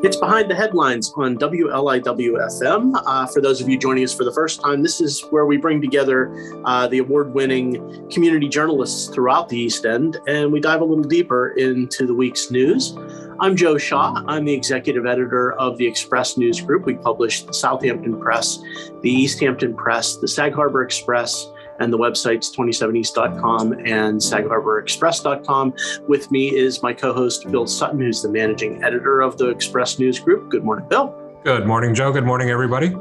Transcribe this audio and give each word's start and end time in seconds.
It's 0.00 0.16
Behind 0.16 0.48
the 0.48 0.54
Headlines 0.54 1.12
on 1.16 1.36
WLIWFM. 1.38 3.02
Uh, 3.04 3.26
for 3.26 3.40
those 3.40 3.60
of 3.60 3.68
you 3.68 3.76
joining 3.76 4.04
us 4.04 4.14
for 4.14 4.22
the 4.22 4.32
first 4.32 4.60
time, 4.60 4.80
this 4.80 5.00
is 5.00 5.22
where 5.30 5.44
we 5.44 5.56
bring 5.56 5.80
together 5.80 6.32
uh, 6.64 6.86
the 6.86 6.98
award 6.98 7.34
winning 7.34 8.08
community 8.08 8.48
journalists 8.48 9.08
throughout 9.12 9.48
the 9.48 9.58
East 9.58 9.84
End 9.84 10.20
and 10.28 10.52
we 10.52 10.60
dive 10.60 10.82
a 10.82 10.84
little 10.84 11.02
deeper 11.02 11.48
into 11.56 12.06
the 12.06 12.14
week's 12.14 12.48
news. 12.48 12.96
I'm 13.40 13.56
Joe 13.56 13.76
Shaw. 13.76 14.22
I'm 14.28 14.44
the 14.44 14.54
executive 14.54 15.04
editor 15.04 15.54
of 15.54 15.76
the 15.78 15.86
Express 15.88 16.36
News 16.36 16.60
Group. 16.60 16.86
We 16.86 16.94
publish 16.94 17.42
the 17.42 17.52
Southampton 17.52 18.20
Press, 18.20 18.60
the 19.02 19.10
East 19.10 19.40
Hampton 19.40 19.74
Press, 19.74 20.14
the 20.14 20.28
Sag 20.28 20.54
Harbor 20.54 20.84
Express, 20.84 21.50
and 21.80 21.92
the 21.92 21.98
websites 21.98 22.54
27east.com 22.54 23.72
and 23.72 24.20
sagharborexpress.com. 24.20 25.74
With 26.08 26.30
me 26.30 26.54
is 26.54 26.82
my 26.82 26.92
co 26.92 27.12
host, 27.12 27.50
Bill 27.50 27.66
Sutton, 27.66 28.00
who's 28.00 28.22
the 28.22 28.28
managing 28.28 28.82
editor 28.82 29.20
of 29.20 29.38
the 29.38 29.48
Express 29.48 29.98
News 29.98 30.18
Group. 30.18 30.50
Good 30.50 30.64
morning, 30.64 30.88
Bill. 30.88 31.14
Good 31.44 31.66
morning, 31.66 31.94
Joe. 31.94 32.12
Good 32.12 32.26
morning, 32.26 32.50
everybody. 32.50 32.94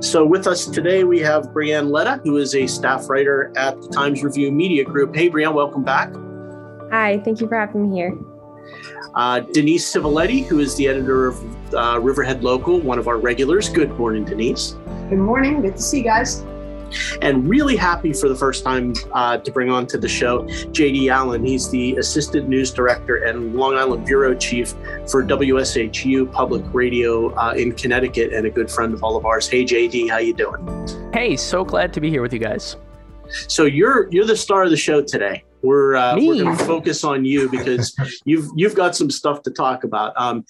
So, 0.00 0.24
with 0.24 0.46
us 0.46 0.66
today, 0.66 1.02
we 1.02 1.18
have 1.20 1.46
Brianne 1.48 1.90
Ledda, 1.90 2.22
who 2.22 2.36
is 2.36 2.54
a 2.54 2.66
staff 2.66 3.08
writer 3.08 3.52
at 3.56 3.80
the 3.80 3.88
Times 3.88 4.22
Review 4.22 4.52
Media 4.52 4.84
Group. 4.84 5.16
Hey, 5.16 5.28
Brianne, 5.28 5.54
welcome 5.54 5.82
back. 5.82 6.12
Hi, 6.92 7.20
thank 7.24 7.40
you 7.40 7.48
for 7.48 7.56
having 7.56 7.90
me 7.90 7.96
here. 7.96 8.16
Uh, 9.14 9.40
Denise 9.40 9.92
Civiletti, 9.92 10.46
who 10.46 10.60
is 10.60 10.76
the 10.76 10.86
editor 10.86 11.26
of 11.26 11.74
uh, 11.74 11.98
Riverhead 11.98 12.44
Local, 12.44 12.78
one 12.78 12.98
of 12.98 13.08
our 13.08 13.18
regulars. 13.18 13.68
Good 13.68 13.90
morning, 13.98 14.24
Denise. 14.24 14.76
Good 15.08 15.18
morning. 15.18 15.60
Good 15.60 15.76
to 15.76 15.82
see 15.82 15.98
you 15.98 16.04
guys 16.04 16.44
and 17.22 17.48
really 17.48 17.76
happy 17.76 18.12
for 18.12 18.28
the 18.28 18.36
first 18.36 18.64
time 18.64 18.94
uh, 19.12 19.38
to 19.38 19.50
bring 19.50 19.70
on 19.70 19.86
to 19.88 19.98
the 19.98 20.08
show 20.08 20.42
JD 20.42 21.10
Allen. 21.10 21.44
He's 21.44 21.70
the 21.70 21.96
assistant 21.96 22.48
news 22.48 22.72
director 22.72 23.24
and 23.24 23.54
Long 23.54 23.76
Island 23.76 24.06
bureau 24.06 24.34
chief 24.34 24.70
for 25.08 25.22
WSHU 25.24 26.30
Public 26.32 26.64
Radio 26.72 27.34
uh, 27.34 27.52
in 27.52 27.72
Connecticut, 27.72 28.32
and 28.32 28.46
a 28.46 28.50
good 28.50 28.70
friend 28.70 28.94
of 28.94 29.02
all 29.02 29.16
of 29.16 29.26
ours. 29.26 29.48
Hey 29.48 29.64
JD, 29.64 30.10
how 30.10 30.18
you 30.18 30.34
doing? 30.34 31.10
Hey, 31.12 31.36
so 31.36 31.64
glad 31.64 31.92
to 31.94 32.00
be 32.00 32.10
here 32.10 32.22
with 32.22 32.32
you 32.32 32.38
guys. 32.38 32.76
So 33.46 33.64
you're 33.64 34.08
you're 34.10 34.24
the 34.24 34.36
star 34.36 34.64
of 34.64 34.70
the 34.70 34.76
show 34.76 35.02
today. 35.02 35.44
We're 35.62 35.96
uh, 35.96 36.16
we're 36.16 36.42
going 36.44 36.56
to 36.56 36.64
focus 36.64 37.04
on 37.04 37.24
you 37.24 37.48
because 37.48 37.96
you've 38.24 38.48
you've 38.54 38.74
got 38.74 38.94
some 38.94 39.10
stuff 39.10 39.42
to 39.42 39.50
talk 39.50 39.84
about. 39.84 40.12
Um, 40.16 40.44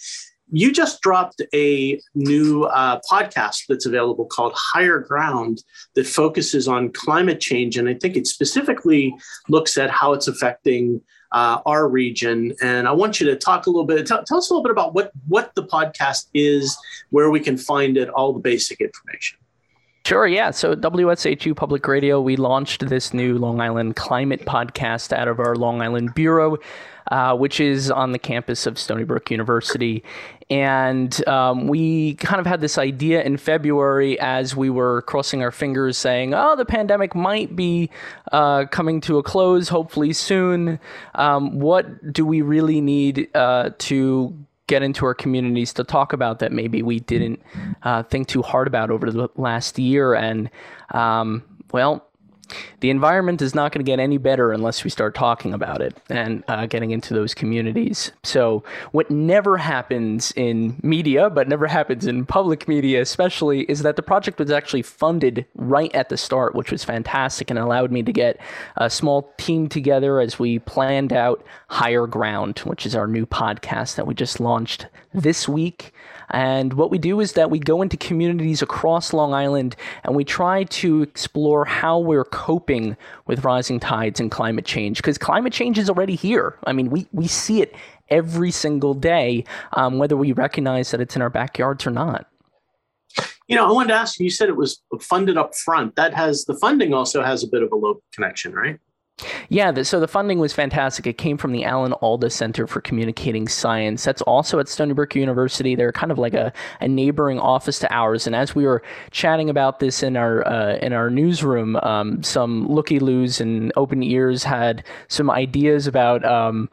you 0.51 0.73
just 0.73 1.01
dropped 1.03 1.43
a 1.55 2.01
new 2.15 2.65
uh, 2.65 3.01
podcast 3.11 3.65
that's 3.69 3.87
available 3.87 4.25
called 4.25 4.53
Higher 4.57 5.01
Ground 5.01 5.63
that 5.95 6.07
focuses 6.07 6.69
on 6.69 6.93
climate 6.93 7.41
change. 7.41 7.77
And 7.77 7.89
I 7.89 7.95
think 7.95 8.17
it 8.17 8.27
specifically 8.27 9.15
looks 9.49 9.77
at 9.77 9.91
how 9.91 10.13
it's 10.13 10.29
affecting 10.29 11.01
uh, 11.33 11.61
our 11.67 11.89
region. 11.89 12.55
And 12.63 12.89
I 12.89 12.93
want 12.93 13.21
you 13.21 13.27
to 13.27 13.37
talk 13.37 13.67
a 13.67 13.71
little 13.71 13.85
bit, 13.85 14.07
tell, 14.07 14.25
tell 14.25 14.39
us 14.39 14.51
a 14.51 14.55
little 14.55 14.63
bit 14.63 14.73
about 14.73 14.95
what, 14.95 15.13
what 15.27 15.55
the 15.55 15.65
podcast 15.65 16.29
is, 16.33 16.77
where 17.11 17.31
we 17.31 17.41
can 17.41 17.59
find 17.59 17.97
it, 17.97 18.09
all 18.09 18.33
the 18.33 18.41
basic 18.41 18.81
information. 18.81 19.39
Sure, 20.09 20.27
yeah. 20.27 20.53
So, 20.53 20.75
WSHU 20.75 21.55
Public 21.55 21.87
Radio, 21.87 22.19
we 22.19 22.37
launched 22.37 22.89
this 22.89 23.13
new 23.13 23.37
Long 23.37 23.61
Island 23.61 23.97
climate 23.97 24.47
podcast 24.47 25.13
out 25.13 25.29
of 25.29 25.39
our 25.39 25.55
Long 25.55 25.83
Island 25.83 26.15
Bureau, 26.15 26.57
uh, 27.09 27.37
which 27.37 27.61
is 27.61 27.91
on 27.91 28.13
the 28.13 28.19
campus 28.19 28.67
of 28.67 28.79
Stony 28.79 29.05
Brook 29.05 29.31
University. 29.31 30.03
And 30.49 31.29
um, 31.29 31.69
we 31.69 32.15
kind 32.15 32.41
of 32.41 32.47
had 32.47 32.63
this 32.63 32.79
idea 32.79 33.23
in 33.23 33.37
February 33.37 34.19
as 34.19 34.57
we 34.57 34.71
were 34.71 35.03
crossing 35.03 35.43
our 35.43 35.51
fingers 35.51 35.99
saying, 35.99 36.33
oh, 36.33 36.57
the 36.57 36.65
pandemic 36.65 37.15
might 37.15 37.55
be 37.55 37.91
uh, 38.33 38.65
coming 38.65 39.03
to 39.03 39.19
a 39.19 39.23
close, 39.23 39.69
hopefully 39.69 40.15
soon. 40.15 40.81
Um, 41.17 41.59
what 41.59 42.15
do 42.15 42.25
we 42.25 42.41
really 42.41 42.81
need 42.81 43.29
uh, 43.35 43.73
to 43.77 44.35
get 44.69 44.83
into 44.83 45.05
our 45.05 45.15
communities 45.15 45.73
to 45.75 45.83
talk 45.83 46.13
about 46.13 46.39
that 46.39 46.53
maybe 46.53 46.81
we 46.83 47.01
didn't 47.01 47.43
uh, 47.83 48.05
think 48.05 48.29
too 48.29 48.43
hard 48.43 48.69
about 48.69 48.91
over 48.91 49.11
the 49.11 49.29
last 49.37 49.79
year? 49.79 50.15
And, 50.15 50.49
um, 50.95 51.43
well, 51.73 52.08
the 52.81 52.91
environment 52.91 53.43
is 53.43 53.55
not 53.55 53.73
going 53.73 53.85
to 53.85 53.91
get 53.91 54.01
any 54.01 54.19
better 54.19 54.53
unless 54.53 54.85
we 54.85 54.91
start 54.91 55.15
talking 55.15 55.53
about 55.53 55.81
it 55.81 55.97
and 56.09 56.45
uh, 56.49 56.67
getting 56.67 56.91
into 56.91 57.15
those 57.15 57.35
communities. 57.35 58.13
So, 58.23 58.63
what 58.93 59.11
never 59.11 59.57
happens 59.57 60.33
in 60.37 60.79
media, 60.83 61.31
but 61.31 61.49
never 61.49 61.67
happens 61.67 62.07
in 62.07 62.27
public 62.27 62.69
media, 62.69 63.01
especially, 63.01 63.63
is 63.63 63.83
that 63.83 63.97
the 63.97 64.03
project 64.03 64.39
was 64.39 64.51
actually 64.51 64.83
funded 64.83 65.47
right 65.55 65.95
at 65.95 66.09
the 66.09 66.17
start, 66.17 66.55
which 66.55 66.71
was 66.71 66.85
fantastic 66.85 67.51
and 67.51 67.59
allowed 67.59 67.91
me 67.91 68.03
to 68.03 68.13
get 68.13 68.39
a 68.77 68.89
small 68.91 69.33
team 69.39 69.69
together 69.69 70.21
as 70.21 70.39
we 70.39 70.59
planned 70.59 71.13
out 71.13 71.45
Higher 71.69 72.07
Ground, 72.07 72.61
which 72.61 72.87
is 72.87 72.95
our 72.95 73.07
new 73.07 73.27
podcast 73.27 73.97
that 73.97 74.07
we 74.07 74.15
just 74.15 74.41
launched 74.41 74.87
this 75.13 75.49
week. 75.49 75.93
And 76.31 76.75
what 76.75 76.91
we 76.91 76.99
do 76.99 77.21
is 77.21 77.33
that 77.33 77.51
we 77.51 77.59
go 77.59 77.83
into 77.83 77.97
communities 77.97 78.63
across 78.63 79.13
Long 79.13 79.33
Island 79.33 79.77
and 80.05 80.15
we 80.15 80.25
try 80.25 80.65
to 80.65 81.03
explore 81.03 81.65
how 81.65 81.99
we're 81.99 82.25
coping 82.25 82.97
with 83.27 83.45
rising 83.45 83.81
tides 83.81 84.21
and 84.21 84.31
climate 84.31 84.65
change 84.65 84.99
because 84.99 85.19
climate 85.19 85.53
change 85.53 85.79
is 85.79 85.89
already 85.89 86.15
here. 86.15 86.57
I 86.65 86.73
mean, 86.73 86.91
we, 86.91 87.07
we 87.13 87.27
see 87.27 87.63
it 87.63 87.75
every 88.11 88.51
single 88.51 88.95
day, 88.95 89.45
um, 89.73 89.99
whether 89.99 90.17
we 90.17 90.33
recognize 90.33 90.91
that 90.91 91.01
it's 91.01 91.17
in 91.17 91.23
our 91.23 91.31
backyards 91.31 91.87
or 91.87 91.91
not. 91.91 92.27
You 93.47 93.57
know, 93.57 93.67
I 93.67 93.73
wanted 93.73 93.89
to 93.89 93.95
ask 93.95 94.21
you, 94.21 94.25
you 94.25 94.31
said 94.31 94.51
it 94.51 94.57
was 94.57 94.83
funded 95.01 95.39
up 95.39 95.55
front. 95.55 95.97
That 95.97 96.13
has 96.13 96.45
the 96.45 96.55
funding 96.55 96.93
also 96.93 97.23
has 97.23 97.43
a 97.43 97.49
bit 97.49 97.63
of 97.63 97.73
a 97.73 97.77
local 97.77 98.03
connection, 98.13 98.53
right? 98.53 98.79
Yeah, 99.49 99.73
the, 99.73 99.85
so 99.85 99.99
the 99.99 100.09
funding 100.09 100.39
was 100.39 100.53
fantastic. 100.53 101.07
It 101.07 101.19
came 101.19 101.39
from 101.39 101.53
the 101.53 101.65
Alan 101.65 101.93
Alda 101.95 102.31
Center 102.31 102.67
for 102.67 102.81
Communicating 102.81 103.49
Science. 103.49 104.05
That's 104.05 104.23
also 104.23 104.59
at 104.61 104.69
Stony 104.69 104.93
Brook 104.93 105.15
University. 105.15 105.75
They're 105.75 105.93
kind 105.93 106.13
of 106.13 106.19
like 106.19 106.35
a, 106.35 106.53
a 106.81 106.89
neighboring 106.89 107.41
office 107.41 107.79
to 107.81 107.93
ours. 107.93 108.27
And 108.27 108.37
as 108.37 108.55
we 108.55 108.65
were 108.65 108.83
chatting 109.11 109.51
about 109.51 109.81
this 109.81 110.03
in 110.03 110.17
our 110.17 110.47
uh, 110.47 110.77
in 110.77 110.93
our 110.93 111.11
newsroom, 111.11 111.77
um, 111.77 112.23
some 112.23 112.69
looky 112.69 113.01
loos 113.01 113.41
and 113.41 113.73
open 113.77 114.03
ears 114.03 114.45
had 114.45 114.85
some 115.09 115.31
ideas 115.31 115.87
about 115.87 116.25
um, 116.25 116.69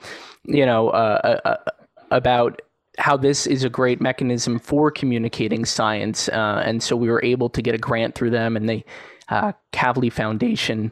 you 0.46 0.66
know 0.66 0.90
uh, 0.90 1.40
uh, 1.46 1.48
uh 1.50 1.72
about 2.12 2.62
how 2.98 3.18
this 3.18 3.46
is 3.48 3.64
a 3.64 3.70
great 3.70 4.00
mechanism 4.00 4.60
for 4.60 4.90
communicating 4.90 5.66
science. 5.66 6.30
Uh, 6.30 6.62
and 6.66 6.82
so 6.82 6.96
we 6.96 7.10
were 7.10 7.24
able 7.24 7.50
to 7.50 7.62
get 7.62 7.76
a 7.76 7.78
grant 7.78 8.16
through 8.16 8.30
them, 8.30 8.56
and 8.56 8.70
they 8.70 8.86
uh, 9.30 9.54
Kavli 9.74 10.12
Foundation, 10.12 10.92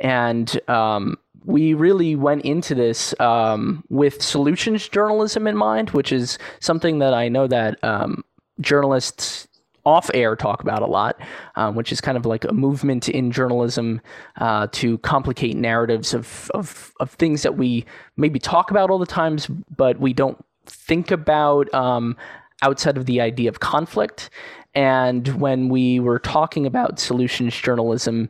and 0.00 0.60
um, 0.68 1.16
we 1.44 1.74
really 1.74 2.16
went 2.16 2.42
into 2.42 2.74
this 2.74 3.18
um, 3.20 3.84
with 3.88 4.22
solutions 4.22 4.88
journalism 4.88 5.46
in 5.46 5.56
mind, 5.56 5.90
which 5.90 6.12
is 6.12 6.38
something 6.60 6.98
that 6.98 7.14
I 7.14 7.28
know 7.28 7.46
that 7.46 7.82
um, 7.82 8.24
journalists 8.60 9.48
off 9.88 10.10
air 10.12 10.36
talk 10.36 10.60
about 10.60 10.82
a 10.82 10.86
lot, 10.86 11.18
um, 11.56 11.74
which 11.74 11.90
is 11.90 12.00
kind 12.00 12.18
of 12.18 12.26
like 12.26 12.44
a 12.44 12.52
movement 12.52 13.08
in 13.08 13.32
journalism 13.32 14.00
uh, 14.36 14.66
to 14.72 14.98
complicate 14.98 15.56
narratives 15.56 16.12
of, 16.12 16.50
of, 16.52 16.92
of 17.00 17.10
things 17.12 17.42
that 17.42 17.56
we 17.56 17.86
maybe 18.16 18.38
talk 18.38 18.70
about 18.70 18.90
all 18.90 18.98
the 18.98 19.06
times, 19.06 19.46
but 19.74 19.98
we 19.98 20.12
don't 20.12 20.44
think 20.66 21.10
about 21.10 21.72
um, 21.72 22.16
outside 22.60 22.98
of 22.98 23.06
the 23.06 23.20
idea 23.20 23.48
of 23.48 23.60
conflict. 23.60 24.28
And 24.74 25.28
when 25.40 25.68
we 25.68 26.00
were 26.00 26.18
talking 26.18 26.66
about 26.66 26.98
solutions 26.98 27.56
journalism, 27.56 28.28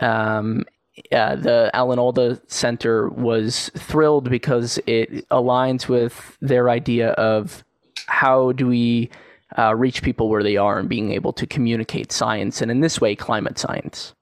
um, 0.00 0.64
uh, 1.12 1.36
the 1.36 1.70
Alan 1.74 1.98
Alda 1.98 2.40
Center 2.46 3.08
was 3.08 3.70
thrilled 3.76 4.28
because 4.28 4.78
it 4.86 5.28
aligns 5.30 5.88
with 5.88 6.36
their 6.40 6.68
idea 6.68 7.10
of 7.12 7.64
how 8.06 8.52
do 8.52 8.66
we 8.66 9.10
uh, 9.58 9.74
reach 9.74 10.02
people 10.02 10.28
where 10.28 10.42
they 10.42 10.56
are 10.56 10.78
and 10.78 10.88
being 10.88 11.12
able 11.12 11.32
to 11.32 11.46
communicate 11.46 12.12
science, 12.12 12.60
and 12.60 12.70
in 12.70 12.80
this 12.80 13.00
way, 13.00 13.16
climate 13.16 13.58
science. 13.58 14.14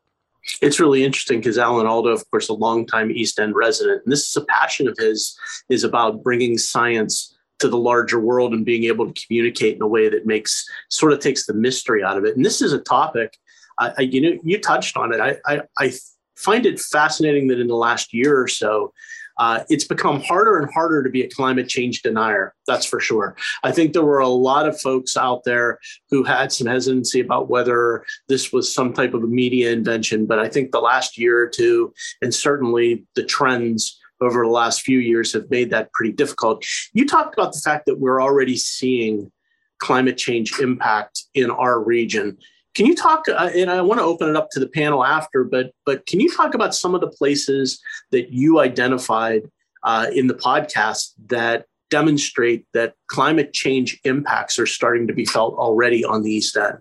It's 0.62 0.80
really 0.80 1.04
interesting 1.04 1.40
because 1.40 1.58
Alan 1.58 1.86
Alda, 1.86 2.10
of 2.10 2.28
course, 2.30 2.48
a 2.48 2.54
longtime 2.54 3.10
East 3.10 3.38
End 3.38 3.54
resident, 3.54 4.02
and 4.04 4.12
this 4.12 4.26
is 4.26 4.36
a 4.36 4.44
passion 4.46 4.88
of 4.88 4.96
his, 4.98 5.38
is 5.68 5.84
about 5.84 6.22
bringing 6.22 6.56
science 6.56 7.36
to 7.58 7.68
the 7.68 7.78
larger 7.78 8.20
world 8.20 8.52
and 8.52 8.64
being 8.64 8.84
able 8.84 9.10
to 9.10 9.26
communicate 9.26 9.76
in 9.76 9.82
a 9.82 9.86
way 9.86 10.08
that 10.08 10.26
makes 10.26 10.66
sort 10.88 11.12
of 11.12 11.20
takes 11.20 11.46
the 11.46 11.54
mystery 11.54 12.02
out 12.02 12.16
of 12.16 12.24
it. 12.24 12.36
And 12.36 12.44
this 12.44 12.60
is 12.62 12.72
a 12.72 12.78
topic, 12.78 13.36
I, 13.78 14.02
you 14.02 14.20
know, 14.20 14.38
you 14.42 14.60
touched 14.60 14.96
on 14.96 15.12
it. 15.12 15.20
I, 15.20 15.36
I, 15.46 15.62
I, 15.78 15.92
find 16.36 16.66
it 16.66 16.78
fascinating 16.78 17.48
that 17.48 17.58
in 17.58 17.66
the 17.66 17.74
last 17.74 18.14
year 18.14 18.40
or 18.40 18.46
so, 18.46 18.92
uh, 19.38 19.64
it's 19.68 19.84
become 19.84 20.20
harder 20.20 20.58
and 20.58 20.72
harder 20.72 21.02
to 21.02 21.10
be 21.10 21.22
a 21.22 21.30
climate 21.30 21.68
change 21.68 22.02
denier. 22.02 22.54
That's 22.66 22.86
for 22.86 23.00
sure. 23.00 23.36
I 23.62 23.72
think 23.72 23.92
there 23.92 24.04
were 24.04 24.18
a 24.18 24.28
lot 24.28 24.68
of 24.68 24.80
folks 24.80 25.16
out 25.16 25.44
there 25.44 25.78
who 26.10 26.24
had 26.24 26.52
some 26.52 26.66
hesitancy 26.66 27.20
about 27.20 27.48
whether 27.48 28.04
this 28.28 28.52
was 28.52 28.72
some 28.72 28.92
type 28.92 29.14
of 29.14 29.22
a 29.22 29.26
media 29.26 29.72
invention. 29.72 30.26
But 30.26 30.40
I 30.40 30.48
think 30.48 30.72
the 30.72 30.80
last 30.80 31.18
year 31.18 31.40
or 31.40 31.48
two, 31.48 31.92
and 32.20 32.34
certainly 32.34 33.04
the 33.14 33.24
trends 33.24 33.98
over 34.20 34.44
the 34.44 34.50
last 34.50 34.82
few 34.82 34.98
years 34.98 35.32
have 35.32 35.50
made 35.50 35.70
that 35.70 35.92
pretty 35.92 36.12
difficult. 36.12 36.64
You 36.92 37.06
talked 37.06 37.34
about 37.34 37.52
the 37.52 37.60
fact 37.60 37.86
that 37.86 37.98
we're 37.98 38.22
already 38.22 38.56
seeing 38.56 39.30
climate 39.78 40.16
change 40.16 40.58
impact 40.60 41.24
in 41.34 41.50
our 41.50 41.82
region. 41.82 42.36
Can 42.74 42.86
you 42.86 42.94
talk? 42.94 43.28
Uh, 43.28 43.50
and 43.54 43.70
I 43.70 43.80
want 43.80 43.98
to 44.00 44.04
open 44.04 44.28
it 44.28 44.36
up 44.36 44.48
to 44.52 44.60
the 44.60 44.68
panel 44.68 45.04
after, 45.04 45.44
but 45.44 45.72
but 45.84 46.06
can 46.06 46.20
you 46.20 46.30
talk 46.30 46.54
about 46.54 46.74
some 46.74 46.94
of 46.94 47.00
the 47.00 47.08
places 47.08 47.80
that 48.12 48.30
you 48.30 48.60
identified 48.60 49.42
uh, 49.82 50.06
in 50.12 50.26
the 50.26 50.34
podcast 50.34 51.12
that 51.28 51.66
demonstrate 51.90 52.66
that 52.74 52.94
climate 53.06 53.52
change 53.52 53.98
impacts 54.04 54.58
are 54.58 54.66
starting 54.66 55.06
to 55.06 55.14
be 55.14 55.24
felt 55.24 55.54
already 55.54 56.04
on 56.04 56.22
the 56.22 56.30
East 56.30 56.56
End. 56.56 56.78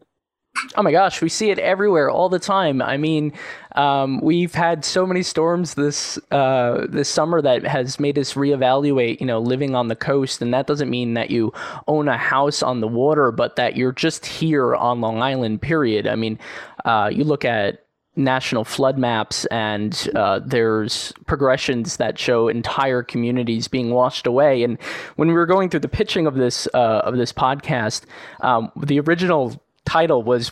Oh 0.75 0.83
my 0.83 0.91
gosh, 0.91 1.21
we 1.21 1.29
see 1.29 1.49
it 1.49 1.59
everywhere 1.59 2.09
all 2.09 2.29
the 2.29 2.39
time. 2.39 2.81
I 2.81 2.97
mean, 2.97 3.33
um, 3.75 4.19
we've 4.21 4.53
had 4.53 4.83
so 4.83 5.05
many 5.05 5.23
storms 5.23 5.73
this 5.75 6.17
uh, 6.31 6.85
this 6.89 7.09
summer 7.09 7.41
that 7.41 7.63
has 7.65 7.99
made 7.99 8.17
us 8.17 8.33
reevaluate, 8.33 9.19
you 9.19 9.25
know, 9.25 9.39
living 9.39 9.75
on 9.75 9.87
the 9.87 9.95
coast. 9.95 10.41
And 10.41 10.53
that 10.53 10.67
doesn't 10.67 10.89
mean 10.89 11.13
that 11.13 11.29
you 11.29 11.53
own 11.87 12.07
a 12.07 12.17
house 12.17 12.63
on 12.63 12.81
the 12.81 12.87
water, 12.87 13.31
but 13.31 13.55
that 13.55 13.75
you're 13.75 13.91
just 13.91 14.25
here 14.25 14.75
on 14.75 15.01
Long 15.01 15.21
Island. 15.21 15.61
Period. 15.61 16.07
I 16.07 16.15
mean, 16.15 16.39
uh, 16.85 17.09
you 17.11 17.23
look 17.23 17.45
at 17.45 17.83
national 18.17 18.65
flood 18.65 18.97
maps 18.97 19.45
and 19.45 20.09
uh, 20.15 20.39
there's 20.43 21.13
progressions 21.27 21.97
that 21.97 22.17
show 22.17 22.47
entire 22.47 23.03
communities 23.03 23.67
being 23.67 23.91
washed 23.91 24.25
away 24.25 24.63
and 24.63 24.81
when 25.17 25.27
we 25.27 25.35
were 25.35 25.45
going 25.45 25.69
through 25.69 25.79
the 25.79 25.87
pitching 25.87 26.25
of 26.25 26.33
this 26.33 26.67
uh, 26.73 27.01
of 27.03 27.15
this 27.15 27.31
podcast 27.31 28.05
um, 28.41 28.71
the 28.75 28.99
original 28.99 29.61
title 29.87 30.23
was 30.23 30.51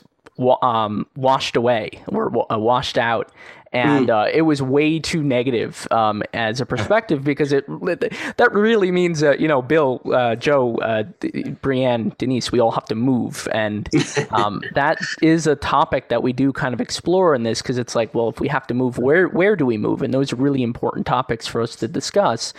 um, 0.61 1.07
washed 1.15 1.55
away 1.55 2.03
or 2.07 2.31
uh, 2.51 2.57
washed 2.57 2.97
out 2.97 3.31
and 3.75 4.09
uh, 4.09 4.27
it 4.31 4.43
was 4.43 4.61
way 4.61 4.99
too 4.99 5.21
negative 5.21 5.85
um, 5.91 6.23
as 6.33 6.61
a 6.61 6.65
perspective 6.65 7.25
because 7.25 7.51
it 7.51 7.65
that 7.67 8.49
really 8.53 8.89
means 8.89 9.21
uh, 9.21 9.31
you 9.31 9.49
know 9.49 9.61
Bill, 9.61 10.01
uh, 10.13 10.35
Joe, 10.35 10.77
uh, 10.77 11.03
Brianne, 11.21 12.17
Denise, 12.17 12.53
we 12.53 12.59
all 12.59 12.71
have 12.71 12.85
to 12.85 12.95
move, 12.95 13.49
and 13.51 13.89
um, 14.31 14.61
that 14.75 14.99
is 15.21 15.45
a 15.45 15.57
topic 15.57 16.07
that 16.07 16.23
we 16.23 16.31
do 16.31 16.53
kind 16.53 16.73
of 16.73 16.79
explore 16.79 17.35
in 17.35 17.43
this 17.43 17.61
because 17.61 17.77
it's 17.77 17.95
like, 17.95 18.15
well, 18.15 18.29
if 18.29 18.39
we 18.39 18.47
have 18.47 18.65
to 18.67 18.73
move, 18.73 18.97
where 18.97 19.27
where 19.27 19.57
do 19.57 19.65
we 19.65 19.77
move? 19.77 20.01
And 20.01 20.13
those 20.13 20.31
are 20.31 20.37
really 20.37 20.63
important 20.63 21.05
topics 21.05 21.45
for 21.45 21.61
us 21.61 21.75
to 21.77 21.87
discuss. 21.89 22.53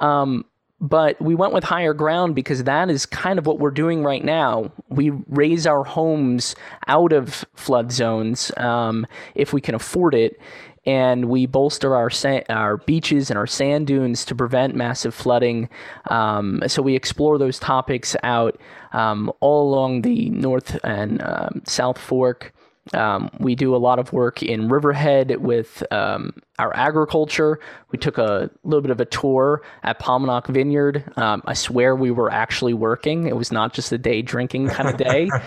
Um, 0.00 0.44
but 0.80 1.20
we 1.20 1.34
went 1.34 1.52
with 1.52 1.64
higher 1.64 1.92
ground 1.92 2.34
because 2.34 2.64
that 2.64 2.88
is 2.88 3.04
kind 3.04 3.38
of 3.38 3.46
what 3.46 3.58
we're 3.58 3.70
doing 3.70 4.04
right 4.04 4.24
now. 4.24 4.70
We 4.88 5.10
raise 5.10 5.66
our 5.66 5.82
homes 5.84 6.54
out 6.86 7.12
of 7.12 7.44
flood 7.54 7.90
zones 7.90 8.52
um, 8.56 9.06
if 9.34 9.52
we 9.52 9.60
can 9.60 9.74
afford 9.74 10.14
it, 10.14 10.40
and 10.86 11.26
we 11.26 11.46
bolster 11.46 11.94
our 11.96 12.10
sa- 12.10 12.40
our 12.48 12.76
beaches 12.76 13.28
and 13.28 13.38
our 13.38 13.46
sand 13.46 13.88
dunes 13.88 14.24
to 14.26 14.34
prevent 14.34 14.74
massive 14.74 15.14
flooding. 15.14 15.68
Um, 16.10 16.62
so 16.68 16.80
we 16.80 16.94
explore 16.94 17.38
those 17.38 17.58
topics 17.58 18.14
out 18.22 18.60
um, 18.92 19.32
all 19.40 19.68
along 19.68 20.02
the 20.02 20.30
North 20.30 20.78
and 20.84 21.20
um, 21.22 21.62
South 21.66 21.98
Fork. 21.98 22.54
Um, 22.94 23.30
we 23.38 23.54
do 23.54 23.74
a 23.74 23.78
lot 23.78 23.98
of 23.98 24.12
work 24.12 24.42
in 24.42 24.68
Riverhead 24.68 25.36
with 25.40 25.82
um, 25.92 26.34
our 26.58 26.74
agriculture. 26.76 27.60
We 27.90 27.98
took 27.98 28.18
a 28.18 28.50
little 28.64 28.80
bit 28.80 28.90
of 28.90 29.00
a 29.00 29.04
tour 29.04 29.62
at 29.82 29.98
Paumanok 29.98 30.46
Vineyard. 30.46 31.04
Um, 31.16 31.42
I 31.46 31.54
swear 31.54 31.94
we 31.94 32.10
were 32.10 32.30
actually 32.30 32.74
working. 32.74 33.26
It 33.26 33.36
was 33.36 33.52
not 33.52 33.72
just 33.74 33.92
a 33.92 33.98
day 33.98 34.22
drinking 34.22 34.68
kind 34.68 34.88
of 34.88 34.96
day. 34.96 35.30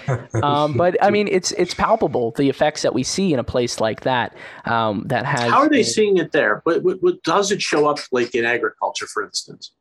Um, 0.42 0.74
but 0.74 0.96
I 1.04 1.10
mean, 1.10 1.28
it's 1.28 1.52
it's 1.52 1.74
palpable 1.74 2.32
the 2.32 2.50
effects 2.50 2.82
that 2.82 2.94
we 2.94 3.04
see 3.04 3.34
in 3.34 3.40
a 3.40 3.44
place 3.44 3.80
like 3.80 4.02
that. 4.02 4.36
Um, 4.66 5.04
that 5.08 5.26
has. 5.26 5.50
How 5.52 5.60
are 5.60 5.70
they 5.70 5.82
a, 5.82 5.84
seeing 5.84 6.18
it 6.18 6.32
there? 6.32 6.62
What, 6.64 6.84
but, 6.84 7.02
but 7.02 7.22
does 7.24 7.52
it 7.52 7.62
show 7.62 7.88
up 7.88 8.00
like 8.12 8.34
in 8.34 8.46
agriculture, 8.46 9.08
for 9.08 9.24
instance? 9.24 9.72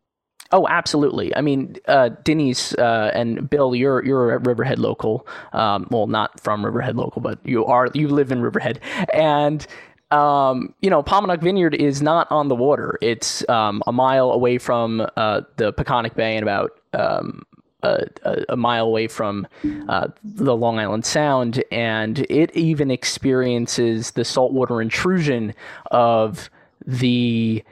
Oh, 0.53 0.67
absolutely. 0.69 1.35
I 1.37 1.43
mean, 1.43 1.77
uh, 1.87 2.11
Denise 2.25 2.75
uh, 2.75 3.13
and 3.15 3.49
Bill, 3.49 3.75
you're 3.75 4.05
you're 4.05 4.35
a 4.35 4.39
Riverhead 4.39 4.81
local. 4.81 5.27
Um, 5.53 5.87
well, 5.91 6.09
not 6.09 6.41
from 6.41 6.65
Riverhead 6.65 6.97
local, 6.97 7.23
but 7.23 7.39
you 7.45 7.65
are 7.67 7.89
you 7.95 8.09
live 8.09 8.33
in 8.33 8.43
Riverhead, 8.43 8.81
and 9.15 9.65
um, 10.11 10.75
you 10.83 10.91
know, 10.91 11.03
Paumanok 11.03 11.41
Vineyard 11.41 11.75
is 11.75 12.03
not 12.03 12.31
on 12.33 12.49
the 12.49 12.57
water. 12.57 12.99
It's 13.01 13.49
um, 13.49 13.83
a 13.87 13.93
mile 13.93 14.33
away 14.33 14.59
from 14.59 15.07
uh, 15.17 15.43
the 15.57 15.73
Peconic 15.73 16.15
Bay 16.17 16.37
and 16.37 16.43
about 16.43 16.81
um, 16.95 17.47
a, 17.83 18.09
a, 18.49 18.57
mile 18.57 18.87
away 18.87 19.07
from 19.07 19.47
uh, 19.89 20.09
the 20.25 20.57
Long 20.57 20.79
Island 20.81 21.07
Sound, 21.07 21.63
and 21.71 22.27
it 22.29 22.55
even 22.57 22.91
experiences 22.91 24.11
the 24.13 24.25
saltwater 24.25 24.83
intrusion 24.83 25.55
of 25.93 26.51
the 26.85 27.63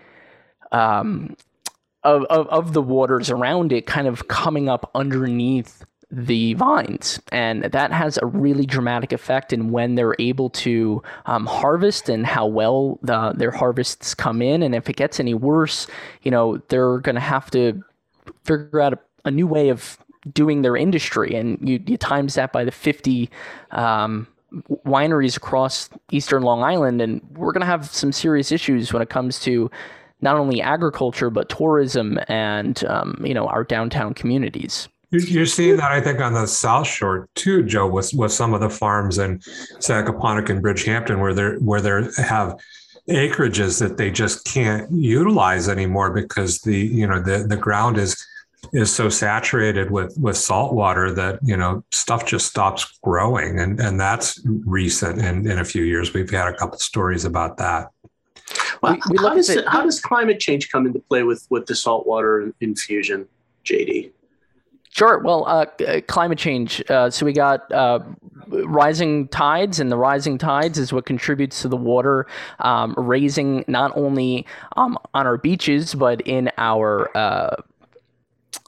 um, 0.71 1.37
of, 2.09 2.25
of, 2.25 2.49
of 2.49 2.73
the 2.73 2.83
waters 2.83 3.31
around 3.31 3.73
it 3.73 3.87
kind 3.87 4.07
of 4.07 4.29
coming 4.29 4.69
up 4.69 4.91
underneath 4.95 5.85
the 6.11 6.55
vines. 6.55 7.21
And 7.33 7.65
that 7.65 7.93
has 7.93 8.19
a 8.23 8.27
really 8.27 8.65
dramatic 8.65 9.13
effect 9.13 9.53
in 9.53 9.71
when 9.71 9.95
they're 9.95 10.17
able 10.19 10.49
to 10.51 11.03
um, 11.27 11.45
harvest 11.45 12.09
and 12.09 12.27
how 12.27 12.47
well 12.47 12.99
the, 13.03 13.33
their 13.37 13.51
harvests 13.51 14.15
come 14.15 14.41
in. 14.41 14.63
And 14.63 14.75
if 14.75 14.89
it 14.89 14.97
gets 14.97 15.21
any 15.21 15.35
worse 15.35 15.87
you 16.23 16.31
know 16.31 16.59
they're 16.69 16.99
going 16.99 17.15
to 17.15 17.21
have 17.21 17.51
to 17.51 17.83
figure 18.45 18.81
out 18.81 18.95
a, 18.95 18.99
a, 19.27 19.31
new 19.31 19.47
way 19.47 19.69
of 19.69 19.99
doing 20.33 20.63
their 20.63 20.77
industry. 20.77 21.35
And 21.35 21.59
you, 21.67 21.83
you 21.87 21.97
times 21.97 22.35
that 22.35 22.53
by 22.53 22.65
the 22.65 22.71
50 22.71 23.31
um, 23.71 24.27
wineries 24.87 25.37
across 25.37 25.91
eastern 26.11 26.43
long 26.43 26.63
island 26.63 27.03
and 27.03 27.21
we're 27.35 27.53
going 27.53 27.61
to 27.61 27.67
have 27.67 27.87
some 27.91 28.13
serious 28.13 28.51
issues 28.51 28.93
when 28.93 29.03
it 29.03 29.11
comes 29.11 29.39
to 29.41 29.71
not 30.21 30.37
only 30.37 30.61
agriculture 30.61 31.31
but 31.31 31.49
tourism 31.49 32.19
and 32.29 32.85
um, 32.85 33.21
you 33.25 33.35
know 33.35 33.47
our 33.47 33.65
downtown 33.65 34.15
communities. 34.15 34.89
You're 35.11 35.47
seeing 35.47 35.79
that, 35.79 35.91
I 35.91 36.03
think, 36.03 36.21
on 36.21 36.35
the 36.35 36.47
South 36.47 36.87
Shore 36.87 37.31
too, 37.35 37.63
Joe, 37.63 37.87
with 37.87 38.13
with 38.13 38.31
some 38.31 38.53
of 38.53 38.61
the 38.61 38.69
farms 38.69 39.17
in 39.17 39.39
Sagaponack 39.79 40.51
and 40.51 40.63
Bridgehampton, 40.63 41.19
where 41.19 41.33
they're 41.33 41.57
where 41.61 41.81
they 41.81 42.23
have 42.23 42.59
acreages 43.09 43.81
that 43.81 43.97
they 43.97 44.11
just 44.11 44.45
can't 44.45 44.91
utilize 44.93 45.67
anymore 45.69 46.11
because 46.11 46.61
the 46.61 46.77
you 46.77 47.07
know 47.07 47.21
the 47.21 47.47
the 47.49 47.57
ground 47.57 47.97
is 47.97 48.23
is 48.73 48.95
so 48.95 49.09
saturated 49.09 49.91
with 49.91 50.15
with 50.19 50.37
salt 50.37 50.75
water 50.75 51.11
that 51.13 51.39
you 51.43 51.57
know 51.57 51.83
stuff 51.91 52.27
just 52.27 52.47
stops 52.47 52.99
growing. 53.03 53.59
And 53.59 53.81
and 53.81 53.99
that's 53.99 54.41
recent. 54.45 55.21
And 55.21 55.47
in 55.47 55.59
a 55.59 55.65
few 55.65 55.85
years 55.85 56.13
we've 56.13 56.31
had 56.31 56.49
a 56.49 56.57
couple 56.57 56.79
stories 56.79 57.25
about 57.25 57.57
that 57.59 57.89
well, 58.83 58.95
we, 58.95 59.01
we 59.11 59.19
how, 59.19 59.35
does, 59.35 59.59
how 59.67 59.83
does 59.83 60.01
climate 60.01 60.41
change 60.41 60.71
come 60.71 60.87
into 60.87 61.01
play 61.01 61.23
with, 61.23 61.47
with 61.51 61.67
the 61.67 61.75
saltwater 61.75 62.53
infusion, 62.61 63.27
JD? 63.65 64.11
Sure. 64.91 65.19
Well, 65.19 65.45
uh, 65.47 65.67
uh, 65.87 66.01
climate 66.09 66.39
change. 66.39 66.83
Uh, 66.91 67.11
so 67.11 67.27
we 67.27 67.33
got 67.33 67.71
uh, 67.71 68.01
rising 68.49 69.29
tides, 69.29 69.81
and 69.81 69.93
the 69.93 69.97
rising 69.97 70.39
tides 70.39 70.79
is 70.79 70.93
what 70.93 71.07
contributes 71.07 71.63
to 71.63 71.69
the 71.69 71.77
water 71.77 72.27
um, 72.61 72.95
raising 72.97 73.65
not 73.69 73.97
only 73.97 74.47
um, 74.77 74.99
on 75.15 75.27
our 75.27 75.37
beaches 75.37 75.95
but 75.95 76.21
in 76.23 76.51
our 76.59 77.17
uh, 77.17 77.55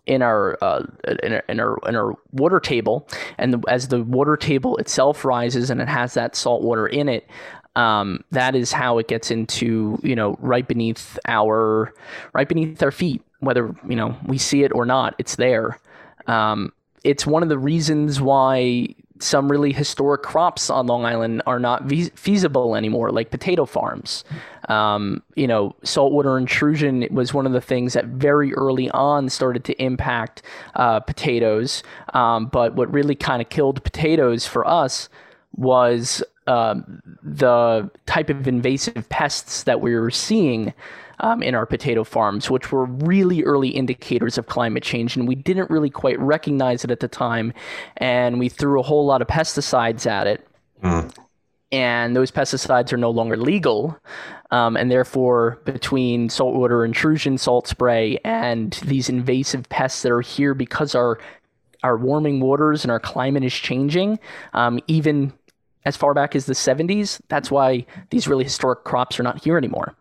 in 0.06 0.22
our, 0.22 0.58
uh, 0.62 0.84
in 1.22 1.32
our, 1.32 1.42
in 1.48 1.60
our 1.60 1.78
in 1.88 1.96
our 1.96 2.14
water 2.32 2.60
table, 2.60 3.08
and 3.38 3.54
the, 3.54 3.60
as 3.68 3.88
the 3.88 4.02
water 4.02 4.36
table 4.36 4.76
itself 4.76 5.24
rises 5.24 5.70
and 5.70 5.80
it 5.80 5.88
has 5.88 6.14
that 6.14 6.36
salt 6.36 6.62
water 6.62 6.86
in 6.86 7.08
it, 7.08 7.28
um, 7.76 8.24
that 8.30 8.54
is 8.54 8.72
how 8.72 8.98
it 8.98 9.08
gets 9.08 9.30
into 9.30 9.98
you 10.02 10.16
know 10.16 10.36
right 10.40 10.66
beneath 10.66 11.18
our 11.26 11.92
right 12.32 12.48
beneath 12.48 12.82
our 12.82 12.90
feet 12.90 13.22
whether 13.40 13.74
you 13.88 13.96
know 13.96 14.16
we 14.26 14.38
see 14.38 14.62
it 14.62 14.72
or 14.74 14.84
not 14.84 15.14
it's 15.18 15.36
there 15.36 15.78
um, 16.26 16.72
it's 17.04 17.26
one 17.26 17.42
of 17.42 17.48
the 17.48 17.58
reasons 17.58 18.20
why 18.20 18.94
some 19.20 19.50
really 19.50 19.72
historic 19.72 20.22
crops 20.22 20.70
on 20.70 20.86
Long 20.86 21.04
Island 21.04 21.42
are 21.46 21.58
not 21.58 21.84
ve- 21.84 22.10
feasible 22.10 22.74
anymore, 22.74 23.10
like 23.10 23.30
potato 23.30 23.66
farms. 23.66 24.24
Um, 24.68 25.22
you 25.34 25.46
know, 25.46 25.76
saltwater 25.82 26.38
intrusion 26.38 27.06
was 27.10 27.34
one 27.34 27.46
of 27.46 27.52
the 27.52 27.60
things 27.60 27.92
that 27.92 28.06
very 28.06 28.54
early 28.54 28.90
on 28.90 29.28
started 29.28 29.64
to 29.64 29.82
impact 29.82 30.42
uh, 30.74 31.00
potatoes. 31.00 31.82
Um, 32.14 32.46
but 32.46 32.74
what 32.74 32.92
really 32.92 33.14
kind 33.14 33.42
of 33.42 33.50
killed 33.50 33.84
potatoes 33.84 34.46
for 34.46 34.66
us 34.66 35.08
was 35.54 36.22
um, 36.46 37.00
the 37.22 37.90
type 38.06 38.30
of 38.30 38.48
invasive 38.48 39.08
pests 39.08 39.64
that 39.64 39.80
we 39.80 39.94
were 39.94 40.10
seeing 40.10 40.74
um, 41.20 41.42
in 41.42 41.54
our 41.54 41.66
potato 41.66 42.02
farms, 42.02 42.50
which 42.50 42.72
were 42.72 42.86
really 42.86 43.44
early 43.44 43.68
indicators 43.68 44.38
of 44.38 44.46
climate 44.46 44.82
change. 44.82 45.16
And 45.16 45.28
we 45.28 45.34
didn't 45.34 45.70
really 45.70 45.90
quite 45.90 46.18
recognize 46.18 46.84
it 46.84 46.90
at 46.90 47.00
the 47.00 47.08
time. 47.08 47.52
And 47.98 48.38
we 48.38 48.48
threw 48.48 48.80
a 48.80 48.82
whole 48.82 49.06
lot 49.06 49.22
of 49.22 49.28
pesticides 49.28 50.06
at 50.06 50.26
it. 50.26 50.46
Mm. 50.82 51.14
And 51.72 52.16
those 52.16 52.30
pesticides 52.30 52.92
are 52.92 52.96
no 52.96 53.10
longer 53.10 53.36
legal. 53.36 53.96
Um, 54.50 54.76
and 54.76 54.90
therefore, 54.90 55.60
between 55.64 56.28
saltwater 56.28 56.84
intrusion, 56.84 57.38
salt 57.38 57.68
spray, 57.68 58.18
and 58.24 58.72
these 58.84 59.08
invasive 59.08 59.68
pests 59.68 60.02
that 60.02 60.10
are 60.10 60.22
here 60.22 60.54
because 60.54 60.94
our 60.94 61.18
our 61.82 61.96
warming 61.96 62.40
waters 62.40 62.84
and 62.84 62.90
our 62.90 63.00
climate 63.00 63.42
is 63.42 63.54
changing, 63.54 64.18
um, 64.52 64.80
even 64.86 65.32
as 65.84 65.96
far 65.96 66.14
back 66.14 66.36
as 66.36 66.46
the 66.46 66.52
70s. 66.52 67.20
That's 67.28 67.50
why 67.50 67.86
these 68.10 68.28
really 68.28 68.44
historic 68.44 68.84
crops 68.84 69.18
are 69.18 69.22
not 69.22 69.42
here 69.42 69.56
anymore. 69.56 69.94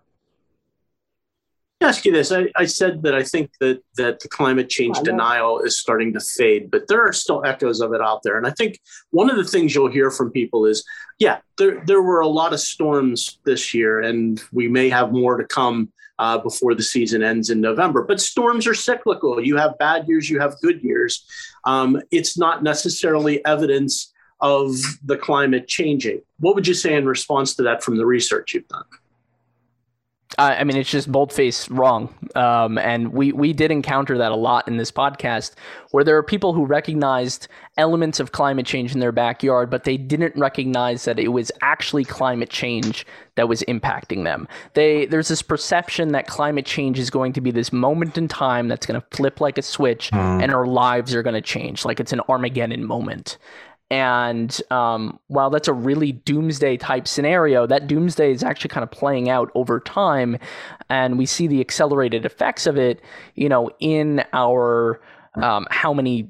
ask 1.81 2.03
you 2.05 2.11
this. 2.11 2.31
I, 2.31 2.47
I, 2.55 2.65
said 2.65 3.03
that 3.03 3.15
I 3.15 3.23
think 3.23 3.51
that 3.61 3.81
that 3.95 4.19
the 4.19 4.27
climate 4.27 4.69
change 4.69 4.99
denial 4.99 5.61
is 5.61 5.79
starting 5.79 6.11
to 6.13 6.19
fade, 6.19 6.69
but 6.69 6.87
there 6.89 7.01
are 7.01 7.13
still 7.13 7.45
echoes 7.45 7.79
of 7.79 7.93
it 7.93 8.01
out 8.01 8.21
there. 8.23 8.37
And 8.37 8.45
I 8.45 8.51
think 8.51 8.79
one 9.11 9.29
of 9.29 9.37
the 9.37 9.45
things 9.45 9.73
you'll 9.73 9.89
hear 9.89 10.11
from 10.11 10.31
people 10.31 10.65
is, 10.65 10.83
yeah, 11.19 11.39
there 11.57 11.81
there 11.85 12.01
were 12.01 12.19
a 12.19 12.27
lot 12.27 12.51
of 12.51 12.59
storms 12.59 13.39
this 13.45 13.73
year, 13.73 14.01
and 14.01 14.43
we 14.51 14.67
may 14.67 14.89
have 14.89 15.13
more 15.13 15.37
to 15.37 15.45
come 15.45 15.89
uh, 16.19 16.37
before 16.37 16.75
the 16.75 16.83
season 16.83 17.23
ends 17.23 17.49
in 17.49 17.61
November. 17.61 18.03
But 18.03 18.19
storms 18.19 18.67
are 18.67 18.73
cyclical. 18.73 19.41
You 19.43 19.55
have 19.55 19.77
bad 19.77 20.07
years, 20.07 20.29
you 20.29 20.39
have 20.41 20.59
good 20.61 20.83
years. 20.83 21.25
Um, 21.63 22.01
it's 22.11 22.37
not 22.37 22.61
necessarily 22.61 23.43
evidence 23.45 24.13
of 24.41 24.75
the 25.03 25.17
climate 25.17 25.67
changing. 25.67 26.21
What 26.39 26.55
would 26.55 26.67
you 26.67 26.73
say 26.73 26.95
in 26.95 27.05
response 27.05 27.55
to 27.55 27.63
that 27.63 27.83
from 27.83 27.97
the 27.97 28.05
research 28.05 28.53
you've 28.53 28.67
done? 28.67 28.85
I 30.37 30.63
mean, 30.63 30.77
it's 30.77 30.89
just 30.89 31.11
boldface 31.11 31.69
wrong. 31.69 32.13
Um, 32.35 32.77
and 32.77 33.11
we, 33.11 33.31
we 33.31 33.51
did 33.51 33.71
encounter 33.71 34.17
that 34.19 34.31
a 34.31 34.35
lot 34.35 34.67
in 34.67 34.77
this 34.77 34.91
podcast, 34.91 35.55
where 35.91 36.03
there 36.03 36.15
are 36.17 36.23
people 36.23 36.53
who 36.53 36.65
recognized 36.65 37.47
elements 37.77 38.19
of 38.19 38.31
climate 38.31 38.65
change 38.65 38.93
in 38.93 38.99
their 38.99 39.11
backyard, 39.11 39.69
but 39.69 39.85
they 39.85 39.97
didn't 39.97 40.35
recognize 40.35 41.05
that 41.05 41.17
it 41.17 41.29
was 41.29 41.51
actually 41.61 42.05
climate 42.05 42.49
change 42.49 43.07
that 43.35 43.49
was 43.49 43.63
impacting 43.63 44.23
them. 44.23 44.47
They 44.75 45.07
there's 45.07 45.29
this 45.29 45.41
perception 45.41 46.09
that 46.09 46.27
climate 46.27 46.65
change 46.65 46.99
is 46.99 47.09
going 47.09 47.33
to 47.33 47.41
be 47.41 47.51
this 47.51 47.73
moment 47.73 48.17
in 48.17 48.27
time 48.27 48.67
that's 48.67 48.85
going 48.85 49.01
to 49.01 49.07
flip 49.15 49.41
like 49.41 49.57
a 49.57 49.61
switch, 49.61 50.11
mm. 50.11 50.43
and 50.43 50.53
our 50.53 50.67
lives 50.67 51.15
are 51.15 51.23
going 51.23 51.35
to 51.35 51.41
change, 51.41 51.85
like 51.85 51.99
it's 51.99 52.13
an 52.13 52.21
Armageddon 52.29 52.85
moment. 52.85 53.37
And 53.91 54.61
um, 54.69 55.19
while 55.27 55.49
that's 55.49 55.67
a 55.67 55.73
really 55.73 56.11
doomsday 56.11 56.77
type 56.77 57.07
scenario, 57.07 57.65
that 57.65 57.87
doomsday 57.87 58.31
is 58.31 58.43
actually 58.43 58.69
kind 58.69 58.83
of 58.83 58.91
playing 58.91 59.29
out 59.29 59.51
over 59.55 59.79
time. 59.79 60.37
And 60.89 61.17
we 61.17 61.25
see 61.25 61.47
the 61.47 61.59
accelerated 61.59 62.25
effects 62.25 62.67
of 62.67 62.77
it, 62.77 63.01
you 63.35 63.49
know, 63.49 63.71
in 63.79 64.23
our 64.31 65.01
um, 65.35 65.67
how 65.71 65.93
many 65.93 66.29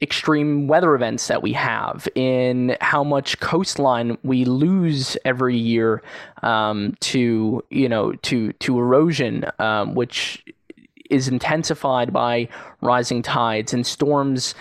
extreme 0.00 0.66
weather 0.66 0.94
events 0.94 1.26
that 1.28 1.42
we 1.42 1.52
have, 1.52 2.08
in 2.14 2.76
how 2.80 3.04
much 3.04 3.38
coastline 3.40 4.16
we 4.22 4.44
lose 4.44 5.16
every 5.24 5.56
year 5.56 6.02
um, 6.42 6.94
to, 7.00 7.62
you 7.70 7.88
know, 7.88 8.12
to 8.12 8.52
to 8.54 8.78
erosion, 8.78 9.44
um, 9.58 9.94
which 9.94 10.44
is 11.10 11.28
intensified 11.28 12.12
by 12.12 12.48
rising 12.80 13.20
tides 13.20 13.74
and 13.74 13.86
storms 13.86 14.54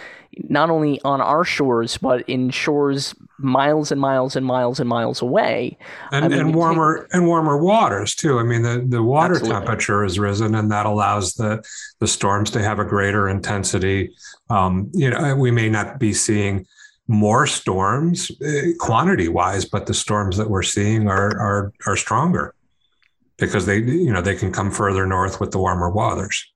not 0.49 0.69
only 0.69 0.99
on 1.03 1.21
our 1.21 1.43
shores 1.43 1.97
but 1.97 2.27
in 2.29 2.49
shores 2.49 3.15
miles 3.37 3.91
and 3.91 3.99
miles 3.99 4.35
and 4.35 4.45
miles 4.45 4.79
and 4.79 4.89
miles 4.89 5.21
away 5.21 5.77
and, 6.11 6.25
I 6.25 6.27
mean, 6.27 6.39
and 6.39 6.55
warmer 6.55 7.03
take, 7.03 7.13
and 7.13 7.27
warmer 7.27 7.57
waters 7.57 8.15
too. 8.15 8.39
I 8.39 8.43
mean 8.43 8.61
the, 8.61 8.85
the 8.87 9.03
water 9.03 9.35
absolutely. 9.35 9.59
temperature 9.59 10.03
has 10.03 10.19
risen 10.19 10.55
and 10.55 10.71
that 10.71 10.85
allows 10.85 11.33
the 11.35 11.63
the 11.99 12.07
storms 12.07 12.51
to 12.51 12.61
have 12.61 12.79
a 12.79 12.85
greater 12.85 13.29
intensity. 13.29 14.13
Um, 14.49 14.89
you 14.93 15.09
know 15.09 15.35
we 15.35 15.51
may 15.51 15.69
not 15.69 15.99
be 15.99 16.13
seeing 16.13 16.65
more 17.07 17.45
storms 17.45 18.31
uh, 18.41 18.71
quantity 18.79 19.27
wise 19.27 19.65
but 19.65 19.85
the 19.87 19.93
storms 19.93 20.37
that 20.37 20.49
we're 20.49 20.63
seeing 20.63 21.09
are 21.09 21.37
are 21.37 21.73
are 21.85 21.97
stronger 21.97 22.55
because 23.37 23.65
they 23.65 23.79
you 23.79 24.11
know 24.11 24.21
they 24.21 24.35
can 24.35 24.51
come 24.51 24.71
further 24.71 25.05
north 25.05 25.39
with 25.41 25.51
the 25.51 25.59
warmer 25.59 25.89
waters 25.89 26.52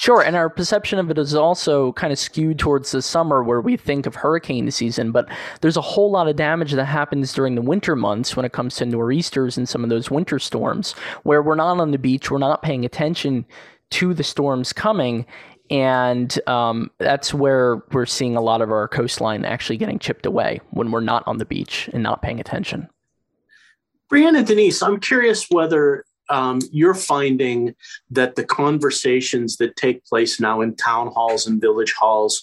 Sure, 0.00 0.22
and 0.22 0.34
our 0.34 0.48
perception 0.48 0.98
of 0.98 1.10
it 1.10 1.18
is 1.18 1.34
also 1.34 1.92
kind 1.92 2.10
of 2.10 2.18
skewed 2.18 2.58
towards 2.58 2.90
the 2.90 3.02
summer 3.02 3.42
where 3.42 3.60
we 3.60 3.76
think 3.76 4.06
of 4.06 4.14
hurricane 4.14 4.70
season, 4.70 5.12
but 5.12 5.28
there's 5.60 5.76
a 5.76 5.82
whole 5.82 6.10
lot 6.10 6.26
of 6.26 6.36
damage 6.36 6.72
that 6.72 6.86
happens 6.86 7.34
during 7.34 7.54
the 7.54 7.60
winter 7.60 7.94
months 7.94 8.34
when 8.34 8.46
it 8.46 8.52
comes 8.52 8.76
to 8.76 8.86
nor'easters 8.86 9.58
and 9.58 9.68
some 9.68 9.84
of 9.84 9.90
those 9.90 10.10
winter 10.10 10.38
storms 10.38 10.92
where 11.24 11.42
we're 11.42 11.54
not 11.54 11.78
on 11.78 11.90
the 11.90 11.98
beach, 11.98 12.30
we're 12.30 12.38
not 12.38 12.62
paying 12.62 12.86
attention 12.86 13.44
to 13.90 14.14
the 14.14 14.24
storms 14.24 14.72
coming, 14.72 15.26
and 15.68 16.40
um, 16.48 16.90
that's 16.96 17.34
where 17.34 17.82
we're 17.92 18.06
seeing 18.06 18.36
a 18.36 18.40
lot 18.40 18.62
of 18.62 18.72
our 18.72 18.88
coastline 18.88 19.44
actually 19.44 19.76
getting 19.76 19.98
chipped 19.98 20.24
away 20.24 20.62
when 20.70 20.90
we're 20.90 21.00
not 21.00 21.22
on 21.26 21.36
the 21.36 21.44
beach 21.44 21.90
and 21.92 22.02
not 22.02 22.22
paying 22.22 22.40
attention. 22.40 22.88
Brianna 24.10 24.46
Denise, 24.46 24.82
I'm 24.82 24.98
curious 24.98 25.46
whether 25.50 26.06
um, 26.30 26.60
you're 26.72 26.94
finding 26.94 27.74
that 28.10 28.36
the 28.36 28.44
conversations 28.44 29.56
that 29.58 29.76
take 29.76 30.04
place 30.04 30.40
now 30.40 30.60
in 30.60 30.74
town 30.76 31.08
halls 31.08 31.46
and 31.46 31.60
village 31.60 31.92
halls, 31.92 32.42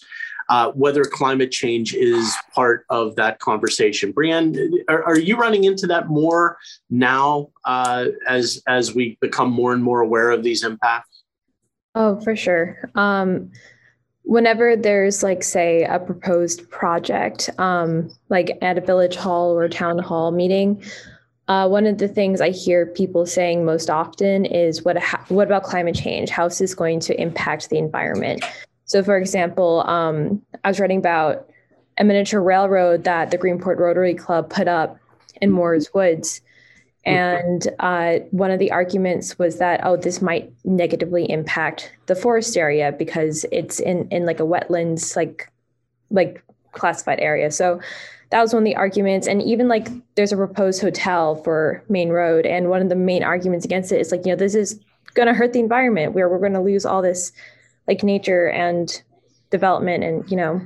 uh, 0.50 0.72
whether 0.72 1.03
climate 1.03 1.51
change 1.51 1.94
is 1.94 2.34
part 2.53 2.86
of 2.89 3.15
that 3.15 3.39
conversation. 3.39 4.13
Brianne, 4.13 4.70
are, 4.88 5.03
are 5.03 5.20
you 5.20 5.38
running 5.38 5.63
into 5.63 5.88
that 5.88 6.08
more 6.08 6.58
now 6.89 7.50
uh, 7.65 8.06
as 8.27 8.62
as 8.67 8.94
we 8.94 9.17
become 9.22 9.51
more 9.51 9.74
and 9.74 9.84
more 9.84 10.01
aware 10.01 10.32
of 10.32 10.44
these 10.44 10.63
impacts? 10.63 11.24
Oh, 11.96 12.20
for 12.22 12.36
sure. 12.36 12.89
Um, 12.96 13.51
whenever 14.24 14.75
there's 14.75 15.24
like 15.24 15.41
say 15.41 15.84
a 15.84 16.00
proposed 16.00 16.70
project, 16.70 17.50
um, 17.58 18.10
like 18.29 18.58
at 18.62 18.77
a 18.77 18.82
village 18.82 19.15
hall 19.15 19.58
or 19.58 19.67
town 19.67 19.98
hall 19.98 20.32
meeting, 20.32 20.84
uh, 21.48 21.68
one 21.68 21.86
of 21.86 21.98
the 21.98 22.08
things 22.08 22.42
I 22.42 22.50
hear 22.50 22.86
people 22.86 23.25
saying 23.25 23.63
most 23.63 23.89
often 23.89 24.46
is, 24.46 24.84
"What 24.84 25.01
what 25.30 25.48
about 25.48 25.63
climate 25.63 25.96
change? 25.96 26.30
How 26.30 26.46
is 26.48 26.58
this 26.58 26.75
going 26.75 27.00
to 27.01 27.20
impact 27.20 27.70
the 27.70 27.77
environment?" 27.77 28.44
So, 28.86 29.04
for 29.04 29.18
example, 29.18 29.82
um, 29.88 30.42
I 30.63 30.70
was 30.70 30.80
writing 30.80 31.00
about 31.00 31.50
a 31.98 32.04
miniature 32.04 32.42
railroad 32.42 33.06
that 33.06 33.32
the 33.32 33.38
Greenport 33.38 33.77
Rotary 33.77 34.13
Club 34.13 34.50
put 34.50 34.68
up 34.68 34.98
in 35.42 35.51
Moores 35.51 35.94
Woods, 35.94 36.42
and 37.06 37.66
uh, 37.80 38.20
one 38.32 38.51
of 38.51 38.60
the 38.60 38.72
arguments 38.72 39.39
was 39.39 39.58
that 39.60 39.80
oh, 39.84 39.96
this 39.96 40.22
might 40.22 40.51
negatively 40.66 41.30
impact 41.32 41.94
the 42.08 42.16
forest 42.16 42.58
area 42.58 42.92
because 42.92 43.46
it's 43.54 43.80
in 43.80 44.10
in 44.10 44.25
like 44.25 44.42
a 44.42 44.44
wetlands 44.44 45.16
like 45.16 45.50
like 46.12 46.44
classified 46.74 47.20
area. 47.22 47.51
So 47.51 47.80
that 48.29 48.41
was 48.41 48.53
one 48.53 48.63
of 48.63 48.65
the 48.65 48.75
arguments. 48.75 49.27
And 49.27 49.41
even 49.41 49.67
like 49.67 49.88
there's 50.15 50.31
a 50.31 50.38
proposed 50.38 50.81
hotel 50.81 51.36
for 51.36 51.84
Main 51.89 52.10
Road. 52.10 52.46
And 52.46 52.69
one 52.69 52.81
of 52.81 52.89
the 52.89 52.96
main 52.96 53.24
arguments 53.24 53.65
against 53.65 53.91
it 53.91 54.01
is 54.01 54.12
like, 54.12 54.25
you 54.25 54.31
know, 54.31 54.36
this 54.36 54.55
is 54.55 54.79
going 55.13 55.27
to 55.27 55.34
hurt 55.34 55.53
the 55.53 55.60
environment 55.60 56.13
where 56.13 56.29
we're 56.29 56.39
going 56.39 56.53
to 56.53 56.62
lose 56.62 56.86
all 56.86 57.01
this 57.01 57.31
like 57.88 58.03
nature 58.03 58.50
and 58.50 59.01
development 59.50 60.03
and, 60.03 60.29
you 60.29 60.38
know, 60.38 60.62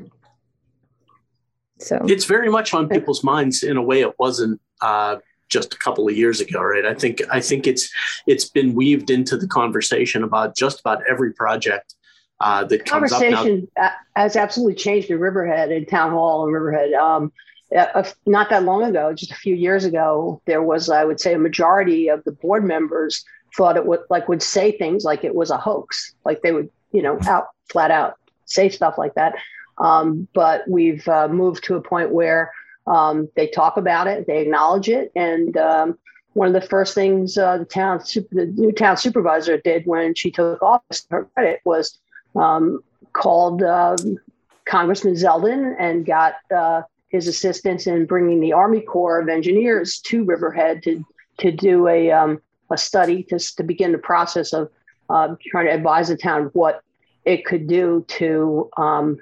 so 1.82 2.00
it's 2.06 2.26
very 2.26 2.50
much 2.50 2.74
on 2.74 2.88
people's 2.88 3.24
minds 3.24 3.64
in 3.64 3.76
a 3.76 3.82
way 3.82 4.02
it 4.02 4.18
wasn't 4.20 4.62
uh, 4.82 5.18
just 5.50 5.74
a 5.74 5.78
couple 5.78 6.08
of 6.08 6.16
years 6.16 6.40
ago, 6.40 6.62
right? 6.62 6.86
I 6.86 6.94
think 6.94 7.22
I 7.32 7.42
think 7.42 7.68
it's 7.68 7.92
it's 8.28 8.50
been 8.50 8.74
weaved 8.74 9.10
into 9.10 9.36
the 9.36 9.48
conversation 9.48 10.24
about 10.24 10.56
just 10.56 10.80
about 10.80 11.02
every 11.10 11.34
project 11.34 11.96
uh, 12.40 12.64
that 12.66 12.86
comes 12.86 13.12
conversation 13.12 13.34
up. 13.34 13.36
Conversation 13.36 13.68
has 14.16 14.36
absolutely 14.36 14.76
changed 14.76 15.10
in 15.10 15.20
Riverhead 15.20 15.72
and 15.72 15.88
Town 15.88 16.12
Hall 16.12 16.44
and 16.44 16.54
Riverhead. 16.54 16.94
Um, 16.94 17.32
uh, 17.76 18.04
not 18.26 18.50
that 18.50 18.64
long 18.64 18.84
ago, 18.84 19.14
just 19.14 19.32
a 19.32 19.36
few 19.36 19.56
years 19.56 19.86
ago, 19.86 20.42
there 20.46 20.62
was, 20.62 20.90
I 20.90 21.06
would 21.06 21.20
say, 21.20 21.34
a 21.34 21.40
majority 21.40 22.10
of 22.10 22.24
the 22.24 22.32
board 22.32 22.64
members 22.64 23.24
thought 23.56 23.78
it 23.78 23.86
would 23.86 24.02
like 24.10 24.28
would 24.28 24.44
say 24.44 24.72
things 24.72 25.04
like 25.04 25.24
it 25.24 25.36
was 25.36 25.52
a 25.52 25.58
hoax, 25.58 26.14
like 26.26 26.42
they 26.42 26.52
would, 26.52 26.70
you 26.92 27.02
know, 27.02 27.18
out 27.28 27.48
flat 27.70 27.92
out 27.92 28.18
say 28.46 28.70
stuff 28.70 28.98
like 28.98 29.14
that. 29.16 29.36
Um, 29.78 30.28
but 30.34 30.68
we've 30.68 31.08
uh, 31.08 31.28
moved 31.28 31.64
to 31.66 31.76
a 31.76 31.82
point 31.82 32.12
where 32.12 32.52
um, 32.88 33.30
they 33.36 33.48
talk 33.48 33.78
about 33.78 34.08
it, 34.08 34.28
they 34.28 34.42
acknowledge 34.42 34.90
it, 34.90 35.12
and 35.16 35.56
um, 35.58 35.98
one 36.34 36.48
of 36.48 36.54
the 36.54 36.68
first 36.68 36.94
things 36.94 37.38
uh, 37.38 37.58
the 37.58 37.66
town, 37.66 38.00
the 38.32 38.54
new 38.56 38.72
town 38.72 38.98
supervisor 38.98 39.58
did 39.58 39.86
when 39.86 40.16
she 40.16 40.32
took 40.32 40.62
office, 40.62 41.06
her 41.10 41.26
credit 41.34 41.62
was 41.66 42.00
um, 42.36 42.84
called 43.14 43.64
um, 43.64 44.18
Congressman 44.66 45.16
Zeldin 45.16 45.76
and 45.80 46.06
got 46.06 46.36
uh, 46.56 46.84
his 47.12 47.28
assistance 47.28 47.88
in 47.88 48.06
bringing 48.06 48.40
the 48.40 48.54
Army 48.54 48.82
Corps 48.82 49.20
of 49.20 49.30
Engineers 49.30 50.00
to 50.06 50.24
Riverhead 50.24 50.82
to 50.84 51.06
to 51.40 51.52
do 51.52 51.88
a 51.88 52.12
um, 52.12 52.42
a 52.72 52.78
study 52.78 53.24
to 53.24 53.38
to 53.38 53.64
begin 53.64 53.92
the 53.92 53.98
process 53.98 54.54
of 54.54 54.70
uh, 55.10 55.36
trying 55.50 55.66
to 55.66 55.74
advise 55.74 56.08
the 56.08 56.18
town 56.18 56.50
what 56.54 56.82
it 57.26 57.46
could 57.46 57.68
do 57.68 58.06
to 58.08 58.70
um, 58.78 59.18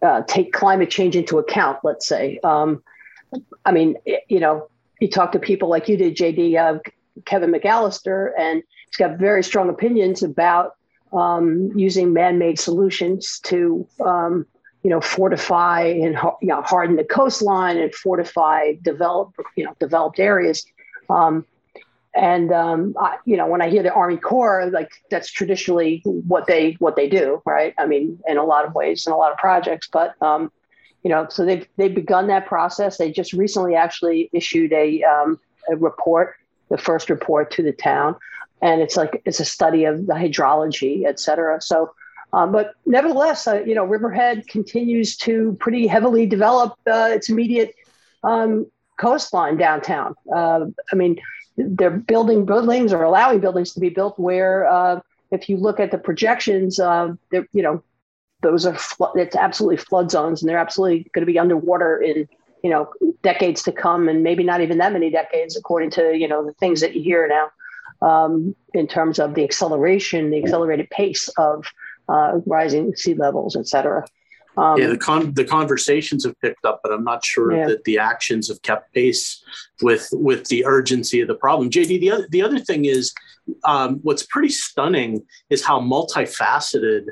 uh, 0.00 0.22
take 0.22 0.52
climate 0.52 0.90
change 0.90 1.16
into 1.16 1.38
account. 1.38 1.78
Let's 1.82 2.06
say, 2.06 2.38
um, 2.44 2.82
I 3.64 3.72
mean, 3.72 3.96
you 4.28 4.40
know, 4.40 4.68
you 5.00 5.08
talk 5.08 5.32
to 5.32 5.38
people 5.38 5.68
like 5.68 5.88
you 5.88 5.96
did, 5.96 6.16
JD, 6.16 6.56
uh, 6.56 6.78
Kevin 7.24 7.52
McAllister, 7.52 8.32
and 8.38 8.62
he's 8.86 8.96
got 8.96 9.18
very 9.18 9.42
strong 9.42 9.68
opinions 9.68 10.22
about 10.22 10.76
um, 11.12 11.72
using 11.76 12.12
man-made 12.12 12.58
solutions 12.58 13.40
to 13.40 13.86
um, 14.04 14.46
you 14.82 14.90
know, 14.90 15.00
fortify 15.00 15.82
and 15.82 16.16
you 16.40 16.48
know, 16.48 16.62
harden 16.62 16.96
the 16.96 17.04
coastline 17.04 17.76
and 17.76 17.94
fortify 17.94 18.72
develop, 18.82 19.34
you 19.56 19.64
know, 19.64 19.74
developed 19.78 20.18
areas. 20.18 20.64
Um, 21.08 21.44
and 22.14 22.50
um, 22.52 22.94
I, 22.98 23.18
you 23.24 23.36
know, 23.36 23.46
when 23.46 23.62
I 23.62 23.70
hear 23.70 23.82
the 23.82 23.92
Army 23.92 24.16
Corps, 24.16 24.70
like 24.72 24.90
that's 25.10 25.30
traditionally 25.30 26.02
what 26.04 26.46
they 26.46 26.76
what 26.78 26.96
they 26.96 27.08
do, 27.08 27.40
right? 27.44 27.74
I 27.78 27.86
mean, 27.86 28.18
in 28.26 28.36
a 28.36 28.44
lot 28.44 28.64
of 28.64 28.74
ways, 28.74 29.06
in 29.06 29.12
a 29.12 29.16
lot 29.16 29.32
of 29.32 29.38
projects, 29.38 29.88
but 29.92 30.20
um, 30.20 30.50
you 31.04 31.10
know, 31.10 31.28
so 31.28 31.44
they've 31.44 31.66
they've 31.76 31.94
begun 31.94 32.26
that 32.26 32.46
process. 32.46 32.98
They 32.98 33.12
just 33.12 33.32
recently 33.32 33.74
actually 33.74 34.28
issued 34.32 34.72
a 34.72 35.02
um, 35.04 35.38
a 35.70 35.76
report, 35.76 36.34
the 36.68 36.78
first 36.78 37.10
report 37.10 37.50
to 37.52 37.62
the 37.62 37.72
town, 37.72 38.16
and 38.60 38.80
it's 38.80 38.96
like 38.96 39.22
it's 39.24 39.40
a 39.40 39.44
study 39.44 39.84
of 39.84 40.06
the 40.06 40.14
hydrology, 40.14 41.06
et 41.06 41.20
cetera. 41.20 41.60
So 41.60 41.92
um, 42.32 42.52
but 42.52 42.74
nevertheless, 42.86 43.46
uh, 43.46 43.62
you 43.66 43.74
know, 43.74 43.84
Riverhead 43.84 44.46
continues 44.46 45.16
to 45.18 45.56
pretty 45.60 45.86
heavily 45.86 46.26
develop 46.26 46.74
uh, 46.86 47.08
its 47.10 47.28
immediate 47.28 47.74
um, 48.22 48.70
coastline 48.98 49.56
downtown. 49.56 50.14
Uh, 50.32 50.66
I 50.92 50.96
mean, 50.96 51.20
they're 51.56 51.90
building 51.90 52.44
buildings 52.44 52.92
or 52.92 53.02
allowing 53.02 53.40
buildings 53.40 53.72
to 53.74 53.80
be 53.80 53.90
built 53.90 54.18
where, 54.18 54.66
uh, 54.66 55.00
if 55.30 55.48
you 55.48 55.56
look 55.56 55.78
at 55.78 55.90
the 55.90 55.98
projections, 55.98 56.80
uh, 56.80 57.12
you 57.30 57.62
know, 57.62 57.82
those 58.42 58.66
are 58.66 58.76
it's 59.14 59.36
absolutely 59.36 59.76
flood 59.76 60.10
zones, 60.10 60.42
and 60.42 60.48
they're 60.48 60.58
absolutely 60.58 61.10
going 61.12 61.22
to 61.22 61.30
be 61.30 61.38
underwater 61.38 62.00
in 62.00 62.28
you 62.62 62.70
know 62.70 62.90
decades 63.22 63.62
to 63.64 63.72
come, 63.72 64.08
and 64.08 64.22
maybe 64.22 64.42
not 64.42 64.60
even 64.60 64.78
that 64.78 64.92
many 64.92 65.10
decades, 65.10 65.56
according 65.56 65.90
to 65.90 66.16
you 66.16 66.26
know 66.26 66.44
the 66.44 66.54
things 66.54 66.80
that 66.80 66.94
you 66.94 67.02
hear 67.02 67.28
now 67.28 67.50
um, 68.02 68.54
in 68.74 68.86
terms 68.86 69.18
of 69.18 69.34
the 69.34 69.44
acceleration, 69.44 70.30
the 70.30 70.42
accelerated 70.42 70.88
pace 70.90 71.28
of 71.36 71.66
uh, 72.10 72.40
rising 72.46 72.94
sea 72.96 73.14
levels, 73.14 73.56
et 73.56 73.66
cetera. 73.66 74.04
Um, 74.56 74.78
yeah, 74.78 74.88
the 74.88 74.98
con- 74.98 75.32
the 75.34 75.44
conversations 75.44 76.24
have 76.24 76.38
picked 76.40 76.64
up, 76.64 76.80
but 76.82 76.92
I'm 76.92 77.04
not 77.04 77.24
sure 77.24 77.56
yeah. 77.56 77.66
that 77.68 77.84
the 77.84 77.98
actions 77.98 78.48
have 78.48 78.60
kept 78.62 78.92
pace 78.92 79.42
with 79.80 80.08
with 80.12 80.46
the 80.48 80.66
urgency 80.66 81.20
of 81.20 81.28
the 81.28 81.34
problem. 81.34 81.70
JD, 81.70 82.00
the 82.00 82.10
other 82.10 82.26
the 82.30 82.42
other 82.42 82.58
thing 82.58 82.84
is 82.84 83.14
um, 83.64 84.00
what's 84.02 84.26
pretty 84.26 84.48
stunning 84.48 85.24
is 85.50 85.64
how 85.64 85.80
multifaceted 85.80 87.06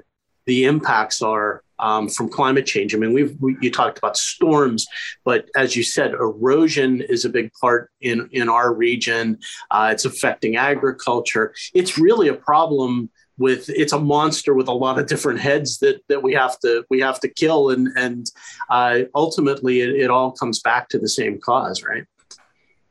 the 0.47 0.65
impacts 0.65 1.23
are 1.23 1.63
um, 1.79 2.09
from 2.09 2.29
climate 2.29 2.67
change. 2.67 2.95
I 2.95 2.99
mean, 2.99 3.13
we've 3.13 3.37
we, 3.41 3.57
you 3.61 3.71
talked 3.71 3.99
about 3.99 4.17
storms, 4.17 4.87
but 5.25 5.49
as 5.57 5.77
you 5.77 5.85
said, 5.85 6.13
erosion 6.13 7.03
is 7.03 7.25
a 7.25 7.29
big 7.29 7.53
part 7.61 7.91
in 8.01 8.29
in 8.33 8.49
our 8.49 8.75
region. 8.75 9.39
Uh, 9.71 9.91
it's 9.93 10.05
affecting 10.05 10.57
agriculture. 10.57 11.55
It's 11.73 11.99
really 11.99 12.29
a 12.29 12.35
problem 12.35 13.11
with 13.39 13.71
it's 13.71 13.93
a 13.93 13.99
monster 13.99 14.55
with 14.55 14.69
a 14.69 14.73
lot 14.73 14.99
of 14.99 15.07
different 15.07 15.41
heads 15.41 15.79
that 15.79 16.03
that 16.09 16.23
we 16.23 16.33
have 16.35 16.59
to 16.61 16.85
we 16.91 17.01
have 17.01 17.21
to 17.21 17.29
kill 17.29 17.71
and 17.71 17.89
and 17.97 18.31
uh, 18.71 19.01
ultimately 19.15 19.81
it, 19.81 19.91
it 19.91 20.11
all 20.11 20.33
comes 20.33 20.61
back 20.61 20.89
to 20.89 20.99
the 20.99 21.09
same 21.09 21.39
cause 21.41 21.83
right 21.83 22.05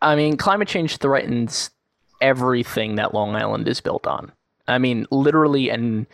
i 0.01 0.15
mean 0.15 0.37
climate 0.37 0.67
change 0.67 0.97
threatens 0.97 1.69
everything 2.21 2.95
that 2.95 3.13
long 3.13 3.35
island 3.35 3.67
is 3.67 3.81
built 3.81 4.07
on 4.07 4.31
i 4.67 4.77
mean 4.77 5.05
literally 5.11 5.69
and 5.69 6.07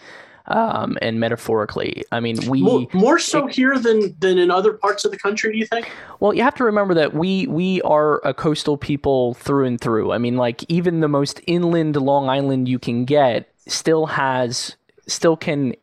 um, 0.47 0.97
and 1.01 1.19
metaphorically. 1.19 2.03
I 2.11 2.19
mean, 2.19 2.37
we 2.49 2.61
more, 2.61 2.87
more 2.93 3.19
so 3.19 3.47
it, 3.47 3.55
here 3.55 3.77
than 3.79 4.15
than 4.19 4.37
in 4.37 4.51
other 4.51 4.73
parts 4.73 5.05
of 5.05 5.11
the 5.11 5.17
country. 5.17 5.53
Do 5.53 5.57
you 5.57 5.65
think? 5.65 5.89
Well, 6.19 6.33
you 6.33 6.43
have 6.43 6.55
to 6.55 6.63
remember 6.63 6.93
that 6.95 7.13
we 7.13 7.47
we 7.47 7.81
are 7.83 8.19
a 8.25 8.33
coastal 8.33 8.77
people 8.77 9.35
through 9.35 9.65
and 9.65 9.79
through. 9.79 10.11
I 10.11 10.17
mean, 10.17 10.35
like 10.35 10.63
even 10.67 10.99
the 10.99 11.07
most 11.07 11.39
inland 11.47 11.95
Long 11.95 12.29
Island 12.29 12.67
you 12.67 12.79
can 12.79 13.05
get 13.05 13.52
still 13.67 14.05
has 14.05 14.75
still 15.08 15.38
can 15.38 15.74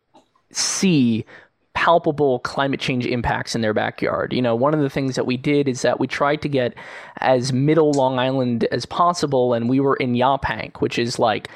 see 0.51 1.25
palpable 1.73 2.39
climate 2.39 2.79
change 2.79 3.05
impacts 3.05 3.55
in 3.55 3.61
their 3.61 3.73
backyard. 3.73 4.33
You 4.33 4.41
know, 4.41 4.55
one 4.55 4.73
of 4.73 4.81
the 4.81 4.89
things 4.89 5.15
that 5.15 5.25
we 5.25 5.37
did 5.37 5.67
is 5.67 5.81
that 5.83 5.99
we 5.99 6.07
tried 6.07 6.41
to 6.41 6.49
get 6.49 6.73
as 7.17 7.53
middle 7.53 7.91
Long 7.91 8.19
Island 8.19 8.65
as 8.71 8.85
possible, 8.85 9.53
and 9.53 9.69
we 9.69 9.79
were 9.79 9.95
in 9.95 10.13
Yaphank, 10.13 10.81
which 10.81 10.99
is 10.99 11.17
like 11.17 11.49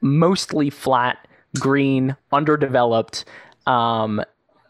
mostly 0.00 0.70
flat 0.70 1.18
green, 1.58 2.16
underdeveloped. 2.32 3.24
Um, 3.66 4.22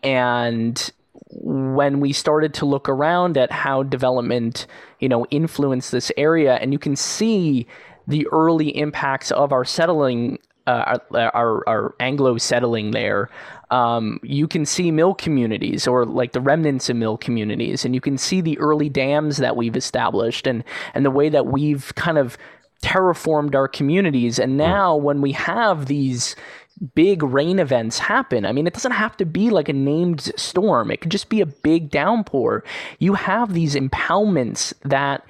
and 0.02 0.90
when 1.30 2.00
we 2.00 2.12
started 2.12 2.52
to 2.54 2.66
look 2.66 2.88
around 2.88 3.38
at 3.38 3.50
how 3.50 3.82
development, 3.82 4.66
you 5.00 5.08
know, 5.08 5.26
influenced 5.30 5.92
this 5.92 6.12
area, 6.16 6.56
and 6.56 6.72
you 6.72 6.78
can 6.78 6.96
see 6.96 7.66
the 8.06 8.26
early 8.32 8.76
impacts 8.76 9.30
of 9.30 9.52
our 9.52 9.64
settling, 9.64 10.38
uh, 10.66 10.98
our, 11.12 11.30
our, 11.34 11.68
our 11.68 11.94
Anglo 12.00 12.38
settling 12.38 12.92
there. 12.92 13.28
Um, 13.70 14.20
you 14.22 14.46
can 14.46 14.66
see 14.66 14.90
mill 14.90 15.14
communities 15.14 15.86
or 15.86 16.04
like 16.04 16.32
the 16.32 16.40
remnants 16.40 16.90
of 16.90 16.96
mill 16.96 17.16
communities, 17.16 17.84
and 17.84 17.94
you 17.94 18.00
can 18.00 18.18
see 18.18 18.40
the 18.40 18.58
early 18.58 18.88
dams 18.88 19.38
that 19.38 19.56
we've 19.56 19.76
established 19.76 20.46
and 20.46 20.62
and 20.94 21.04
the 21.04 21.10
way 21.10 21.28
that 21.30 21.46
we've 21.46 21.94
kind 21.94 22.18
of 22.18 22.36
terraformed 22.82 23.54
our 23.54 23.68
communities. 23.68 24.38
And 24.38 24.56
now, 24.56 24.96
when 24.96 25.20
we 25.20 25.32
have 25.32 25.86
these 25.86 26.36
big 26.94 27.22
rain 27.22 27.58
events 27.58 27.98
happen. 27.98 28.44
I 28.44 28.52
mean, 28.52 28.66
it 28.66 28.72
doesn't 28.72 28.92
have 28.92 29.16
to 29.18 29.24
be 29.26 29.50
like 29.50 29.68
a 29.68 29.72
named 29.72 30.32
storm. 30.36 30.90
It 30.90 31.00
could 31.00 31.10
just 31.10 31.28
be 31.28 31.40
a 31.40 31.46
big 31.46 31.90
downpour. 31.90 32.64
You 32.98 33.14
have 33.14 33.52
these 33.52 33.74
impoundments 33.74 34.72
that 34.82 35.24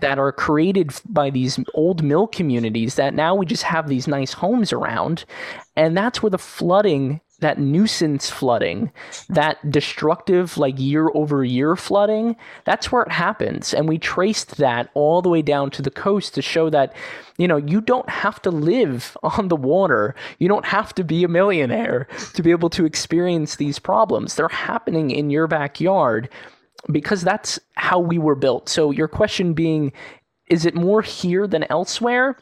that 0.00 0.18
are 0.18 0.32
created 0.32 0.92
by 1.08 1.30
these 1.30 1.58
old 1.74 2.02
mill 2.02 2.26
communities 2.26 2.94
that 2.96 3.14
now 3.14 3.34
we 3.34 3.46
just 3.46 3.62
have 3.64 3.88
these 3.88 4.08
nice 4.08 4.32
homes 4.32 4.72
around. 4.72 5.24
And 5.76 5.96
that's 5.96 6.22
where 6.22 6.30
the 6.30 6.38
flooding 6.38 7.20
that 7.40 7.58
nuisance 7.58 8.30
flooding, 8.30 8.92
that 9.28 9.70
destructive, 9.70 10.56
like 10.56 10.78
year 10.78 11.10
over 11.14 11.42
year 11.44 11.74
flooding, 11.74 12.36
that's 12.64 12.92
where 12.92 13.02
it 13.02 13.12
happens. 13.12 13.74
And 13.74 13.88
we 13.88 13.98
traced 13.98 14.56
that 14.58 14.90
all 14.94 15.20
the 15.22 15.28
way 15.28 15.42
down 15.42 15.70
to 15.72 15.82
the 15.82 15.90
coast 15.90 16.34
to 16.34 16.42
show 16.42 16.70
that, 16.70 16.94
you 17.38 17.48
know, 17.48 17.56
you 17.56 17.80
don't 17.80 18.08
have 18.08 18.40
to 18.42 18.50
live 18.50 19.16
on 19.22 19.48
the 19.48 19.56
water. 19.56 20.14
You 20.38 20.48
don't 20.48 20.66
have 20.66 20.94
to 20.94 21.04
be 21.04 21.24
a 21.24 21.28
millionaire 21.28 22.06
to 22.34 22.42
be 22.42 22.50
able 22.50 22.70
to 22.70 22.84
experience 22.84 23.56
these 23.56 23.78
problems. 23.78 24.34
They're 24.34 24.48
happening 24.48 25.10
in 25.10 25.30
your 25.30 25.46
backyard 25.46 26.28
because 26.90 27.22
that's 27.22 27.58
how 27.74 27.98
we 27.98 28.18
were 28.18 28.34
built. 28.34 28.68
So, 28.68 28.90
your 28.90 29.08
question 29.08 29.54
being, 29.54 29.92
is 30.48 30.66
it 30.66 30.74
more 30.74 31.02
here 31.02 31.46
than 31.46 31.64
elsewhere? 31.70 32.36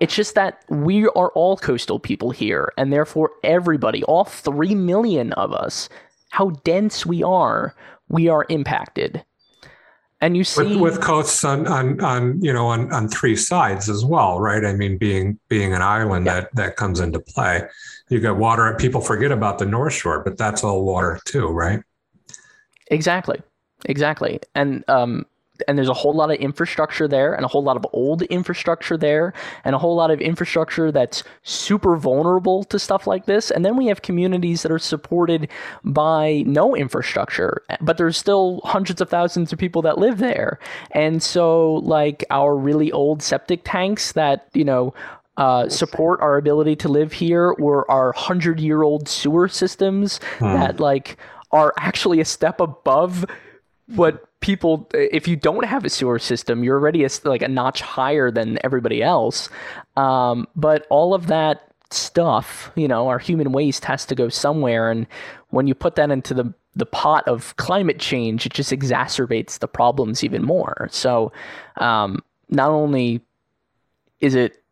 It's 0.00 0.14
just 0.14 0.34
that 0.34 0.64
we 0.68 1.06
are 1.08 1.28
all 1.30 1.56
coastal 1.56 1.98
people 1.98 2.30
here, 2.30 2.72
and 2.76 2.92
therefore 2.92 3.32
everybody, 3.44 4.02
all 4.04 4.24
3 4.24 4.74
million 4.74 5.32
of 5.34 5.52
us, 5.52 5.88
how 6.30 6.50
dense 6.64 7.04
we 7.04 7.22
are, 7.22 7.74
we 8.08 8.28
are 8.28 8.46
impacted. 8.48 9.24
And 10.22 10.36
you 10.36 10.44
see 10.44 10.76
with, 10.76 10.96
with 10.96 11.00
coasts 11.00 11.44
on, 11.44 11.66
on, 11.66 11.98
on 12.02 12.42
you 12.42 12.52
know 12.52 12.66
on, 12.66 12.92
on 12.92 13.08
three 13.08 13.36
sides 13.36 13.88
as 13.88 14.04
well, 14.04 14.38
right? 14.38 14.64
I 14.66 14.74
mean, 14.74 14.98
being 14.98 15.38
being 15.48 15.72
an 15.72 15.80
island 15.80 16.26
yeah. 16.26 16.40
that 16.40 16.54
that 16.56 16.76
comes 16.76 17.00
into 17.00 17.20
play. 17.20 17.62
You 18.10 18.20
got 18.20 18.36
water. 18.36 18.74
People 18.78 19.00
forget 19.00 19.32
about 19.32 19.58
the 19.58 19.64
North 19.64 19.94
Shore, 19.94 20.22
but 20.22 20.36
that's 20.36 20.62
all 20.62 20.84
water 20.84 21.18
too, 21.24 21.48
right? 21.48 21.80
Exactly, 22.90 23.40
exactly. 23.86 24.40
And 24.54 24.84
um, 24.88 25.26
and 25.68 25.76
there's 25.76 25.88
a 25.88 25.94
whole 25.94 26.14
lot 26.14 26.30
of 26.30 26.36
infrastructure 26.38 27.08
there 27.08 27.34
and 27.34 27.44
a 27.44 27.48
whole 27.48 27.62
lot 27.62 27.76
of 27.76 27.86
old 27.92 28.22
infrastructure 28.22 28.96
there 28.96 29.32
and 29.64 29.74
a 29.74 29.78
whole 29.78 29.94
lot 29.94 30.10
of 30.10 30.20
infrastructure 30.20 30.92
that's 30.92 31.22
super 31.42 31.96
vulnerable 31.96 32.64
to 32.64 32.78
stuff 32.78 33.06
like 33.06 33.26
this 33.26 33.50
and 33.50 33.64
then 33.64 33.76
we 33.76 33.86
have 33.86 34.02
communities 34.02 34.62
that 34.62 34.72
are 34.72 34.78
supported 34.78 35.48
by 35.84 36.42
no 36.46 36.74
infrastructure 36.74 37.62
but 37.80 37.96
there's 37.96 38.16
still 38.16 38.60
hundreds 38.64 39.00
of 39.00 39.08
thousands 39.08 39.52
of 39.52 39.58
people 39.58 39.82
that 39.82 39.98
live 39.98 40.18
there 40.18 40.58
and 40.92 41.22
so 41.22 41.74
like 41.74 42.24
our 42.30 42.56
really 42.56 42.90
old 42.92 43.22
septic 43.22 43.62
tanks 43.64 44.12
that 44.12 44.48
you 44.54 44.64
know 44.64 44.94
uh, 45.36 45.68
support 45.70 46.20
our 46.20 46.36
ability 46.36 46.76
to 46.76 46.88
live 46.88 47.14
here 47.14 47.54
or 47.58 47.90
our 47.90 48.12
hundred 48.12 48.60
year 48.60 48.82
old 48.82 49.08
sewer 49.08 49.48
systems 49.48 50.20
hmm. 50.38 50.44
that 50.44 50.78
like 50.78 51.16
are 51.52 51.74
actually 51.78 52.20
a 52.20 52.24
step 52.24 52.60
above 52.60 53.24
what 53.94 54.26
people 54.40 54.88
if 54.94 55.28
you 55.28 55.36
don't 55.36 55.64
have 55.64 55.84
a 55.84 55.90
sewer 55.90 56.18
system 56.18 56.64
you're 56.64 56.78
already 56.78 57.04
a, 57.04 57.08
like 57.24 57.42
a 57.42 57.48
notch 57.48 57.80
higher 57.80 58.30
than 58.30 58.58
everybody 58.64 59.02
else. 59.02 59.48
Um, 59.96 60.46
but 60.56 60.86
all 60.90 61.12
of 61.14 61.26
that 61.26 61.66
stuff 61.90 62.70
you 62.76 62.86
know 62.86 63.08
our 63.08 63.18
human 63.18 63.52
waste 63.52 63.84
has 63.84 64.06
to 64.06 64.14
go 64.14 64.28
somewhere. 64.28 64.90
And 64.90 65.06
when 65.50 65.66
you 65.66 65.74
put 65.74 65.96
that 65.96 66.10
into 66.10 66.34
the 66.34 66.52
the 66.76 66.86
pot 66.86 67.26
of 67.26 67.56
climate 67.56 67.98
change 67.98 68.46
it 68.46 68.52
just 68.52 68.70
exacerbates 68.70 69.58
the 69.58 69.68
problems 69.68 70.24
even 70.24 70.42
more. 70.42 70.88
So 70.90 71.32
um, 71.76 72.22
not 72.48 72.70
only 72.70 73.20
is 74.20 74.34
it 74.34 74.62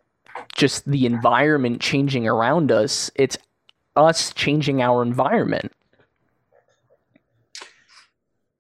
just 0.55 0.89
the 0.89 1.05
environment 1.05 1.81
changing 1.81 2.27
around 2.27 2.71
us 2.71 3.11
it's 3.17 3.37
us 3.97 4.33
changing 4.33 4.81
our 4.81 5.03
environment 5.03 5.73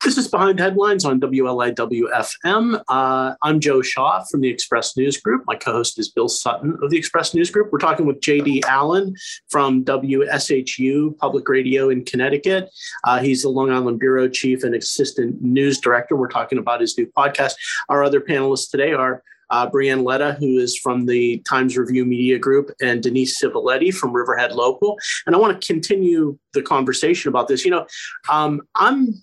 this 0.04 0.16
is 0.16 0.28
Behind 0.28 0.61
Headlines 0.61 1.04
on 1.04 1.20
WLIW-FM. 1.20 2.82
Uh, 2.88 3.34
I'm 3.42 3.58
Joe 3.58 3.82
Shaw 3.82 4.22
from 4.30 4.40
the 4.40 4.48
Express 4.48 4.96
News 4.96 5.16
Group. 5.16 5.42
My 5.46 5.56
co-host 5.56 5.98
is 5.98 6.08
Bill 6.08 6.28
Sutton 6.28 6.78
of 6.80 6.90
the 6.90 6.96
Express 6.96 7.34
News 7.34 7.50
Group. 7.50 7.72
We're 7.72 7.78
talking 7.78 8.06
with 8.06 8.20
J.D. 8.20 8.62
Allen 8.66 9.14
from 9.48 9.84
WSHU 9.84 11.16
Public 11.18 11.48
Radio 11.48 11.90
in 11.90 12.04
Connecticut. 12.04 12.70
Uh, 13.04 13.18
he's 13.18 13.42
the 13.42 13.48
Long 13.48 13.72
Island 13.72 13.98
Bureau 13.98 14.28
Chief 14.28 14.62
and 14.62 14.74
Assistant 14.74 15.42
News 15.42 15.80
Director. 15.80 16.14
We're 16.14 16.28
talking 16.28 16.58
about 16.58 16.80
his 16.80 16.96
new 16.96 17.06
podcast. 17.06 17.54
Our 17.88 18.04
other 18.04 18.20
panelists 18.20 18.70
today 18.70 18.92
are 18.92 19.22
uh, 19.50 19.68
Brianne 19.68 20.04
Ledda, 20.04 20.38
who 20.38 20.58
is 20.58 20.76
from 20.76 21.06
the 21.06 21.38
Times 21.48 21.76
Review 21.76 22.04
Media 22.04 22.38
Group, 22.38 22.70
and 22.80 23.02
Denise 23.02 23.42
Civiletti 23.42 23.92
from 23.92 24.12
Riverhead 24.12 24.52
Local. 24.52 24.98
And 25.26 25.34
I 25.34 25.38
want 25.38 25.61
to 25.61 25.66
continue 25.66 26.38
the 26.52 26.62
conversation 26.62 27.28
about 27.28 27.48
this. 27.48 27.64
You 27.64 27.70
know, 27.70 27.87
um, 28.28 28.62
I'm 28.74 29.14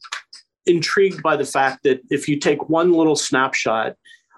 intrigued 0.66 1.22
by 1.22 1.36
the 1.36 1.46
fact 1.46 1.84
that 1.84 2.02
if 2.10 2.28
you 2.28 2.38
take 2.38 2.70
one 2.70 2.92
little 2.92 3.16
snapshot, 3.16 3.96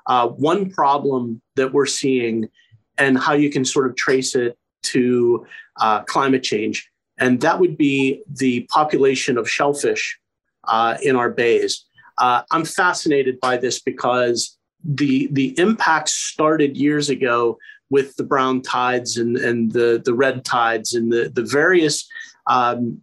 uh, 0.08 0.28
one 0.28 0.70
problem 0.72 1.42
that 1.56 1.74
we're 1.74 1.86
seeing, 1.86 2.50
and 2.98 3.18
how 3.18 3.34
you 3.34 3.50
can 3.50 3.66
sort 3.66 3.90
of 3.90 3.96
trace 3.96 4.36
it 4.36 4.58
to 4.84 5.46
uh, 5.80 6.02
climate 6.04 6.44
change, 6.44 6.90
and 7.20 7.42
that 7.42 7.60
would 7.60 7.78
be 7.78 8.24
the 8.30 8.62
population 8.70 9.38
of 9.38 9.50
shellfish 9.50 10.20
uh, 10.68 10.98
in 11.04 11.16
our 11.16 11.30
bays. 11.30 11.86
Uh, 12.18 12.42
I'm 12.52 12.66
fascinated 12.66 13.40
by 13.40 13.58
this 13.58 13.80
because 13.80 14.58
the 14.84 15.28
the 15.32 15.58
impact 15.60 16.10
started 16.10 16.78
years 16.78 17.10
ago 17.10 17.58
with 17.90 18.16
the 18.16 18.24
brown 18.24 18.62
tides 18.62 19.18
and, 19.18 19.38
and 19.38 19.72
the, 19.72 20.02
the 20.04 20.14
red 20.14 20.44
tides 20.44 20.94
and 20.94 21.12
the, 21.12 21.32
the 21.34 21.44
various 21.44 22.08
um, 22.48 23.02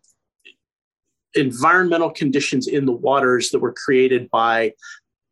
environmental 1.34 2.10
conditions 2.10 2.66
in 2.66 2.86
the 2.86 2.92
waters 2.92 3.50
that 3.50 3.58
were 3.58 3.72
created 3.72 4.30
by 4.30 4.72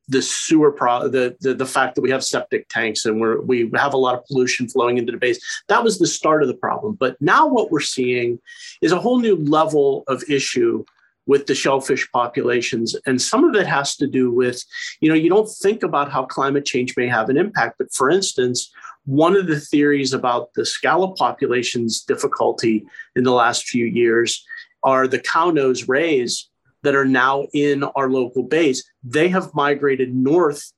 the 0.08 0.20
sewer 0.20 0.72
pro 0.72 1.08
the, 1.08 1.36
the 1.40 1.54
the 1.54 1.66
fact 1.66 1.94
that 1.94 2.02
we 2.02 2.10
have 2.10 2.24
septic 2.24 2.68
tanks 2.68 3.06
and 3.06 3.20
we're 3.20 3.40
we 3.40 3.70
have 3.74 3.94
a 3.94 3.98
lot 3.98 4.14
of 4.14 4.24
pollution 4.26 4.68
flowing 4.68 4.98
into 4.98 5.12
the 5.12 5.18
base. 5.18 5.40
That 5.68 5.84
was 5.84 5.98
the 5.98 6.06
start 6.06 6.42
of 6.42 6.48
the 6.48 6.54
problem. 6.54 6.96
But 6.98 7.20
now 7.20 7.46
what 7.46 7.70
we're 7.70 7.80
seeing 7.80 8.38
is 8.82 8.92
a 8.92 9.00
whole 9.00 9.20
new 9.20 9.36
level 9.36 10.04
of 10.08 10.22
issue 10.28 10.84
with 11.26 11.46
the 11.46 11.54
shellfish 11.54 12.10
populations. 12.10 12.96
And 13.06 13.22
some 13.22 13.44
of 13.44 13.54
it 13.54 13.66
has 13.66 13.96
to 13.96 14.06
do 14.06 14.30
with 14.30 14.64
you 15.00 15.08
know 15.08 15.14
you 15.14 15.30
don't 15.30 15.48
think 15.48 15.82
about 15.82 16.10
how 16.10 16.24
climate 16.24 16.64
change 16.64 16.96
may 16.96 17.06
have 17.06 17.28
an 17.28 17.36
impact 17.36 17.78
but 17.78 17.92
for 17.92 18.10
instance 18.10 18.70
one 19.04 19.34
of 19.36 19.48
the 19.48 19.58
theories 19.58 20.12
about 20.12 20.54
the 20.54 20.64
scallop 20.64 21.16
population's 21.16 22.02
difficulty 22.02 22.84
in 23.16 23.24
the 23.24 23.32
last 23.32 23.68
few 23.68 23.84
years 23.84 24.44
are 24.84 25.06
the 25.06 25.18
cow 25.18 25.50
nose 25.50 25.88
rays 25.88 26.48
that 26.82 26.94
are 26.94 27.04
now 27.04 27.46
in 27.54 27.84
our 27.84 28.10
local 28.10 28.42
bays. 28.42 28.84
They 29.04 29.28
have 29.28 29.54
migrated 29.54 30.14
north 30.14 30.72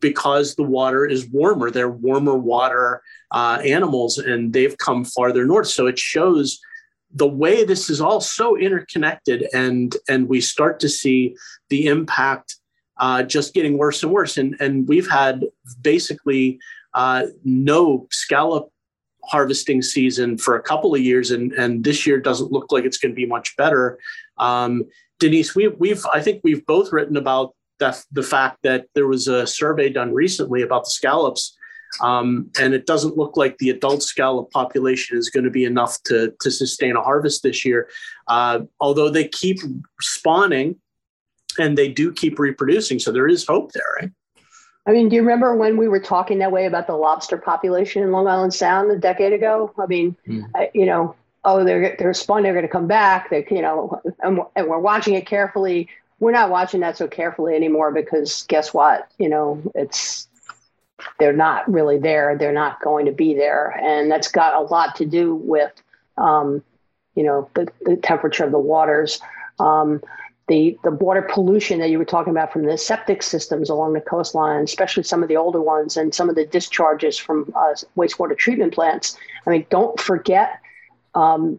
because 0.00 0.54
the 0.54 0.62
water 0.62 1.06
is 1.06 1.26
warmer. 1.28 1.70
They're 1.70 1.88
warmer 1.88 2.36
water 2.36 3.02
uh, 3.30 3.60
animals 3.64 4.18
and 4.18 4.52
they've 4.52 4.76
come 4.78 5.04
farther 5.04 5.46
north. 5.46 5.68
So 5.68 5.86
it 5.86 5.98
shows 5.98 6.60
the 7.14 7.28
way 7.28 7.64
this 7.64 7.88
is 7.88 8.00
all 8.00 8.20
so 8.20 8.56
interconnected 8.58 9.46
and 9.54 9.96
and 10.08 10.28
we 10.28 10.40
start 10.40 10.80
to 10.80 10.88
see 10.88 11.36
the 11.68 11.86
impact 11.86 12.56
uh, 12.98 13.22
just 13.22 13.54
getting 13.54 13.78
worse 13.78 14.02
and 14.02 14.12
worse. 14.12 14.36
And, 14.36 14.56
and 14.60 14.88
we've 14.88 15.08
had 15.08 15.44
basically 15.80 16.58
uh, 16.92 17.26
no 17.44 18.06
scallop 18.10 18.70
harvesting 19.28 19.82
season 19.82 20.38
for 20.38 20.56
a 20.56 20.62
couple 20.62 20.94
of 20.94 21.00
years, 21.00 21.30
and, 21.30 21.52
and 21.52 21.84
this 21.84 22.06
year 22.06 22.20
doesn't 22.20 22.52
look 22.52 22.70
like 22.70 22.84
it's 22.84 22.98
going 22.98 23.12
to 23.12 23.16
be 23.16 23.26
much 23.26 23.56
better. 23.56 23.98
Um, 24.38 24.84
Denise, 25.20 25.54
we, 25.54 25.68
we've 25.68 26.04
I 26.12 26.20
think 26.20 26.40
we've 26.44 26.64
both 26.66 26.92
written 26.92 27.16
about 27.16 27.54
the, 27.78 28.00
the 28.12 28.22
fact 28.22 28.58
that 28.62 28.86
there 28.94 29.06
was 29.06 29.28
a 29.28 29.46
survey 29.46 29.88
done 29.88 30.12
recently 30.12 30.62
about 30.62 30.84
the 30.84 30.90
scallops, 30.90 31.56
um, 32.00 32.50
and 32.60 32.74
it 32.74 32.86
doesn't 32.86 33.16
look 33.16 33.36
like 33.36 33.56
the 33.58 33.70
adult 33.70 34.02
scallop 34.02 34.50
population 34.50 35.16
is 35.16 35.30
going 35.30 35.44
to 35.44 35.50
be 35.50 35.64
enough 35.64 36.02
to, 36.04 36.34
to 36.40 36.50
sustain 36.50 36.96
a 36.96 37.02
harvest 37.02 37.42
this 37.42 37.64
year. 37.64 37.88
Uh, 38.26 38.60
although 38.80 39.08
they 39.08 39.28
keep 39.28 39.58
spawning 40.00 40.76
and 41.58 41.78
they 41.78 41.88
do 41.88 42.12
keep 42.12 42.38
reproducing, 42.38 42.98
so 42.98 43.12
there 43.12 43.28
is 43.28 43.46
hope 43.46 43.72
there, 43.72 43.84
right? 44.00 44.10
I 44.86 44.92
mean, 44.92 45.08
do 45.08 45.16
you 45.16 45.22
remember 45.22 45.54
when 45.54 45.76
we 45.76 45.88
were 45.88 46.00
talking 46.00 46.38
that 46.38 46.52
way 46.52 46.66
about 46.66 46.86
the 46.86 46.94
lobster 46.94 47.38
population 47.38 48.02
in 48.02 48.12
Long 48.12 48.26
Island 48.26 48.52
Sound 48.52 48.90
a 48.90 48.98
decade 48.98 49.32
ago? 49.32 49.72
I 49.78 49.86
mean, 49.86 50.16
mm. 50.28 50.44
I, 50.54 50.70
you 50.74 50.84
know, 50.84 51.14
oh, 51.44 51.64
they're 51.64 51.96
they're 51.98 52.12
spawn, 52.14 52.42
they're 52.42 52.52
going 52.52 52.66
to 52.66 52.68
come 52.68 52.86
back. 52.86 53.30
They, 53.30 53.46
you 53.50 53.62
know, 53.62 54.00
and, 54.20 54.40
and 54.54 54.68
we're 54.68 54.78
watching 54.78 55.14
it 55.14 55.26
carefully. 55.26 55.88
We're 56.20 56.32
not 56.32 56.50
watching 56.50 56.80
that 56.80 56.96
so 56.96 57.08
carefully 57.08 57.54
anymore 57.54 57.92
because 57.92 58.44
guess 58.44 58.74
what? 58.74 59.10
You 59.18 59.28
know, 59.28 59.62
it's 59.74 60.28
they're 61.18 61.32
not 61.32 61.70
really 61.70 61.98
there. 61.98 62.36
They're 62.36 62.52
not 62.52 62.80
going 62.82 63.06
to 63.06 63.12
be 63.12 63.34
there, 63.34 63.70
and 63.70 64.10
that's 64.10 64.30
got 64.30 64.54
a 64.54 64.60
lot 64.60 64.96
to 64.96 65.06
do 65.06 65.34
with, 65.34 65.72
um, 66.18 66.62
you 67.14 67.22
know, 67.22 67.48
the, 67.54 67.68
the 67.82 67.96
temperature 67.96 68.44
of 68.44 68.52
the 68.52 68.58
waters. 68.58 69.20
Um, 69.58 70.02
the, 70.48 70.78
the 70.84 70.90
water 70.90 71.22
pollution 71.22 71.78
that 71.80 71.88
you 71.88 71.98
were 71.98 72.04
talking 72.04 72.30
about 72.30 72.52
from 72.52 72.66
the 72.66 72.76
septic 72.76 73.22
systems 73.22 73.70
along 73.70 73.94
the 73.94 74.00
coastline, 74.00 74.64
especially 74.64 75.02
some 75.02 75.22
of 75.22 75.28
the 75.28 75.36
older 75.36 75.60
ones 75.60 75.96
and 75.96 76.14
some 76.14 76.28
of 76.28 76.34
the 76.34 76.44
discharges 76.44 77.16
from 77.16 77.50
uh, 77.56 77.74
wastewater 77.96 78.36
treatment 78.36 78.74
plants. 78.74 79.16
I 79.46 79.50
mean, 79.50 79.66
don't 79.70 79.98
forget 79.98 80.60
um, 81.14 81.58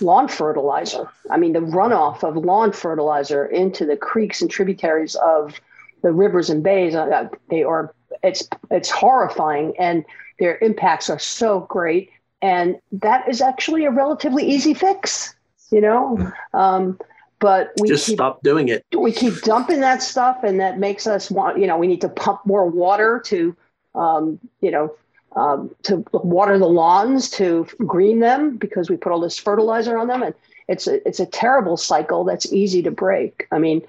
lawn 0.00 0.28
fertilizer. 0.28 1.10
I 1.30 1.36
mean, 1.36 1.52
the 1.52 1.60
runoff 1.60 2.24
of 2.24 2.36
lawn 2.36 2.72
fertilizer 2.72 3.44
into 3.44 3.84
the 3.84 3.96
creeks 3.96 4.40
and 4.40 4.50
tributaries 4.50 5.14
of 5.16 5.60
the 6.02 6.12
rivers 6.12 6.48
and 6.48 6.62
bays, 6.62 6.94
uh, 6.94 7.28
they 7.50 7.62
are, 7.62 7.94
it's, 8.22 8.48
it's 8.70 8.90
horrifying 8.90 9.74
and 9.78 10.04
their 10.38 10.58
impacts 10.58 11.10
are 11.10 11.18
so 11.18 11.60
great. 11.60 12.10
And 12.40 12.76
that 12.92 13.28
is 13.28 13.40
actually 13.40 13.84
a 13.84 13.90
relatively 13.90 14.44
easy 14.46 14.74
fix, 14.74 15.34
you 15.70 15.80
know? 15.80 16.32
Um, 16.52 16.98
but 17.44 17.72
we 17.78 17.88
just 17.88 18.06
keep, 18.06 18.16
stop 18.16 18.42
doing 18.42 18.70
it. 18.70 18.86
We 18.96 19.12
keep 19.12 19.42
dumping 19.42 19.80
that 19.80 20.02
stuff, 20.02 20.42
and 20.44 20.58
that 20.60 20.78
makes 20.78 21.06
us 21.06 21.30
want. 21.30 21.58
You 21.58 21.66
know, 21.66 21.76
we 21.76 21.86
need 21.86 22.00
to 22.00 22.08
pump 22.08 22.40
more 22.46 22.66
water 22.66 23.20
to, 23.26 23.54
um, 23.94 24.40
you 24.62 24.70
know, 24.70 24.96
um, 25.36 25.70
to 25.82 26.02
water 26.14 26.58
the 26.58 26.66
lawns 26.66 27.28
to 27.32 27.66
green 27.80 28.20
them 28.20 28.56
because 28.56 28.88
we 28.88 28.96
put 28.96 29.12
all 29.12 29.20
this 29.20 29.36
fertilizer 29.36 29.98
on 29.98 30.06
them, 30.06 30.22
and 30.22 30.34
it's 30.68 30.86
a, 30.86 31.06
it's 31.06 31.20
a 31.20 31.26
terrible 31.26 31.76
cycle 31.76 32.24
that's 32.24 32.50
easy 32.50 32.80
to 32.80 32.90
break. 32.90 33.46
I 33.52 33.58
mean, 33.58 33.82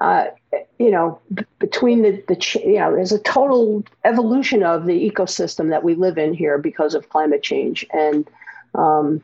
uh, 0.00 0.28
you 0.78 0.90
know, 0.90 1.20
b- 1.34 1.44
between 1.58 2.00
the 2.00 2.24
the 2.28 2.60
you 2.64 2.78
know, 2.78 2.96
there's 2.96 3.12
a 3.12 3.18
total 3.18 3.84
evolution 4.06 4.62
of 4.62 4.86
the 4.86 5.10
ecosystem 5.10 5.68
that 5.68 5.84
we 5.84 5.94
live 5.96 6.16
in 6.16 6.32
here 6.32 6.56
because 6.56 6.94
of 6.94 7.10
climate 7.10 7.42
change, 7.42 7.84
and 7.92 8.26
um, 8.74 9.22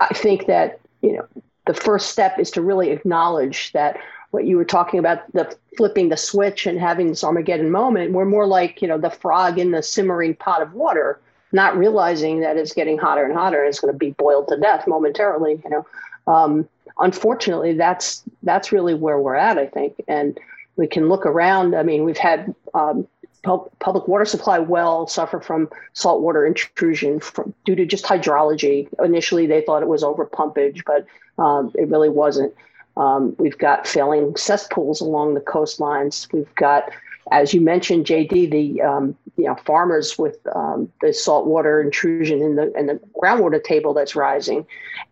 I 0.00 0.12
think 0.14 0.46
that 0.46 0.80
you 1.00 1.12
know 1.12 1.28
the 1.66 1.74
first 1.74 2.10
step 2.10 2.38
is 2.38 2.50
to 2.52 2.62
really 2.62 2.90
acknowledge 2.90 3.72
that 3.72 3.98
what 4.30 4.46
you 4.46 4.56
were 4.56 4.64
talking 4.64 4.98
about 4.98 5.30
the 5.32 5.56
flipping 5.76 6.08
the 6.08 6.16
switch 6.16 6.66
and 6.66 6.78
having 6.78 7.08
this 7.08 7.22
armageddon 7.24 7.70
moment 7.70 8.12
we're 8.12 8.24
more 8.24 8.46
like 8.46 8.82
you 8.82 8.88
know 8.88 8.98
the 8.98 9.10
frog 9.10 9.58
in 9.58 9.70
the 9.70 9.82
simmering 9.82 10.34
pot 10.34 10.60
of 10.60 10.72
water 10.74 11.20
not 11.52 11.76
realizing 11.76 12.40
that 12.40 12.56
it's 12.56 12.72
getting 12.72 12.98
hotter 12.98 13.24
and 13.24 13.34
hotter 13.34 13.60
and 13.60 13.68
it's 13.68 13.78
going 13.78 13.92
to 13.92 13.98
be 13.98 14.10
boiled 14.10 14.48
to 14.48 14.56
death 14.58 14.86
momentarily 14.86 15.60
you 15.64 15.70
know 15.70 15.86
um, 16.26 16.68
unfortunately 16.98 17.74
that's 17.74 18.22
that's 18.42 18.72
really 18.72 18.94
where 18.94 19.20
we're 19.20 19.36
at 19.36 19.58
i 19.58 19.66
think 19.66 19.94
and 20.08 20.38
we 20.76 20.86
can 20.86 21.08
look 21.08 21.24
around 21.24 21.74
i 21.74 21.82
mean 21.82 22.04
we've 22.04 22.18
had 22.18 22.52
um, 22.74 23.06
public 23.44 24.08
water 24.08 24.24
supply 24.24 24.58
well 24.58 25.06
suffer 25.06 25.38
from 25.40 25.68
saltwater 25.92 26.46
intrusion 26.46 27.20
from, 27.20 27.54
due 27.64 27.74
to 27.74 27.84
just 27.84 28.04
hydrology. 28.04 28.88
Initially, 29.04 29.46
they 29.46 29.60
thought 29.60 29.82
it 29.82 29.88
was 29.88 30.02
over 30.02 30.24
pumpage, 30.24 30.82
but 30.84 31.06
um, 31.38 31.72
it 31.74 31.88
really 31.88 32.08
wasn't. 32.08 32.54
Um, 32.96 33.34
we've 33.38 33.58
got 33.58 33.86
failing 33.86 34.36
cesspools 34.36 35.00
along 35.00 35.34
the 35.34 35.40
coastlines. 35.40 36.32
We've 36.32 36.54
got, 36.54 36.90
as 37.32 37.52
you 37.52 37.60
mentioned, 37.60 38.06
JD, 38.06 38.50
the 38.50 38.82
um, 38.82 39.16
you 39.36 39.44
know 39.44 39.56
farmers 39.66 40.16
with 40.16 40.38
um, 40.54 40.90
the 41.00 41.12
saltwater 41.12 41.80
intrusion 41.80 42.40
in 42.40 42.56
the 42.56 42.72
in 42.78 42.86
the 42.86 43.00
groundwater 43.20 43.62
table 43.62 43.94
that's 43.94 44.14
rising. 44.14 44.66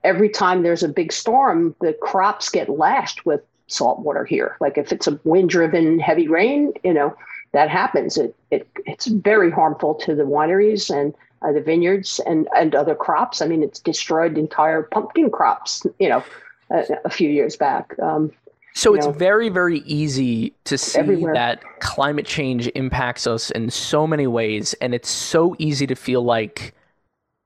Every 0.05 0.29
time 0.29 0.63
there's 0.63 0.83
a 0.83 0.89
big 0.89 1.13
storm, 1.13 1.75
the 1.81 1.93
crops 1.95 2.51
get 2.51 2.69
lashed 2.69 3.27
with 3.27 3.41
saltwater 3.67 4.25
here. 4.25 4.57
Like 4.61 4.79
if 4.79 4.93
it's 4.93 5.09
a 5.09 5.19
wind-driven 5.25 5.99
heavy 5.99 6.29
rain, 6.29 6.73
you 6.85 6.95
know 6.95 7.17
that 7.53 7.69
happens. 7.69 8.17
It, 8.17 8.37
it 8.51 8.69
it's 8.87 9.07
very 9.07 9.51
harmful 9.51 9.95
to 9.97 10.15
the 10.15 10.25
wineries 10.25 10.89
and 10.89 11.15
uh, 11.45 11.53
the 11.53 11.61
vineyards 11.61 12.21
and 12.27 12.49
and 12.57 12.75
other 12.75 12.95
crops. 12.95 13.43
I 13.43 13.47
mean, 13.47 13.63
it's 13.63 13.81
destroyed 13.81 14.39
entire 14.39 14.83
pumpkin 14.83 15.31
crops. 15.31 15.87
You 15.99 16.09
know, 16.09 16.25
a, 16.71 16.85
a 17.05 17.11
few 17.11 17.29
years 17.29 17.57
back. 17.57 17.99
Um, 18.01 18.33
so 18.75 18.95
it's 18.95 19.07
know, 19.07 19.13
very 19.13 19.49
very 19.49 19.81
easy 19.81 20.55
to 20.65 20.79
see 20.79 20.99
everywhere. 20.99 21.35
that 21.35 21.63
climate 21.81 22.27
change 22.27 22.71
impacts 22.75 23.27
us 23.27 23.51
in 23.51 23.71
so 23.71 24.07
many 24.07 24.27
ways, 24.27 24.75
and 24.81 24.95
it's 24.95 25.11
so 25.11 25.55
easy 25.59 25.87
to 25.87 25.95
feel 25.95 26.23
like 26.23 26.75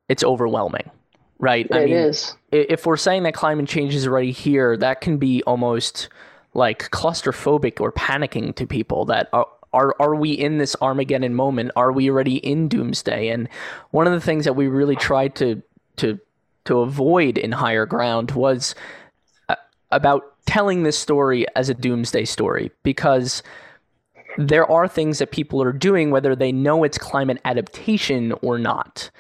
it's 0.09 0.23
overwhelming. 0.23 0.91
Right. 1.39 1.67
It 1.67 1.75
I 1.75 1.85
mean, 1.85 1.95
is. 1.95 2.35
If 2.51 2.87
we're 2.87 2.97
saying 2.97 3.25
that 3.25 3.35
climate 3.35 3.69
change 3.69 3.95
is 3.95 4.07
already 4.07 4.31
here, 4.31 4.77
that 4.79 5.03
can 5.03 5.19
be 5.19 5.43
almost 5.43 6.09
like 6.55 6.91
claustrophobic 6.91 7.81
or 7.81 7.93
panicking 7.93 8.55
to 8.57 8.67
people 8.67 9.05
that 9.07 9.29
are, 9.35 9.47
are 9.77 9.95
are 10.01 10.15
we 10.17 10.33
in 10.33 10.59
this 10.59 10.75
Armageddon 10.81 11.35
moment? 11.35 11.71
Are 11.77 11.93
we 11.93 12.11
already 12.11 12.37
in 12.39 12.67
doomsday? 12.67 13.29
And 13.29 13.49
one 13.91 14.07
of 14.07 14.13
the 14.13 14.21
things 14.21 14.45
that 14.47 14.55
we 14.55 14.67
really 14.67 14.97
tried 14.97 15.37
to 15.37 15.63
to 15.97 16.19
to 16.65 16.81
avoid 16.81 17.39
in 17.39 17.53
higher 17.53 17.87
ground 17.87 18.33
was 18.33 18.75
uh, 19.49 19.55
about 19.93 20.23
telling 20.47 20.83
this 20.83 20.99
story 20.99 21.47
as 21.55 21.69
a 21.69 21.75
doomsday 21.75 22.25
story 22.25 22.71
because 22.83 23.43
there 24.39 24.69
are 24.71 24.89
things 24.89 25.19
that 25.19 25.31
people 25.31 25.63
are 25.63 25.73
doing 25.73 26.11
whether 26.11 26.35
they 26.35 26.53
know 26.53 26.83
it's 26.83 26.99
climate 26.99 27.41
adaptation 27.45 28.33
or 28.43 28.59
not 28.59 29.11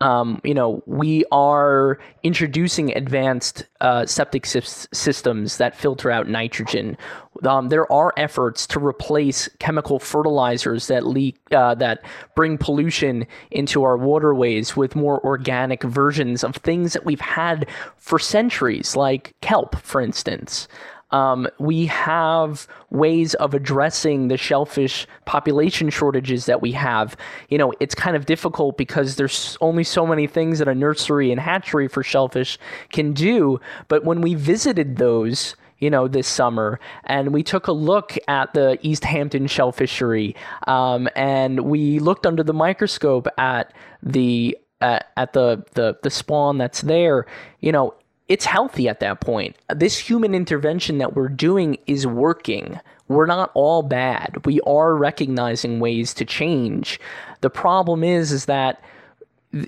um, 0.00 0.40
you 0.44 0.54
know, 0.54 0.82
we 0.86 1.24
are 1.30 1.98
introducing 2.22 2.96
advanced 2.96 3.66
uh, 3.80 4.06
septic 4.06 4.46
systems 4.46 5.58
that 5.58 5.76
filter 5.76 6.10
out 6.10 6.26
nitrogen. 6.26 6.96
Um, 7.44 7.68
there 7.68 7.90
are 7.92 8.14
efforts 8.16 8.66
to 8.68 8.84
replace 8.84 9.48
chemical 9.58 9.98
fertilizers 9.98 10.86
that 10.86 11.06
leak 11.06 11.38
uh, 11.52 11.74
that 11.76 12.02
bring 12.34 12.56
pollution 12.56 13.26
into 13.50 13.82
our 13.82 13.98
waterways 13.98 14.74
with 14.74 14.96
more 14.96 15.24
organic 15.24 15.82
versions 15.82 16.44
of 16.44 16.56
things 16.56 16.94
that 16.94 17.04
we've 17.04 17.20
had 17.20 17.68
for 17.96 18.18
centuries, 18.18 18.96
like 18.96 19.34
kelp, 19.42 19.76
for 19.76 20.00
instance. 20.00 20.66
Um, 21.12 21.48
we 21.58 21.86
have 21.86 22.66
ways 22.90 23.34
of 23.34 23.54
addressing 23.54 24.28
the 24.28 24.36
shellfish 24.36 25.06
population 25.24 25.90
shortages 25.90 26.46
that 26.46 26.62
we 26.62 26.72
have. 26.72 27.16
You 27.48 27.58
know, 27.58 27.72
it's 27.80 27.94
kind 27.94 28.16
of 28.16 28.26
difficult 28.26 28.76
because 28.76 29.16
there's 29.16 29.56
only 29.60 29.84
so 29.84 30.06
many 30.06 30.26
things 30.26 30.58
that 30.58 30.68
a 30.68 30.74
nursery 30.74 31.30
and 31.30 31.40
hatchery 31.40 31.88
for 31.88 32.02
shellfish 32.02 32.58
can 32.92 33.12
do. 33.12 33.60
But 33.88 34.04
when 34.04 34.20
we 34.20 34.34
visited 34.34 34.96
those, 34.96 35.56
you 35.78 35.90
know, 35.90 36.06
this 36.06 36.28
summer, 36.28 36.78
and 37.04 37.32
we 37.32 37.42
took 37.42 37.66
a 37.66 37.72
look 37.72 38.16
at 38.28 38.52
the 38.54 38.78
East 38.82 39.04
Hampton 39.04 39.46
shell 39.46 39.72
fishery, 39.72 40.36
um, 40.66 41.08
and 41.16 41.60
we 41.60 41.98
looked 41.98 42.26
under 42.26 42.42
the 42.42 42.52
microscope 42.52 43.26
at 43.38 43.72
the 44.02 44.56
uh, 44.80 45.00
at 45.16 45.32
the, 45.32 45.64
the 45.74 45.98
the 46.02 46.10
spawn 46.10 46.58
that's 46.58 46.82
there. 46.82 47.26
You 47.60 47.72
know, 47.72 47.94
it's 48.30 48.44
healthy 48.44 48.88
at 48.88 49.00
that 49.00 49.20
point. 49.20 49.56
This 49.74 49.98
human 49.98 50.36
intervention 50.36 50.98
that 50.98 51.16
we're 51.16 51.28
doing 51.28 51.76
is 51.88 52.06
working. 52.06 52.78
We're 53.08 53.26
not 53.26 53.50
all 53.54 53.82
bad. 53.82 54.46
We 54.46 54.60
are 54.60 54.94
recognizing 54.94 55.80
ways 55.80 56.14
to 56.14 56.24
change. 56.24 57.00
The 57.40 57.50
problem 57.50 58.04
is 58.04 58.30
is 58.30 58.44
that 58.46 58.82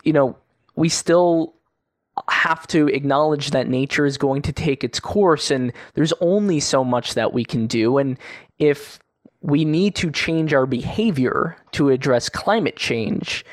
you 0.05 0.13
know, 0.13 0.37
we 0.77 0.89
still 0.89 1.55
have 2.29 2.67
to 2.69 2.87
acknowledge 2.87 3.51
that 3.51 3.67
nature 3.67 4.07
is 4.07 4.17
going 4.17 4.43
to 4.43 4.53
take 4.53 4.85
its 4.85 5.01
course 5.01 5.51
and 5.51 5.73
there's 5.95 6.13
only 6.21 6.61
so 6.61 6.85
much 6.85 7.15
that 7.15 7.33
we 7.33 7.45
can 7.45 7.67
do 7.67 7.97
and 7.99 8.19
if 8.59 8.99
we 9.41 9.65
need 9.65 9.95
to 9.97 10.11
change 10.11 10.53
our 10.53 10.67
behavior 10.67 11.57
to 11.73 11.89
address 11.89 12.29
climate 12.29 12.77
change 12.77 13.45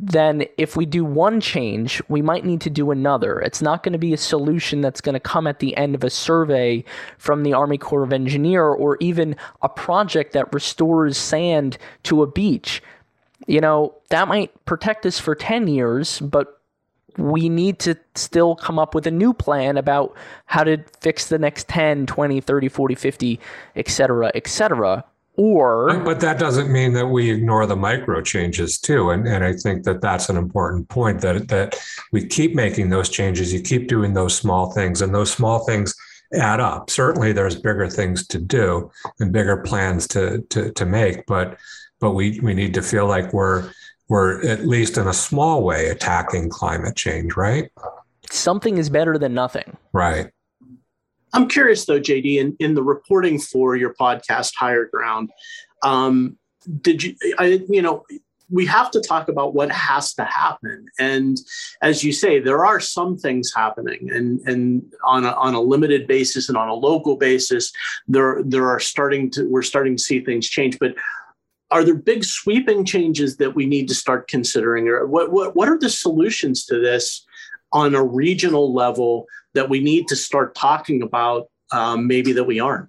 then 0.00 0.44
if 0.56 0.76
we 0.76 0.86
do 0.86 1.04
one 1.04 1.40
change, 1.40 2.00
we 2.08 2.22
might 2.22 2.44
need 2.44 2.60
to 2.60 2.70
do 2.70 2.92
another. 2.92 3.40
It's 3.40 3.60
not 3.60 3.82
going 3.82 3.94
to 3.94 3.98
be 3.98 4.12
a 4.12 4.18
solution 4.18 4.80
that's 4.80 5.00
going 5.00 5.14
to 5.14 5.20
come 5.20 5.46
at 5.46 5.58
the 5.58 5.76
end 5.76 5.94
of 5.96 6.04
a 6.04 6.10
survey 6.10 6.84
from 7.18 7.42
the 7.42 7.52
Army 7.52 7.78
Corps 7.78 8.04
of 8.04 8.12
Engineer 8.12 8.64
or 8.64 8.96
even 9.00 9.34
a 9.62 9.68
project 9.68 10.34
that 10.34 10.52
restores 10.54 11.18
sand 11.18 11.78
to 12.04 12.22
a 12.22 12.28
beach. 12.28 12.80
You 13.48 13.60
know, 13.60 13.94
that 14.10 14.28
might 14.28 14.64
protect 14.66 15.04
us 15.04 15.18
for 15.18 15.34
10 15.34 15.66
years, 15.66 16.20
but 16.20 16.60
we 17.16 17.48
need 17.48 17.80
to 17.80 17.96
still 18.14 18.54
come 18.54 18.78
up 18.78 18.94
with 18.94 19.06
a 19.06 19.10
new 19.10 19.34
plan 19.34 19.76
about 19.76 20.14
how 20.46 20.62
to 20.62 20.78
fix 21.00 21.26
the 21.26 21.38
next 21.38 21.66
10, 21.66 22.06
20, 22.06 22.40
30, 22.40 22.68
40, 22.68 22.94
50, 22.94 23.40
et 23.74 23.88
cetera, 23.88 24.30
et 24.36 24.46
cetera. 24.46 25.04
Or, 25.40 26.00
but 26.00 26.18
that 26.18 26.40
doesn't 26.40 26.68
mean 26.68 26.94
that 26.94 27.06
we 27.06 27.30
ignore 27.30 27.64
the 27.64 27.76
micro 27.76 28.20
changes 28.20 28.76
too. 28.76 29.10
And, 29.10 29.28
and 29.28 29.44
I 29.44 29.52
think 29.52 29.84
that 29.84 30.00
that's 30.00 30.28
an 30.28 30.36
important 30.36 30.88
point 30.88 31.20
that, 31.20 31.46
that 31.46 31.80
we 32.10 32.26
keep 32.26 32.56
making 32.56 32.90
those 32.90 33.08
changes. 33.08 33.52
You 33.52 33.60
keep 33.60 33.86
doing 33.86 34.14
those 34.14 34.34
small 34.34 34.72
things 34.72 35.00
and 35.00 35.14
those 35.14 35.30
small 35.30 35.60
things 35.60 35.94
add 36.34 36.58
up. 36.58 36.90
Certainly 36.90 37.34
there's 37.34 37.54
bigger 37.54 37.88
things 37.88 38.26
to 38.26 38.38
do 38.40 38.90
and 39.20 39.32
bigger 39.32 39.58
plans 39.58 40.08
to, 40.08 40.40
to, 40.50 40.72
to 40.72 40.84
make, 40.84 41.24
but, 41.26 41.56
but 42.00 42.10
we, 42.14 42.40
we 42.40 42.52
need 42.52 42.74
to 42.74 42.82
feel 42.82 43.06
like 43.06 43.32
we're, 43.32 43.70
we're 44.08 44.44
at 44.44 44.66
least 44.66 44.98
in 44.98 45.06
a 45.06 45.12
small 45.12 45.62
way 45.62 45.86
attacking 45.86 46.50
climate 46.50 46.96
change, 46.96 47.36
right? 47.36 47.70
Something 48.28 48.76
is 48.76 48.90
better 48.90 49.16
than 49.16 49.34
nothing. 49.34 49.76
Right. 49.92 50.32
I'm 51.32 51.48
curious 51.48 51.84
though, 51.84 52.00
JD, 52.00 52.38
in, 52.38 52.56
in 52.58 52.74
the 52.74 52.82
reporting 52.82 53.38
for 53.38 53.76
your 53.76 53.94
podcast, 53.94 54.52
Higher 54.56 54.86
Ground, 54.86 55.30
um, 55.82 56.38
did 56.80 57.02
you, 57.02 57.14
I, 57.38 57.60
you 57.68 57.82
know, 57.82 58.04
we 58.50 58.64
have 58.66 58.90
to 58.90 59.00
talk 59.00 59.28
about 59.28 59.54
what 59.54 59.70
has 59.70 60.14
to 60.14 60.24
happen. 60.24 60.86
And 60.98 61.38
as 61.82 62.02
you 62.02 62.12
say, 62.12 62.40
there 62.40 62.64
are 62.64 62.80
some 62.80 63.16
things 63.18 63.52
happening 63.54 64.10
and, 64.10 64.40
and 64.46 64.82
on 65.04 65.24
a, 65.24 65.32
on 65.32 65.54
a 65.54 65.60
limited 65.60 66.06
basis 66.06 66.48
and 66.48 66.56
on 66.56 66.68
a 66.68 66.74
local 66.74 67.16
basis, 67.16 67.70
there, 68.06 68.42
there 68.42 68.68
are 68.68 68.80
starting 68.80 69.30
to, 69.32 69.48
we're 69.48 69.62
starting 69.62 69.96
to 69.96 70.02
see 70.02 70.20
things 70.20 70.48
change, 70.48 70.78
but 70.78 70.94
are 71.70 71.84
there 71.84 71.94
big 71.94 72.24
sweeping 72.24 72.84
changes 72.84 73.36
that 73.36 73.54
we 73.54 73.66
need 73.66 73.88
to 73.88 73.94
start 73.94 74.28
considering 74.28 74.88
or 74.88 75.06
what, 75.06 75.30
what, 75.30 75.54
what 75.54 75.68
are 75.68 75.78
the 75.78 75.90
solutions 75.90 76.64
to 76.64 76.80
this 76.80 77.26
on 77.72 77.94
a 77.94 78.02
regional 78.02 78.72
level 78.72 79.26
that 79.58 79.68
we 79.68 79.80
need 79.80 80.06
to 80.08 80.16
start 80.16 80.54
talking 80.54 81.02
about 81.02 81.48
um, 81.72 82.06
maybe 82.06 82.32
that 82.32 82.44
we 82.44 82.60
aren't 82.60 82.88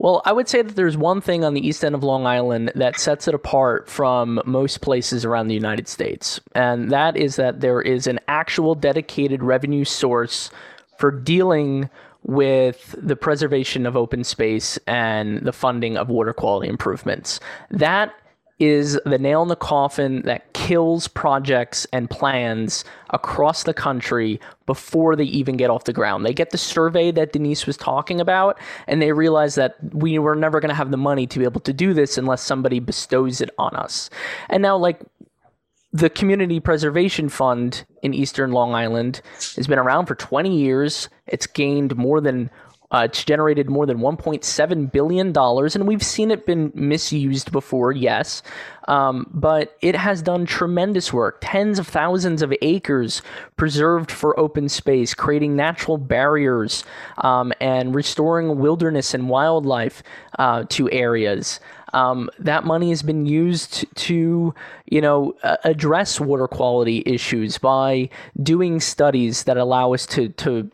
well, 0.00 0.22
I 0.24 0.32
would 0.32 0.48
say 0.48 0.62
that 0.62 0.76
there's 0.76 0.96
one 0.96 1.20
thing 1.20 1.44
on 1.44 1.54
the 1.54 1.66
east 1.66 1.84
end 1.84 1.96
of 1.96 2.04
Long 2.04 2.24
Island 2.24 2.70
that 2.76 3.00
sets 3.00 3.26
it 3.26 3.34
apart 3.34 3.90
from 3.90 4.40
most 4.46 4.80
places 4.80 5.24
around 5.24 5.48
the 5.48 5.54
United 5.54 5.88
States, 5.88 6.40
and 6.54 6.92
that 6.92 7.16
is 7.16 7.34
that 7.34 7.60
there 7.60 7.82
is 7.82 8.06
an 8.06 8.20
actual 8.28 8.76
dedicated 8.76 9.42
revenue 9.42 9.84
source 9.84 10.50
for 10.98 11.10
dealing 11.10 11.90
with 12.22 12.94
the 12.96 13.16
preservation 13.16 13.86
of 13.86 13.96
open 13.96 14.22
space 14.22 14.78
and 14.86 15.40
the 15.40 15.52
funding 15.52 15.96
of 15.96 16.08
water 16.08 16.32
quality 16.32 16.68
improvements. 16.68 17.40
That 17.70 18.14
is 18.58 18.98
the 19.04 19.18
nail 19.18 19.42
in 19.42 19.48
the 19.48 19.56
coffin 19.56 20.22
that 20.22 20.52
kills 20.52 21.06
projects 21.06 21.86
and 21.92 22.10
plans 22.10 22.84
across 23.10 23.62
the 23.62 23.74
country 23.74 24.40
before 24.66 25.14
they 25.14 25.24
even 25.24 25.56
get 25.56 25.70
off 25.70 25.84
the 25.84 25.92
ground. 25.92 26.26
They 26.26 26.32
get 26.32 26.50
the 26.50 26.58
survey 26.58 27.10
that 27.12 27.32
Denise 27.32 27.66
was 27.66 27.76
talking 27.76 28.20
about, 28.20 28.58
and 28.86 29.00
they 29.00 29.12
realize 29.12 29.54
that 29.54 29.76
we 29.94 30.18
were 30.18 30.34
never 30.34 30.60
going 30.60 30.70
to 30.70 30.74
have 30.74 30.90
the 30.90 30.96
money 30.96 31.26
to 31.26 31.38
be 31.38 31.44
able 31.44 31.60
to 31.60 31.72
do 31.72 31.94
this 31.94 32.18
unless 32.18 32.42
somebody 32.42 32.80
bestows 32.80 33.40
it 33.40 33.50
on 33.58 33.74
us. 33.76 34.10
And 34.48 34.62
now, 34.62 34.76
like, 34.76 35.02
the 35.92 36.10
Community 36.10 36.60
Preservation 36.60 37.28
Fund 37.28 37.84
in 38.02 38.12
Eastern 38.12 38.52
Long 38.52 38.74
Island 38.74 39.22
has 39.56 39.66
been 39.66 39.78
around 39.78 40.06
for 40.06 40.14
20 40.14 40.54
years. 40.54 41.08
It's 41.26 41.46
gained 41.46 41.96
more 41.96 42.20
than 42.20 42.50
uh, 42.90 43.02
it's 43.04 43.24
generated 43.24 43.68
more 43.68 43.84
than 43.84 43.98
1.7 43.98 44.92
billion 44.92 45.32
dollars, 45.32 45.76
and 45.76 45.86
we've 45.86 46.02
seen 46.02 46.30
it 46.30 46.46
been 46.46 46.72
misused 46.74 47.52
before, 47.52 47.92
yes, 47.92 48.42
um, 48.88 49.26
but 49.32 49.76
it 49.82 49.94
has 49.94 50.22
done 50.22 50.46
tremendous 50.46 51.12
work. 51.12 51.38
Tens 51.42 51.78
of 51.78 51.86
thousands 51.86 52.40
of 52.40 52.54
acres 52.62 53.20
preserved 53.56 54.10
for 54.10 54.38
open 54.40 54.70
space, 54.70 55.12
creating 55.12 55.54
natural 55.54 55.98
barriers 55.98 56.82
um, 57.18 57.52
and 57.60 57.94
restoring 57.94 58.58
wilderness 58.58 59.12
and 59.12 59.28
wildlife 59.28 60.02
uh, 60.38 60.64
to 60.70 60.90
areas. 60.90 61.60
Um, 61.94 62.30
that 62.38 62.64
money 62.64 62.90
has 62.90 63.02
been 63.02 63.24
used 63.24 63.84
to, 63.96 64.54
you 64.86 65.00
know, 65.00 65.34
address 65.64 66.20
water 66.20 66.46
quality 66.46 67.02
issues 67.06 67.56
by 67.56 68.10
doing 68.42 68.80
studies 68.80 69.44
that 69.44 69.56
allow 69.56 69.94
us 69.94 70.04
to 70.06 70.28
to 70.28 70.70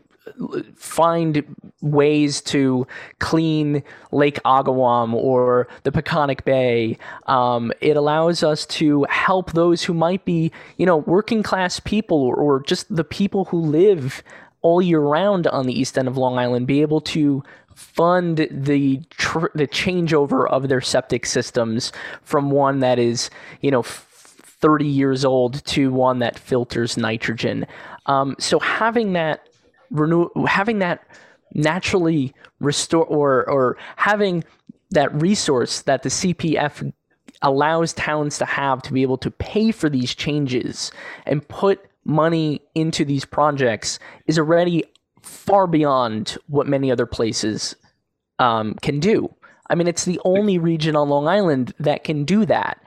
find 0.75 1.43
ways 1.81 2.41
to 2.41 2.87
clean 3.19 3.83
Lake 4.11 4.39
Agawam 4.43 5.13
or 5.13 5.67
the 5.83 5.91
Peconic 5.91 6.43
Bay. 6.45 6.97
Um, 7.27 7.71
it 7.81 7.95
allows 7.97 8.43
us 8.43 8.65
to 8.67 9.05
help 9.09 9.51
those 9.51 9.83
who 9.83 9.93
might 9.93 10.25
be, 10.25 10.51
you 10.77 10.85
know, 10.85 10.97
working 10.97 11.43
class 11.43 11.79
people 11.79 12.17
or, 12.23 12.55
just 12.65 12.93
the 12.95 13.03
people 13.03 13.45
who 13.45 13.59
live 13.59 14.23
all 14.61 14.81
year 14.81 15.01
round 15.01 15.45
on 15.47 15.67
the 15.67 15.77
east 15.77 15.97
end 15.97 16.07
of 16.07 16.17
Long 16.17 16.39
Island 16.39 16.65
be 16.65 16.81
able 16.81 17.01
to 17.01 17.43
fund 17.75 18.47
the 18.49 19.01
tr- 19.11 19.51
the 19.53 19.67
changeover 19.67 20.49
of 20.49 20.69
their 20.69 20.81
septic 20.81 21.25
systems 21.25 21.91
from 22.23 22.49
one 22.49 22.79
that 22.79 22.97
is, 22.97 23.29
you 23.61 23.69
know, 23.69 23.83
30 23.83 24.85
years 24.87 25.25
old 25.25 25.63
to 25.65 25.91
one 25.91 26.19
that 26.19 26.39
filters 26.39 26.97
nitrogen. 26.97 27.67
Um, 28.05 28.35
so 28.39 28.59
having 28.59 29.13
that 29.13 29.47
renew 29.99 30.29
having 30.47 30.79
that 30.79 31.05
naturally 31.53 32.33
restore 32.59 33.05
or 33.05 33.49
or 33.49 33.77
having 33.95 34.43
that 34.91 35.13
resource 35.21 35.81
that 35.83 36.03
the 36.03 36.09
CPF 36.09 36.91
allows 37.41 37.93
towns 37.93 38.37
to 38.37 38.45
have 38.45 38.81
to 38.83 38.93
be 38.93 39.01
able 39.01 39.17
to 39.17 39.31
pay 39.31 39.71
for 39.71 39.89
these 39.89 40.15
changes 40.15 40.91
and 41.25 41.47
put 41.47 41.85
money 42.05 42.61
into 42.75 43.03
these 43.03 43.25
projects 43.25 43.99
is 44.27 44.37
already 44.37 44.83
far 45.21 45.67
beyond 45.67 46.37
what 46.47 46.67
many 46.67 46.91
other 46.91 47.05
places 47.05 47.75
um, 48.39 48.75
can 48.81 48.99
do. 48.99 49.33
I 49.69 49.75
mean, 49.75 49.87
it's 49.87 50.05
the 50.05 50.21
only 50.23 50.59
region 50.59 50.95
on 50.95 51.09
Long 51.09 51.27
Island 51.27 51.73
that 51.79 52.03
can 52.03 52.23
do 52.23 52.45
that. 52.45 52.79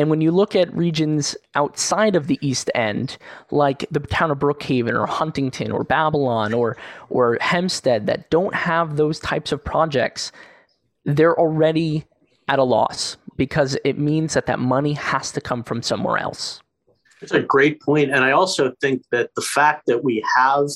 And 0.00 0.08
when 0.08 0.22
you 0.22 0.30
look 0.30 0.56
at 0.56 0.74
regions 0.74 1.36
outside 1.54 2.16
of 2.16 2.26
the 2.26 2.38
East 2.40 2.70
End, 2.74 3.18
like 3.50 3.84
the 3.90 4.00
town 4.00 4.30
of 4.30 4.38
Brookhaven 4.38 4.98
or 4.98 5.04
Huntington 5.06 5.70
or 5.70 5.84
Babylon 5.84 6.54
or 6.54 6.78
or 7.10 7.36
Hempstead 7.42 8.06
that 8.06 8.30
don't 8.30 8.54
have 8.54 8.96
those 8.96 9.20
types 9.20 9.52
of 9.52 9.62
projects, 9.62 10.32
they're 11.04 11.38
already 11.38 12.06
at 12.48 12.58
a 12.58 12.64
loss 12.64 13.18
because 13.36 13.76
it 13.84 13.98
means 13.98 14.32
that 14.32 14.46
that 14.46 14.58
money 14.58 14.94
has 14.94 15.32
to 15.32 15.40
come 15.42 15.62
from 15.62 15.82
somewhere 15.82 16.16
else. 16.16 16.62
It's 17.20 17.32
a 17.32 17.42
great 17.42 17.82
point. 17.82 18.10
And 18.10 18.24
I 18.24 18.30
also 18.30 18.72
think 18.80 19.02
that 19.12 19.28
the 19.36 19.42
fact 19.42 19.82
that 19.86 20.02
we 20.02 20.24
have 20.34 20.68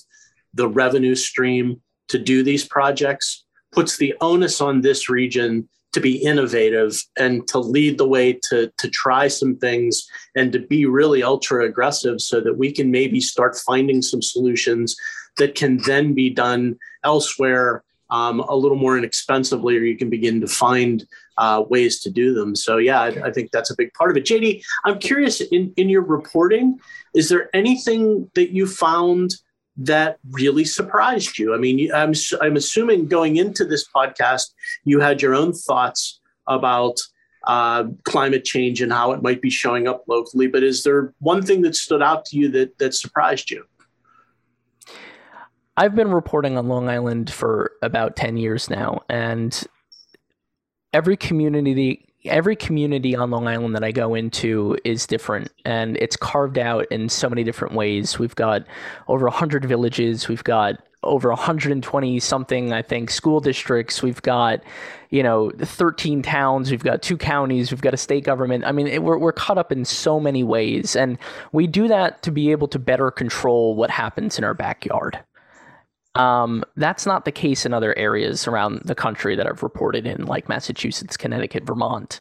the 0.52 0.68
revenue 0.68 1.14
stream 1.14 1.80
to 2.08 2.18
do 2.18 2.42
these 2.42 2.68
projects 2.68 3.46
puts 3.72 3.96
the 3.96 4.14
onus 4.20 4.60
on 4.60 4.82
this 4.82 5.08
region 5.08 5.66
to 5.94 6.00
be 6.00 6.16
innovative 6.16 7.02
and 7.16 7.46
to 7.48 7.59
lead 7.59 7.98
the 7.98 8.07
way 8.07 8.33
to, 8.33 8.70
to 8.78 8.90
try 8.90 9.28
some 9.28 9.57
things 9.57 10.07
and 10.35 10.52
to 10.52 10.59
be 10.59 10.87
really 10.87 11.22
ultra 11.22 11.64
aggressive 11.64 12.20
so 12.20 12.40
that 12.40 12.59
we 12.59 12.72
can 12.72 12.90
maybe 12.90 13.20
start 13.20 13.57
finding 13.57 14.02
some 14.02 14.20
solutions 14.20 14.96
that 15.38 15.54
can 15.54 15.78
then 15.78 16.12
be 16.12 16.30
done 16.30 16.76
elsewhere 17.04 17.83
um, 18.11 18.40
a 18.40 18.54
little 18.54 18.76
more 18.76 18.98
inexpensively, 18.98 19.76
or 19.76 19.80
you 19.80 19.96
can 19.96 20.11
begin 20.11 20.40
to 20.40 20.46
find 20.46 21.07
uh, 21.38 21.64
ways 21.68 22.00
to 22.00 22.11
do 22.11 22.35
them. 22.35 22.54
So 22.54 22.76
yeah, 22.76 23.00
I, 23.00 23.09
I, 23.26 23.33
think 23.33 23.50
that's 23.50 23.70
a 23.70 23.76
big 23.76 23.92
part 23.94 24.11
of 24.11 24.16
it. 24.16 24.24
JD, 24.24 24.62
I'm 24.85 24.98
curious 24.98 25.40
in, 25.40 25.72
in 25.76 25.88
your 25.88 26.02
reporting, 26.02 26.78
is 27.14 27.28
there 27.28 27.50
anything 27.54 28.30
that 28.35 28.52
you 28.52 28.68
found 28.68 29.35
that 29.76 30.18
really 30.30 30.64
surprised 30.64 31.38
you? 31.38 31.54
I 31.54 31.58
mean, 31.58 31.92
I'm, 31.92 32.12
I'm 32.40 32.56
assuming 32.56 33.06
going 33.06 33.37
into 33.37 33.64
this 33.64 33.87
podcast, 33.88 34.52
you 34.84 35.00
had 35.00 35.20
your 35.20 35.34
own 35.34 35.52
thoughts 35.52 36.20
about 36.46 36.98
uh, 37.46 37.84
climate 38.04 38.44
change 38.44 38.80
and 38.80 38.92
how 38.92 39.12
it 39.12 39.22
might 39.22 39.42
be 39.42 39.50
showing 39.50 39.87
up 39.87 40.04
locally. 40.06 40.46
But 40.46 40.62
is 40.62 40.82
there 40.82 41.12
one 41.18 41.42
thing 41.42 41.62
that 41.62 41.74
stood 41.76 42.02
out 42.02 42.24
to 42.26 42.37
you 42.37 42.48
that 42.50 42.78
that 42.78 42.94
surprised 42.94 43.50
you? 43.50 43.64
I've 45.76 45.94
been 45.94 46.12
reporting 46.12 46.56
on 46.56 46.68
Long 46.68 46.88
Island 46.88 47.30
for 47.32 47.72
about 47.82 48.14
10 48.14 48.37
years 48.37 48.70
now, 48.70 49.02
and 49.08 49.60
every 50.92 51.16
community 51.16 52.13
every 52.24 52.56
community 52.56 53.14
on 53.14 53.30
Long 53.30 53.46
Island 53.46 53.74
that 53.74 53.84
I 53.84 53.92
go 53.92 54.14
into 54.14 54.78
is 54.84 55.06
different 55.06 55.52
and 55.64 55.96
it's 55.98 56.16
carved 56.16 56.58
out 56.58 56.87
in 56.90 57.08
so 57.08 57.28
many 57.28 57.44
different 57.44 57.74
ways. 57.74 58.18
We've 58.18 58.34
got 58.34 58.64
over 59.08 59.26
100 59.26 59.64
villages, 59.64 60.28
we've 60.28 60.44
got 60.44 60.82
over 61.02 61.28
120 61.28 62.18
something 62.20 62.72
I 62.72 62.80
think 62.80 63.10
school 63.10 63.40
districts, 63.40 64.02
we've 64.02 64.22
got 64.22 64.62
you 65.10 65.22
know 65.22 65.50
13 65.58 66.22
towns, 66.22 66.70
we've 66.70 66.82
got 66.82 67.02
two 67.02 67.18
counties, 67.18 67.70
we've 67.70 67.82
got 67.82 67.94
a 67.94 67.98
state 67.98 68.24
government. 68.24 68.64
I 68.64 68.72
mean, 68.72 68.87
it, 68.87 69.02
we're 69.02 69.18
we're 69.18 69.32
caught 69.32 69.58
up 69.58 69.70
in 69.70 69.84
so 69.84 70.18
many 70.18 70.42
ways 70.42 70.96
and 70.96 71.18
we 71.52 71.66
do 71.66 71.88
that 71.88 72.22
to 72.22 72.30
be 72.30 72.50
able 72.52 72.68
to 72.68 72.78
better 72.78 73.10
control 73.10 73.74
what 73.74 73.90
happens 73.90 74.38
in 74.38 74.44
our 74.44 74.54
backyard. 74.54 75.20
Um, 76.14 76.64
that's 76.77 77.07
not 77.07 77.24
the 77.24 77.33
case 77.33 77.66
in 77.66 77.74
other 77.74 77.96
areas 77.98 78.46
around 78.46 78.83
the 78.85 78.94
country 78.94 79.35
that 79.37 79.46
I've 79.46 79.62
reported 79.62 80.07
in, 80.07 80.27
like 80.27 80.48
Massachusetts, 80.48 81.16
Connecticut, 81.16 81.64
Vermont. 81.64 82.20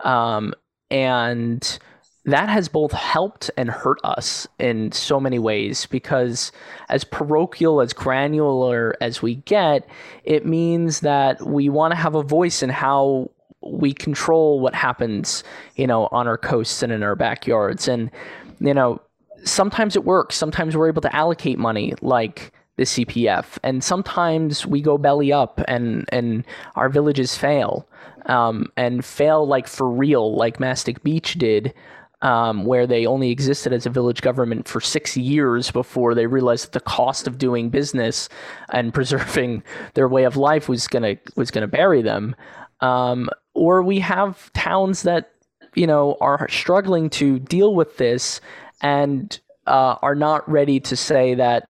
Um, 0.00 0.54
and 0.90 1.78
that 2.26 2.48
has 2.48 2.68
both 2.68 2.90
helped 2.92 3.50
and 3.56 3.70
hurt 3.70 3.98
us 4.02 4.48
in 4.58 4.90
so 4.90 5.20
many 5.20 5.38
ways 5.38 5.86
because 5.86 6.50
as 6.88 7.04
parochial 7.04 7.80
as 7.80 7.92
granular 7.92 8.94
as 9.00 9.22
we 9.22 9.36
get 9.36 9.88
it 10.24 10.44
means 10.44 11.00
that 11.00 11.40
we 11.46 11.68
want 11.68 11.92
to 11.92 11.96
have 11.96 12.14
a 12.14 12.22
voice 12.22 12.62
in 12.62 12.68
how 12.68 13.30
we 13.62 13.92
control 13.92 14.60
what 14.60 14.74
happens 14.74 15.44
you 15.76 15.86
know 15.86 16.08
on 16.12 16.26
our 16.26 16.36
coasts 16.36 16.82
and 16.82 16.92
in 16.92 17.02
our 17.02 17.16
backyards 17.16 17.88
and 17.88 18.10
you 18.60 18.74
know 18.74 19.00
sometimes 19.44 19.96
it 19.96 20.04
works 20.04 20.34
sometimes 20.36 20.76
we're 20.76 20.88
able 20.88 21.02
to 21.02 21.14
allocate 21.14 21.58
money 21.58 21.94
like 22.02 22.52
the 22.76 22.84
CPF, 22.84 23.58
and 23.62 23.82
sometimes 23.82 24.66
we 24.66 24.80
go 24.80 24.98
belly 24.98 25.32
up, 25.32 25.60
and 25.66 26.04
and 26.10 26.44
our 26.74 26.88
villages 26.88 27.36
fail, 27.36 27.88
um, 28.26 28.70
and 28.76 29.04
fail 29.04 29.46
like 29.46 29.66
for 29.66 29.88
real, 29.88 30.36
like 30.36 30.60
Mastic 30.60 31.02
Beach 31.02 31.34
did. 31.34 31.72
Um, 32.22 32.64
where 32.64 32.86
they 32.86 33.04
only 33.04 33.30
existed 33.30 33.74
as 33.74 33.84
a 33.84 33.90
village 33.90 34.22
government 34.22 34.66
for 34.66 34.80
six 34.80 35.18
years 35.18 35.70
before 35.70 36.14
they 36.14 36.26
realized 36.26 36.64
that 36.64 36.72
the 36.72 36.80
cost 36.80 37.26
of 37.26 37.36
doing 37.36 37.68
business 37.68 38.30
and 38.70 38.92
preserving 38.94 39.62
their 39.92 40.08
way 40.08 40.24
of 40.24 40.34
life 40.34 40.66
was 40.66 40.88
gonna 40.88 41.16
was 41.36 41.50
gonna 41.50 41.68
bury 41.68 42.00
them. 42.00 42.34
Um, 42.80 43.28
or 43.52 43.82
we 43.82 43.98
have 44.00 44.50
towns 44.54 45.02
that 45.02 45.32
you 45.74 45.86
know 45.86 46.16
are 46.22 46.48
struggling 46.48 47.10
to 47.10 47.38
deal 47.38 47.74
with 47.74 47.98
this 47.98 48.40
and 48.80 49.38
uh, 49.66 49.96
are 50.02 50.14
not 50.14 50.48
ready 50.48 50.78
to 50.80 50.96
say 50.96 51.34
that 51.34 51.68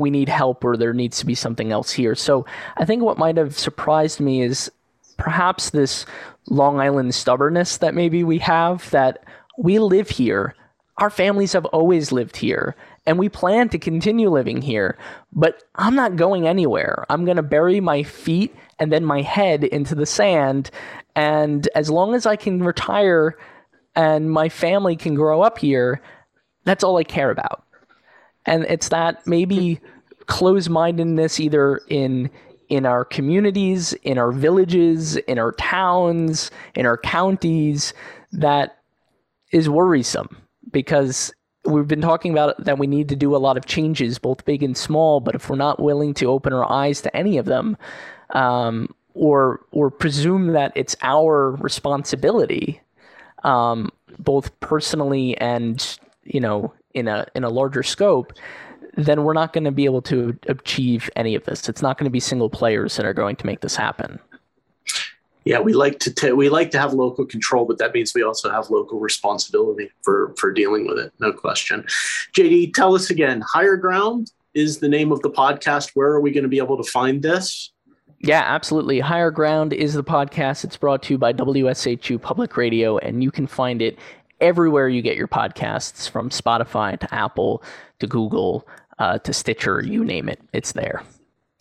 we 0.00 0.10
need 0.10 0.28
help 0.28 0.64
or 0.64 0.76
there 0.76 0.92
needs 0.92 1.18
to 1.20 1.26
be 1.26 1.34
something 1.34 1.72
else 1.72 1.92
here. 1.92 2.14
So 2.14 2.46
I 2.76 2.84
think 2.84 3.02
what 3.02 3.18
might 3.18 3.36
have 3.36 3.58
surprised 3.58 4.20
me 4.20 4.42
is 4.42 4.70
perhaps 5.16 5.70
this 5.70 6.06
Long 6.48 6.80
Island 6.80 7.14
stubbornness 7.14 7.76
that 7.78 7.94
maybe 7.94 8.24
we 8.24 8.38
have 8.38 8.90
that 8.90 9.24
we 9.58 9.78
live 9.78 10.08
here. 10.08 10.54
Our 10.98 11.10
families 11.10 11.52
have 11.52 11.66
always 11.66 12.12
lived 12.12 12.36
here 12.36 12.74
and 13.06 13.18
we 13.18 13.28
plan 13.28 13.68
to 13.70 13.78
continue 13.78 14.30
living 14.30 14.62
here. 14.62 14.98
But 15.32 15.62
I'm 15.76 15.94
not 15.94 16.16
going 16.16 16.46
anywhere. 16.46 17.04
I'm 17.08 17.24
going 17.24 17.36
to 17.36 17.42
bury 17.42 17.80
my 17.80 18.02
feet 18.02 18.54
and 18.78 18.92
then 18.92 19.04
my 19.04 19.22
head 19.22 19.64
into 19.64 19.94
the 19.94 20.06
sand. 20.06 20.70
And 21.14 21.68
as 21.74 21.90
long 21.90 22.14
as 22.14 22.26
I 22.26 22.36
can 22.36 22.62
retire 22.62 23.38
and 23.94 24.30
my 24.30 24.48
family 24.48 24.96
can 24.96 25.14
grow 25.14 25.42
up 25.42 25.58
here, 25.58 26.00
that's 26.64 26.84
all 26.84 26.96
I 26.96 27.04
care 27.04 27.30
about. 27.30 27.64
And 28.46 28.64
it's 28.64 28.88
that 28.88 29.26
maybe 29.26 29.80
close-mindedness 30.26 31.40
either 31.40 31.80
in 31.88 32.30
in 32.68 32.86
our 32.86 33.04
communities, 33.04 33.92
in 34.04 34.16
our 34.16 34.30
villages, 34.30 35.16
in 35.16 35.40
our 35.40 35.50
towns, 35.52 36.52
in 36.76 36.86
our 36.86 36.96
counties 36.96 37.92
that 38.32 38.78
is 39.50 39.68
worrisome 39.68 40.36
because 40.70 41.32
we've 41.64 41.88
been 41.88 42.00
talking 42.00 42.30
about 42.32 42.64
that 42.64 42.78
we 42.78 42.86
need 42.86 43.08
to 43.08 43.16
do 43.16 43.34
a 43.34 43.38
lot 43.38 43.56
of 43.56 43.66
changes, 43.66 44.18
both 44.18 44.44
big 44.44 44.62
and 44.62 44.76
small. 44.76 45.18
But 45.20 45.34
if 45.34 45.50
we're 45.50 45.56
not 45.56 45.80
willing 45.80 46.14
to 46.14 46.26
open 46.26 46.52
our 46.52 46.70
eyes 46.70 47.00
to 47.02 47.16
any 47.16 47.38
of 47.38 47.46
them, 47.46 47.76
um, 48.30 48.94
or 49.14 49.60
or 49.72 49.90
presume 49.90 50.48
that 50.52 50.72
it's 50.76 50.96
our 51.02 51.50
responsibility, 51.56 52.80
um, 53.42 53.90
both 54.18 54.58
personally 54.60 55.36
and 55.38 55.98
you 56.24 56.40
know, 56.40 56.72
in 56.94 57.08
a 57.08 57.26
in 57.34 57.44
a 57.44 57.48
larger 57.48 57.82
scope, 57.82 58.32
then 58.96 59.24
we're 59.24 59.32
not 59.32 59.52
going 59.52 59.64
to 59.64 59.70
be 59.70 59.84
able 59.84 60.02
to 60.02 60.38
achieve 60.48 61.10
any 61.16 61.34
of 61.34 61.44
this. 61.44 61.68
It's 61.68 61.82
not 61.82 61.98
going 61.98 62.04
to 62.04 62.10
be 62.10 62.20
single 62.20 62.50
players 62.50 62.96
that 62.96 63.06
are 63.06 63.14
going 63.14 63.36
to 63.36 63.46
make 63.46 63.60
this 63.60 63.76
happen. 63.76 64.18
Yeah, 65.44 65.60
we 65.60 65.72
like 65.72 65.98
to 66.00 66.12
t- 66.12 66.32
we 66.32 66.48
like 66.48 66.70
to 66.72 66.78
have 66.78 66.92
local 66.92 67.24
control, 67.24 67.64
but 67.64 67.78
that 67.78 67.94
means 67.94 68.12
we 68.14 68.22
also 68.22 68.50
have 68.50 68.68
local 68.68 69.00
responsibility 69.00 69.90
for 70.02 70.34
for 70.36 70.52
dealing 70.52 70.86
with 70.86 70.98
it. 70.98 71.12
No 71.18 71.32
question. 71.32 71.84
JD, 72.36 72.74
tell 72.74 72.94
us 72.94 73.10
again. 73.10 73.42
Higher 73.46 73.76
Ground 73.76 74.30
is 74.52 74.80
the 74.80 74.88
name 74.88 75.12
of 75.12 75.22
the 75.22 75.30
podcast. 75.30 75.92
Where 75.94 76.08
are 76.08 76.20
we 76.20 76.30
going 76.30 76.42
to 76.42 76.48
be 76.48 76.58
able 76.58 76.76
to 76.76 76.90
find 76.90 77.22
this? 77.22 77.72
Yeah, 78.22 78.42
absolutely. 78.44 79.00
Higher 79.00 79.30
Ground 79.30 79.72
is 79.72 79.94
the 79.94 80.04
podcast. 80.04 80.62
It's 80.62 80.76
brought 80.76 81.02
to 81.04 81.14
you 81.14 81.18
by 81.18 81.32
WSHU 81.32 82.20
Public 82.20 82.58
Radio, 82.58 82.98
and 82.98 83.22
you 83.22 83.30
can 83.30 83.46
find 83.46 83.80
it 83.80 83.98
everywhere 84.40 84.88
you 84.88 85.02
get 85.02 85.16
your 85.16 85.28
podcasts, 85.28 86.08
from 86.08 86.30
Spotify 86.30 86.98
to 86.98 87.14
Apple 87.14 87.62
to 87.98 88.06
Google 88.06 88.66
uh, 88.98 89.18
to 89.18 89.32
Stitcher, 89.32 89.82
you 89.82 90.04
name 90.04 90.28
it, 90.28 90.40
it's 90.52 90.72
there. 90.72 91.02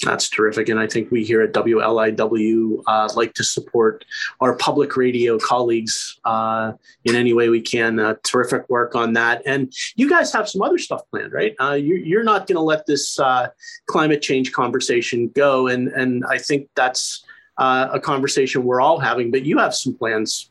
That's 0.03 0.29
terrific. 0.29 0.69
And 0.69 0.79
I 0.79 0.87
think 0.87 1.11
we 1.11 1.25
here 1.25 1.41
at 1.41 1.51
WLIW 1.51 2.83
uh, 2.87 3.09
like 3.15 3.33
to 3.33 3.43
support 3.43 4.05
our 4.39 4.55
public 4.55 4.95
radio 4.95 5.37
colleagues 5.37 6.17
uh, 6.23 6.73
in 7.03 7.15
any 7.15 7.33
way 7.33 7.49
we 7.49 7.61
can. 7.61 7.99
Uh, 7.99 8.15
terrific 8.23 8.69
work 8.69 8.95
on 8.95 9.13
that. 9.13 9.41
And 9.45 9.73
you 9.95 10.09
guys 10.09 10.31
have 10.31 10.47
some 10.47 10.61
other 10.61 10.77
stuff 10.77 11.01
planned, 11.11 11.33
right? 11.33 11.53
Uh, 11.59 11.73
you, 11.73 12.17
are 12.17 12.23
not 12.23 12.47
going 12.47 12.55
to 12.55 12.61
let 12.61 12.85
this 12.85 13.19
uh, 13.19 13.49
climate 13.87 14.21
change 14.21 14.53
conversation 14.53 15.29
go. 15.35 15.67
And, 15.67 15.89
and 15.89 16.23
I 16.29 16.37
think 16.37 16.69
that's 16.75 17.25
uh, 17.57 17.89
a 17.91 17.99
conversation 17.99 18.63
we're 18.63 18.79
all 18.79 18.99
having, 18.99 19.31
but 19.31 19.43
you 19.43 19.57
have 19.57 19.75
some 19.75 19.93
plans 19.93 20.49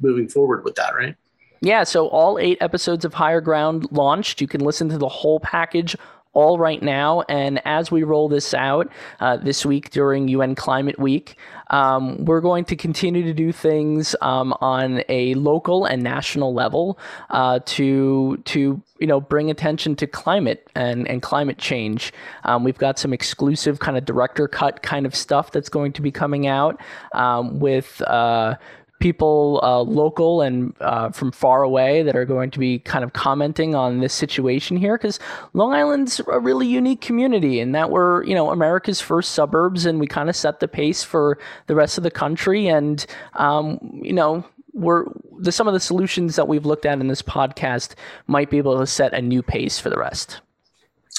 moving 0.00 0.28
forward 0.28 0.62
with 0.62 0.74
that, 0.74 0.94
right? 0.94 1.16
Yeah, 1.62 1.84
so 1.84 2.08
all 2.08 2.38
eight 2.38 2.58
episodes 2.62 3.04
of 3.04 3.12
Higher 3.12 3.42
Ground 3.42 3.86
launched. 3.90 4.40
You 4.40 4.48
can 4.48 4.62
listen 4.62 4.88
to 4.88 4.98
the 4.98 5.08
whole 5.08 5.40
package 5.40 5.94
all 6.32 6.58
right 6.58 6.80
now. 6.82 7.22
And 7.28 7.60
as 7.64 7.90
we 7.90 8.02
roll 8.02 8.28
this 8.28 8.54
out 8.54 8.90
uh, 9.18 9.36
this 9.36 9.66
week 9.66 9.90
during 9.90 10.28
UN 10.28 10.54
Climate 10.54 10.98
Week, 10.98 11.36
um, 11.70 12.24
we're 12.24 12.40
going 12.40 12.64
to 12.66 12.76
continue 12.76 13.22
to 13.24 13.32
do 13.32 13.52
things 13.52 14.14
um, 14.20 14.54
on 14.60 15.02
a 15.08 15.34
local 15.34 15.84
and 15.84 16.02
national 16.02 16.54
level 16.54 16.98
uh, 17.30 17.60
to 17.66 18.36
to 18.44 18.80
you 18.98 19.06
know 19.06 19.20
bring 19.20 19.50
attention 19.50 19.96
to 19.96 20.06
climate 20.06 20.70
and, 20.74 21.08
and 21.08 21.22
climate 21.22 21.58
change. 21.58 22.12
Um, 22.44 22.64
we've 22.64 22.78
got 22.78 22.98
some 22.98 23.12
exclusive 23.12 23.80
kind 23.80 23.96
of 23.96 24.04
director 24.04 24.46
cut 24.46 24.82
kind 24.82 25.06
of 25.06 25.14
stuff 25.14 25.50
that's 25.50 25.68
going 25.68 25.92
to 25.94 26.02
be 26.02 26.12
coming 26.12 26.46
out 26.46 26.80
um, 27.12 27.58
with. 27.58 28.00
Uh, 28.02 28.54
people 29.00 29.58
uh, 29.62 29.80
local 29.80 30.42
and 30.42 30.74
uh, 30.80 31.10
from 31.10 31.32
far 31.32 31.62
away 31.62 32.02
that 32.02 32.14
are 32.14 32.24
going 32.24 32.50
to 32.50 32.58
be 32.58 32.78
kind 32.78 33.02
of 33.02 33.12
commenting 33.12 33.74
on 33.74 34.00
this 34.00 34.12
situation 34.12 34.76
here 34.76 34.96
because 34.96 35.18
Long 35.54 35.74
Island's 35.74 36.20
a 36.28 36.38
really 36.38 36.66
unique 36.66 37.00
community 37.00 37.60
in 37.60 37.72
that 37.72 37.90
we're 37.90 38.22
you 38.24 38.34
know 38.34 38.50
America's 38.50 39.00
first 39.00 39.32
suburbs 39.32 39.86
and 39.86 39.98
we 39.98 40.06
kind 40.06 40.28
of 40.28 40.36
set 40.36 40.60
the 40.60 40.68
pace 40.68 41.02
for 41.02 41.38
the 41.66 41.74
rest 41.74 41.98
of 41.98 42.04
the 42.04 42.10
country 42.10 42.68
and 42.68 43.06
um, 43.34 43.78
you 44.02 44.12
know 44.12 44.44
we're 44.72 45.06
the, 45.38 45.50
some 45.50 45.66
of 45.66 45.74
the 45.74 45.80
solutions 45.80 46.36
that 46.36 46.46
we've 46.46 46.66
looked 46.66 46.86
at 46.86 47.00
in 47.00 47.08
this 47.08 47.22
podcast 47.22 47.94
might 48.26 48.50
be 48.50 48.58
able 48.58 48.78
to 48.78 48.86
set 48.86 49.12
a 49.14 49.22
new 49.22 49.42
pace 49.42 49.80
for 49.80 49.90
the 49.90 49.98
rest. 49.98 50.40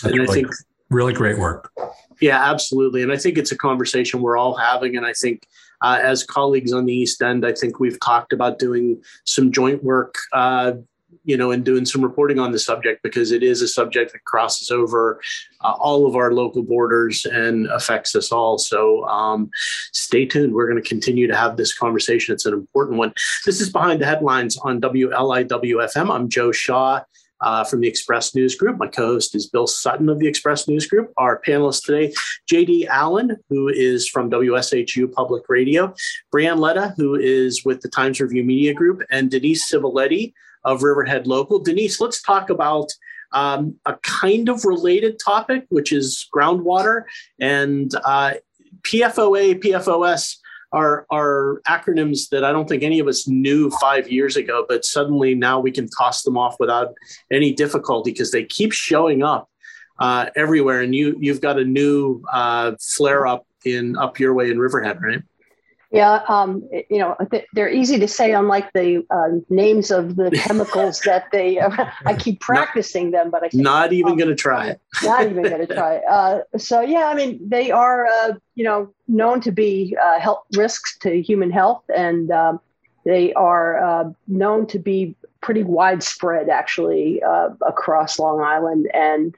and 0.03 0.13
really, 0.13 0.29
I 0.29 0.33
think 0.33 0.47
really 0.89 1.13
great 1.13 1.39
work. 1.39 1.71
Yeah, 2.21 2.37
absolutely. 2.51 3.01
And 3.01 3.11
I 3.11 3.17
think 3.17 3.37
it's 3.37 3.51
a 3.51 3.57
conversation 3.57 4.21
we're 4.21 4.37
all 4.37 4.55
having. 4.55 4.95
And 4.95 5.05
I 5.05 5.13
think 5.13 5.47
uh, 5.81 5.99
as 6.01 6.23
colleagues 6.23 6.73
on 6.73 6.85
the 6.85 6.93
East 6.93 7.21
End, 7.21 7.45
I 7.45 7.53
think 7.53 7.79
we've 7.79 7.99
talked 7.99 8.33
about 8.33 8.59
doing 8.59 9.01
some 9.25 9.51
joint 9.51 9.83
work. 9.83 10.15
Uh, 10.33 10.73
you 11.23 11.37
know, 11.37 11.51
and 11.51 11.63
doing 11.63 11.85
some 11.85 12.01
reporting 12.01 12.39
on 12.39 12.51
the 12.51 12.57
subject 12.57 13.03
because 13.03 13.31
it 13.31 13.43
is 13.43 13.61
a 13.61 13.67
subject 13.67 14.13
that 14.13 14.23
crosses 14.23 14.71
over 14.71 15.21
uh, 15.61 15.73
all 15.73 16.07
of 16.07 16.15
our 16.15 16.33
local 16.33 16.63
borders 16.63 17.25
and 17.25 17.67
affects 17.67 18.15
us 18.15 18.31
all. 18.31 18.57
So 18.57 19.05
um, 19.05 19.49
stay 19.91 20.25
tuned. 20.25 20.53
We're 20.53 20.69
going 20.69 20.81
to 20.81 20.89
continue 20.89 21.27
to 21.27 21.35
have 21.35 21.57
this 21.57 21.77
conversation. 21.77 22.33
It's 22.33 22.45
an 22.45 22.53
important 22.53 22.97
one. 22.97 23.13
This 23.45 23.61
is 23.61 23.69
Behind 23.69 24.01
the 24.01 24.05
Headlines 24.05 24.57
on 24.57 24.81
WLIWFM. 24.81 26.09
I'm 26.09 26.29
Joe 26.29 26.51
Shaw. 26.51 27.01
Uh, 27.41 27.63
from 27.63 27.81
the 27.81 27.87
Express 27.87 28.35
News 28.35 28.53
Group. 28.53 28.77
My 28.77 28.87
co 28.87 29.07
host 29.07 29.33
is 29.33 29.47
Bill 29.47 29.65
Sutton 29.65 30.09
of 30.09 30.19
the 30.19 30.27
Express 30.27 30.67
News 30.67 30.85
Group. 30.85 31.11
Our 31.17 31.41
panelist 31.41 31.85
today, 31.85 32.13
JD 32.51 32.85
Allen, 32.85 33.35
who 33.49 33.67
is 33.67 34.07
from 34.07 34.29
WSHU 34.29 35.11
Public 35.11 35.49
Radio, 35.49 35.91
Brianne 36.31 36.59
Ledda, 36.59 36.93
who 36.97 37.15
is 37.15 37.65
with 37.65 37.81
the 37.81 37.89
Times 37.89 38.21
Review 38.21 38.43
Media 38.43 38.75
Group, 38.75 39.01
and 39.09 39.31
Denise 39.31 39.71
Civiletti, 39.71 40.33
of 40.63 40.83
Riverhead 40.83 41.27
Local. 41.27 41.59
Denise, 41.59 41.99
let's 41.99 42.21
talk 42.21 42.49
about 42.49 42.91
um, 43.31 43.75
a 43.85 43.95
kind 43.97 44.49
of 44.49 44.65
related 44.65 45.19
topic, 45.23 45.65
which 45.69 45.91
is 45.91 46.27
groundwater 46.35 47.03
and 47.39 47.93
uh, 48.05 48.33
PFOA, 48.83 49.61
PFOS 49.61 50.37
are, 50.71 51.05
are 51.09 51.61
acronyms 51.67 52.29
that 52.29 52.43
I 52.43 52.51
don't 52.51 52.67
think 52.67 52.83
any 52.83 52.99
of 52.99 53.07
us 53.07 53.27
knew 53.27 53.69
five 53.71 54.09
years 54.09 54.37
ago, 54.37 54.65
but 54.67 54.85
suddenly 54.85 55.35
now 55.35 55.59
we 55.59 55.71
can 55.71 55.89
toss 55.89 56.23
them 56.23 56.37
off 56.37 56.55
without 56.59 56.93
any 57.31 57.53
difficulty 57.53 58.11
because 58.11 58.31
they 58.31 58.43
keep 58.45 58.71
showing 58.71 59.23
up 59.23 59.49
uh, 59.99 60.27
everywhere. 60.35 60.81
And 60.81 60.95
you 60.95 61.17
you've 61.19 61.41
got 61.41 61.59
a 61.59 61.65
new 61.65 62.23
uh, 62.31 62.73
flare 62.79 63.27
up 63.27 63.45
in 63.65 63.97
up 63.97 64.19
your 64.19 64.33
way 64.33 64.49
in 64.49 64.59
Riverhead, 64.59 65.01
right? 65.01 65.21
Yeah, 65.91 66.21
um, 66.29 66.67
you 66.89 66.99
know, 66.99 67.17
they're 67.53 67.69
easy 67.69 67.99
to 67.99 68.07
say, 68.07 68.31
unlike 68.31 68.71
the 68.71 69.05
uh, 69.09 69.39
names 69.49 69.91
of 69.91 70.15
the 70.15 70.31
chemicals 70.47 71.01
that 71.01 71.29
they. 71.33 71.59
Uh, 71.59 71.85
I 72.05 72.13
keep 72.13 72.39
practicing 72.39 73.11
not, 73.11 73.23
them, 73.23 73.31
but 73.31 73.43
I 73.43 73.49
not 73.53 73.91
even 73.91 74.15
going 74.15 74.29
to 74.29 74.35
try 74.35 74.69
it. 74.69 74.81
not 75.03 75.25
even 75.25 75.43
going 75.43 75.67
to 75.67 75.73
try 75.73 75.95
it. 75.95 76.03
Uh, 76.09 76.39
so 76.57 76.79
yeah, 76.79 77.07
I 77.07 77.13
mean, 77.13 77.41
they 77.45 77.71
are, 77.71 78.05
uh, 78.05 78.33
you 78.55 78.63
know, 78.63 78.93
known 79.09 79.41
to 79.41 79.51
be 79.51 79.97
uh, 80.01 80.17
health 80.17 80.43
risks 80.55 80.97
to 80.99 81.21
human 81.21 81.51
health, 81.51 81.83
and 81.93 82.31
um, 82.31 82.61
they 83.03 83.33
are 83.33 83.83
uh, 83.83 84.11
known 84.29 84.67
to 84.67 84.79
be 84.79 85.13
pretty 85.41 85.63
widespread, 85.63 86.47
actually, 86.47 87.21
across 87.67 88.17
Long 88.17 88.39
Island, 88.39 88.89
and 88.93 89.35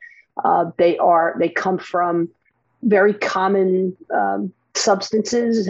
they 0.78 1.00
are 1.00 1.36
they 1.40 1.50
come 1.50 1.80
from 1.80 2.30
very 2.84 3.16
common. 3.16 3.98
Um, 4.14 4.54
substances, 4.76 5.70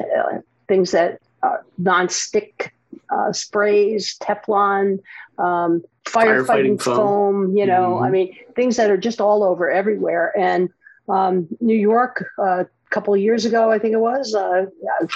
things 0.67 0.91
that 0.91 1.19
are 1.41 1.65
non-stick 1.77 2.73
uh, 3.09 3.31
sprays, 3.31 4.17
Teflon, 4.19 4.99
um, 5.37 5.83
firefighting, 6.05 6.45
firefighting 6.45 6.81
foam. 6.81 6.95
foam. 6.95 7.57
You 7.57 7.65
know, 7.65 7.95
mm-hmm. 7.95 8.03
I 8.03 8.09
mean, 8.09 8.35
things 8.55 8.77
that 8.77 8.89
are 8.89 8.97
just 8.97 9.21
all 9.21 9.43
over 9.43 9.71
everywhere. 9.71 10.33
And 10.37 10.69
um, 11.09 11.47
New 11.59 11.77
York, 11.77 12.25
uh, 12.39 12.63
a 12.63 12.67
couple 12.89 13.13
of 13.13 13.19
years 13.19 13.45
ago, 13.45 13.71
I 13.71 13.79
think 13.79 13.93
it 13.93 13.99
was 13.99 14.33
uh, 14.35 14.65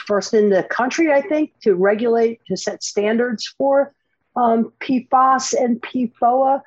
first 0.05 0.33
in 0.33 0.49
the 0.49 0.63
country, 0.63 1.11
I 1.13 1.21
think, 1.21 1.53
to 1.61 1.75
regulate 1.75 2.41
to 2.47 2.57
set 2.57 2.83
standards 2.83 3.47
for 3.57 3.93
um, 4.35 4.71
PFAS 4.79 5.53
and 5.53 5.81
PFOA, 5.81 6.61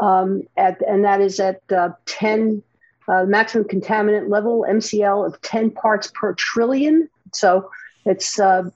um, 0.00 0.42
at, 0.56 0.80
and 0.86 1.04
that 1.04 1.20
is 1.20 1.40
at 1.40 1.60
uh, 1.72 1.90
10 2.06 2.62
uh, 3.08 3.24
maximum 3.24 3.66
contaminant 3.66 4.28
level 4.28 4.66
MCL 4.68 5.26
of 5.26 5.40
10 5.42 5.70
parts 5.70 6.10
per 6.14 6.34
trillion. 6.34 7.08
So 7.32 7.70
it's 8.04 8.38
uh, 8.38 8.68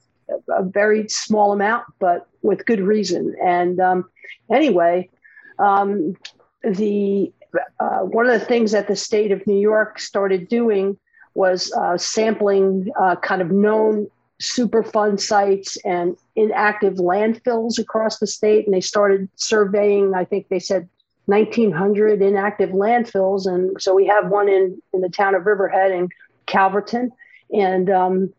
a 0.49 0.63
very 0.63 1.07
small 1.07 1.51
amount, 1.51 1.85
but 1.99 2.27
with 2.41 2.65
good 2.65 2.81
reason. 2.81 3.35
And 3.43 3.79
um, 3.79 4.09
anyway, 4.51 5.09
um, 5.57 6.15
the 6.63 7.31
uh, 7.79 7.99
one 7.99 8.27
of 8.27 8.39
the 8.39 8.45
things 8.45 8.71
that 8.71 8.87
the 8.87 8.95
state 8.95 9.31
of 9.31 9.45
New 9.47 9.59
York 9.59 9.99
started 9.99 10.47
doing 10.47 10.97
was 11.33 11.71
uh, 11.73 11.97
sampling 11.97 12.91
uh, 12.99 13.15
kind 13.15 13.41
of 13.41 13.51
known 13.51 14.07
Superfund 14.41 15.19
sites 15.19 15.77
and 15.83 16.15
inactive 16.35 16.95
landfills 16.95 17.79
across 17.79 18.19
the 18.19 18.27
state. 18.27 18.65
And 18.65 18.73
they 18.73 18.81
started 18.81 19.27
surveying, 19.35 20.13
I 20.13 20.25
think 20.25 20.47
they 20.47 20.59
said 20.59 20.87
1,900 21.25 22.21
inactive 22.21 22.69
landfills. 22.69 23.45
And 23.45 23.81
so 23.81 23.93
we 23.93 24.05
have 24.07 24.29
one 24.29 24.47
in, 24.47 24.81
in 24.93 25.01
the 25.01 25.09
town 25.09 25.35
of 25.35 25.45
Riverhead 25.45 25.91
and 25.91 26.11
Calverton. 26.45 27.11
And 27.51 27.89
um, 27.89 28.33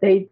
they 0.00 0.28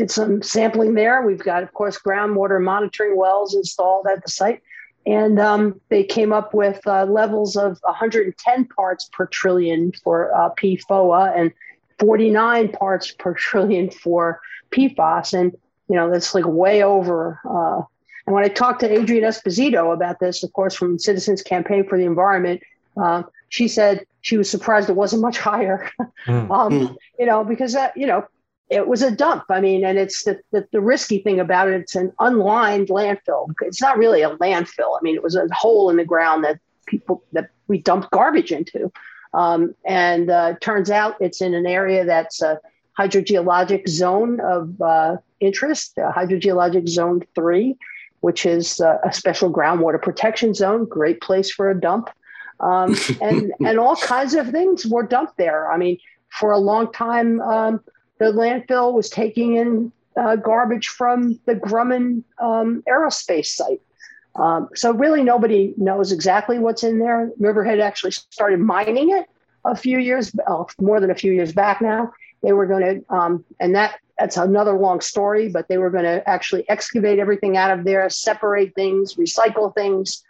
did 0.00 0.10
some 0.10 0.40
sampling 0.40 0.94
there. 0.94 1.20
We've 1.20 1.38
got, 1.38 1.62
of 1.62 1.74
course, 1.74 1.98
groundwater 1.98 2.62
monitoring 2.62 3.18
wells 3.18 3.54
installed 3.54 4.06
at 4.06 4.24
the 4.24 4.30
site. 4.30 4.62
And 5.04 5.38
um, 5.38 5.78
they 5.90 6.04
came 6.04 6.32
up 6.32 6.54
with 6.54 6.80
uh, 6.86 7.04
levels 7.04 7.54
of 7.54 7.78
110 7.82 8.64
parts 8.66 9.10
per 9.12 9.26
trillion 9.26 9.92
for 9.92 10.34
uh, 10.34 10.54
PFOA 10.54 11.38
and 11.38 11.52
49 11.98 12.72
parts 12.72 13.12
per 13.12 13.34
trillion 13.34 13.90
for 13.90 14.40
PFAS. 14.70 15.38
And, 15.38 15.52
you 15.88 15.96
know, 15.96 16.10
that's 16.10 16.34
like 16.34 16.46
way 16.46 16.82
over. 16.82 17.38
Uh, 17.44 17.82
and 18.26 18.34
when 18.34 18.44
I 18.44 18.48
talked 18.48 18.80
to 18.80 18.90
Adrienne 18.90 19.24
Esposito 19.24 19.92
about 19.92 20.18
this, 20.18 20.42
of 20.42 20.50
course, 20.54 20.74
from 20.74 20.98
Citizens 20.98 21.42
Campaign 21.42 21.86
for 21.86 21.98
the 21.98 22.04
Environment, 22.04 22.62
uh, 22.96 23.24
she 23.50 23.68
said 23.68 24.06
she 24.22 24.38
was 24.38 24.50
surprised 24.50 24.88
it 24.88 24.96
wasn't 24.96 25.20
much 25.20 25.38
higher. 25.38 25.90
Mm. 26.26 26.50
um, 26.50 26.72
mm. 26.72 26.96
You 27.18 27.26
know, 27.26 27.44
because 27.44 27.74
that, 27.74 27.94
you 27.96 28.06
know, 28.06 28.26
it 28.70 28.86
was 28.86 29.02
a 29.02 29.10
dump. 29.10 29.44
I 29.50 29.60
mean, 29.60 29.84
and 29.84 29.98
it's 29.98 30.22
the, 30.24 30.40
the, 30.52 30.66
the, 30.70 30.80
risky 30.80 31.18
thing 31.18 31.40
about 31.40 31.68
it, 31.68 31.80
it's 31.80 31.96
an 31.96 32.12
unlined 32.20 32.88
landfill. 32.88 33.52
It's 33.62 33.82
not 33.82 33.98
really 33.98 34.22
a 34.22 34.36
landfill. 34.36 34.96
I 34.96 35.02
mean, 35.02 35.16
it 35.16 35.22
was 35.22 35.34
a 35.34 35.46
hole 35.52 35.90
in 35.90 35.96
the 35.96 36.04
ground 36.04 36.44
that 36.44 36.60
people 36.86 37.22
that 37.32 37.50
we 37.66 37.78
dumped 37.78 38.10
garbage 38.12 38.52
into. 38.52 38.92
Um, 39.34 39.74
and 39.84 40.30
uh, 40.30 40.54
turns 40.60 40.90
out 40.90 41.16
it's 41.20 41.40
in 41.40 41.54
an 41.54 41.66
area 41.66 42.04
that's 42.04 42.42
a 42.42 42.60
hydrogeologic 42.98 43.88
zone 43.88 44.40
of 44.40 44.80
uh, 44.80 45.16
interest, 45.40 45.96
hydrogeologic 45.96 46.88
zone 46.88 47.22
three, 47.34 47.76
which 48.20 48.46
is 48.46 48.80
uh, 48.80 48.98
a 49.04 49.12
special 49.12 49.52
groundwater 49.52 50.00
protection 50.00 50.54
zone, 50.54 50.84
great 50.84 51.20
place 51.20 51.50
for 51.50 51.70
a 51.70 51.80
dump. 51.80 52.10
Um, 52.60 52.94
and, 53.20 53.52
and 53.64 53.78
all 53.80 53.96
kinds 53.96 54.34
of 54.34 54.50
things 54.50 54.86
were 54.86 55.02
dumped 55.02 55.38
there. 55.38 55.72
I 55.72 55.76
mean, 55.76 55.98
for 56.28 56.52
a 56.52 56.58
long 56.58 56.92
time, 56.92 57.40
um, 57.40 57.80
the 58.20 58.26
landfill 58.26 58.92
was 58.92 59.08
taking 59.10 59.56
in 59.56 59.92
uh, 60.16 60.36
garbage 60.36 60.86
from 60.86 61.40
the 61.46 61.54
Grumman 61.54 62.22
um, 62.38 62.84
aerospace 62.88 63.46
site. 63.46 63.82
Um, 64.36 64.68
so 64.74 64.92
really 64.92 65.22
nobody 65.24 65.74
knows 65.76 66.12
exactly 66.12 66.58
what's 66.60 66.84
in 66.84 67.00
there. 67.00 67.32
Riverhead 67.38 67.80
actually 67.80 68.12
started 68.12 68.60
mining 68.60 69.10
it 69.10 69.26
a 69.64 69.74
few 69.74 69.98
years, 69.98 70.32
oh, 70.46 70.68
more 70.78 71.00
than 71.00 71.10
a 71.10 71.14
few 71.14 71.32
years 71.32 71.52
back 71.52 71.80
now. 71.80 72.12
They 72.42 72.52
were 72.52 72.66
going 72.66 72.82
to, 72.82 73.14
um, 73.14 73.44
and 73.58 73.74
that 73.74 73.98
that's 74.18 74.36
another 74.36 74.74
long 74.74 75.00
story, 75.00 75.48
but 75.48 75.66
they 75.68 75.78
were 75.78 75.90
going 75.90 76.04
to 76.04 76.28
actually 76.28 76.68
excavate 76.68 77.18
everything 77.18 77.56
out 77.56 77.76
of 77.76 77.84
there, 77.84 78.08
separate 78.10 78.74
things, 78.74 79.14
recycle 79.14 79.74
things, 79.74 80.22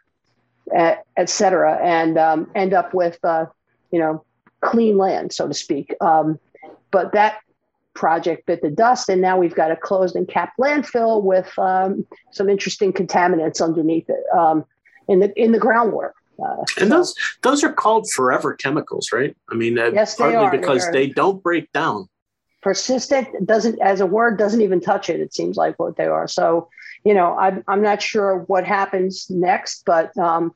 et 0.72 1.28
cetera, 1.28 1.76
and 1.82 2.16
um, 2.16 2.48
end 2.54 2.72
up 2.72 2.94
with, 2.94 3.18
uh, 3.24 3.46
you 3.90 3.98
know, 3.98 4.24
clean 4.60 4.96
land, 4.96 5.32
so 5.32 5.48
to 5.48 5.54
speak. 5.54 5.94
Um, 6.00 6.38
but 6.92 7.12
that 7.12 7.40
project 8.00 8.46
bit 8.46 8.62
the 8.62 8.70
dust, 8.70 9.10
and 9.10 9.20
now 9.20 9.36
we've 9.36 9.54
got 9.54 9.70
a 9.70 9.76
closed 9.76 10.16
and 10.16 10.26
capped 10.26 10.58
landfill 10.58 11.22
with 11.22 11.52
um, 11.58 12.06
some 12.32 12.48
interesting 12.48 12.94
contaminants 12.94 13.62
underneath 13.62 14.08
it 14.08 14.24
um, 14.34 14.64
in 15.06 15.20
the 15.20 15.30
in 15.38 15.52
the 15.52 15.58
groundwater. 15.58 16.12
Uh, 16.42 16.64
and 16.80 16.88
so, 16.88 16.96
those 16.96 17.14
those 17.42 17.62
are 17.62 17.72
called 17.72 18.10
forever 18.10 18.54
chemicals, 18.54 19.10
right? 19.12 19.36
I 19.50 19.54
mean, 19.54 19.78
uh, 19.78 19.90
yes, 19.92 20.16
partly 20.16 20.36
are. 20.36 20.50
because 20.50 20.86
they, 20.86 21.08
they 21.08 21.12
don't 21.12 21.42
break 21.42 21.70
down. 21.72 22.08
Persistent 22.62 23.28
doesn't, 23.46 23.80
as 23.80 24.00
a 24.00 24.06
word, 24.06 24.38
doesn't 24.38 24.62
even 24.62 24.80
touch 24.80 25.10
it. 25.10 25.20
It 25.20 25.34
seems 25.34 25.56
like 25.56 25.78
what 25.78 25.96
they 25.96 26.06
are. 26.06 26.26
So, 26.26 26.68
you 27.04 27.12
know, 27.12 27.36
I'm 27.36 27.62
I'm 27.68 27.82
not 27.82 28.00
sure 28.00 28.44
what 28.46 28.64
happens 28.64 29.28
next, 29.28 29.84
but 29.84 30.16
um, 30.16 30.54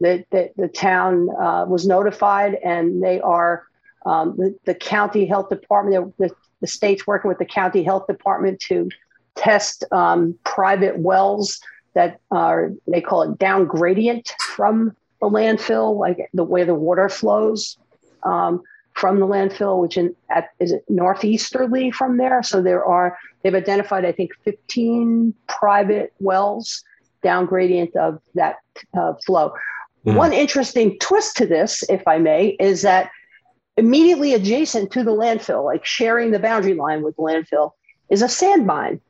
the, 0.00 0.24
the 0.30 0.50
the 0.56 0.68
town 0.68 1.28
uh, 1.38 1.66
was 1.68 1.86
notified, 1.86 2.54
and 2.64 3.02
they 3.02 3.20
are 3.20 3.64
um, 4.06 4.36
the, 4.38 4.56
the 4.64 4.74
county 4.74 5.26
health 5.26 5.50
department, 5.50 6.14
the, 6.16 6.30
the 6.66 6.72
state's 6.72 7.06
working 7.06 7.28
with 7.28 7.38
the 7.38 7.44
county 7.44 7.84
health 7.84 8.06
department 8.08 8.58
to 8.58 8.88
test 9.36 9.84
um, 9.92 10.36
private 10.44 10.98
wells 10.98 11.60
that 11.94 12.20
are 12.30 12.72
they 12.88 13.00
call 13.00 13.22
it 13.22 13.38
down 13.38 13.66
gradient 13.66 14.32
from 14.40 14.94
the 15.20 15.28
landfill, 15.28 15.96
like 15.96 16.28
the 16.34 16.44
way 16.44 16.64
the 16.64 16.74
water 16.74 17.08
flows 17.08 17.78
um, 18.24 18.62
from 18.94 19.20
the 19.20 19.26
landfill, 19.26 19.80
which 19.80 19.96
in 19.96 20.14
at, 20.28 20.50
is 20.58 20.72
it 20.72 20.84
northeasterly 20.88 21.90
from 21.90 22.16
there. 22.16 22.42
So 22.42 22.60
there 22.60 22.84
are 22.84 23.16
they've 23.42 23.54
identified 23.54 24.04
I 24.04 24.12
think 24.12 24.32
15 24.44 25.32
private 25.48 26.12
wells 26.18 26.82
down 27.22 27.46
gradient 27.46 27.94
of 27.94 28.20
that 28.34 28.56
uh, 28.98 29.14
flow. 29.24 29.54
Mm. 30.04 30.16
One 30.16 30.32
interesting 30.32 30.98
twist 30.98 31.36
to 31.36 31.46
this, 31.46 31.84
if 31.88 32.06
I 32.08 32.18
may, 32.18 32.56
is 32.58 32.82
that 32.82 33.10
immediately 33.76 34.34
adjacent 34.34 34.90
to 34.92 35.04
the 35.04 35.10
landfill, 35.10 35.64
like 35.64 35.84
sharing 35.84 36.30
the 36.30 36.38
boundary 36.38 36.74
line 36.74 37.02
with 37.02 37.16
the 37.16 37.22
landfill, 37.22 37.72
is 38.08 38.22
a 38.22 38.28
sand 38.28 38.66
mine. 38.66 39.00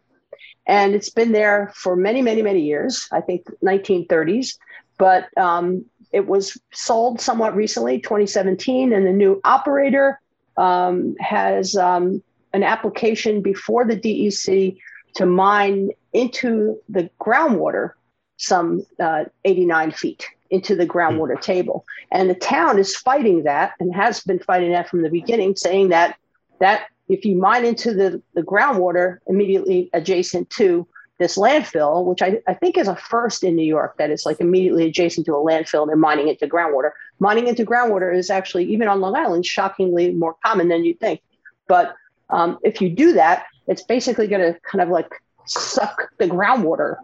and 0.67 0.95
it's 0.95 1.11
been 1.11 1.33
there 1.33 1.73
for 1.77 1.95
many, 1.95 2.23
many, 2.23 2.43
many 2.43 2.61
years. 2.61 3.09
I 3.13 3.21
think 3.21 3.47
1930s, 3.63 4.57
but 4.99 5.27
um, 5.39 5.85
it 6.13 6.27
was 6.27 6.59
sold 6.73 7.21
somewhat 7.21 7.55
recently, 7.55 8.01
2017, 8.01 8.93
and 8.93 9.07
the 9.07 9.13
new 9.13 9.41
operator 9.45 10.21
um, 10.57 11.15
has 11.21 11.77
um, 11.77 12.23
an 12.53 12.63
application 12.63 13.43
before 13.43 13.85
the 13.85 13.97
DEC 13.97 14.77
to 15.15 15.27
mine 15.27 15.91
into 16.13 16.81
the 16.89 17.11
groundwater 17.21 17.93
some 18.39 18.85
uh, 18.99 19.25
89 19.45 19.93
feet 19.93 20.27
into 20.51 20.75
the 20.77 20.87
groundwater 20.87 21.41
table. 21.41 21.85
And 22.11 22.31
the 22.31 22.35
town 22.35 22.79
is 22.79 22.97
fighting 22.97 23.45
that 23.45 23.73
and 23.81 23.95
has 23.95 24.21
been 24.21 24.39
fighting 24.39 24.73
that 24.73 24.89
from 24.89 25.03
the 25.03 25.11
beginning, 25.11 25.57
saying 25.57 25.89
that 25.91 26.17
that 26.61 26.87
if 27.09 27.25
you 27.25 27.37
mine 27.37 27.65
into 27.65 27.95
the, 27.95 28.23
the 28.35 28.43
groundwater 28.43 29.19
immediately 29.27 29.91
adjacent 29.93 30.51
to 30.51 30.87
this 31.19 31.39
landfill, 31.39 32.05
which 32.05 32.21
I, 32.21 32.41
I 32.47 32.55
think 32.55 32.77
is 32.77 32.89
a 32.89 32.97
first 32.97 33.43
in 33.43 33.57
New 33.57 33.65
York, 33.65 33.97
that 33.99 34.11
is 34.11 34.27
like 34.27 34.41
immediately 34.41 34.87
adjacent 34.87 35.27
to 35.27 35.33
a 35.33 35.37
landfill 35.37 35.83
and 35.83 35.89
they're 35.89 35.97
mining 35.97 36.29
into 36.29 36.47
groundwater. 36.47 36.91
Mining 37.19 37.47
into 37.47 37.65
groundwater 37.65 38.15
is 38.15 38.29
actually, 38.29 38.65
even 38.65 38.89
on 38.89 39.01
Long 39.01 39.17
Island, 39.17 39.47
shockingly 39.47 40.13
more 40.13 40.37
common 40.45 40.69
than 40.69 40.85
you'd 40.85 41.01
think. 41.01 41.23
But 41.69 41.95
um, 42.29 42.59
if 42.63 42.81
you 42.81 42.91
do 42.91 43.15
that, 43.15 43.47
it's 43.67 43.83
basically 43.83 44.27
going 44.27 44.53
to 44.53 44.61
kind 44.61 44.83
of 44.83 44.89
like 44.91 45.11
suck 45.47 46.11
the 46.19 46.27
groundwater 46.27 46.97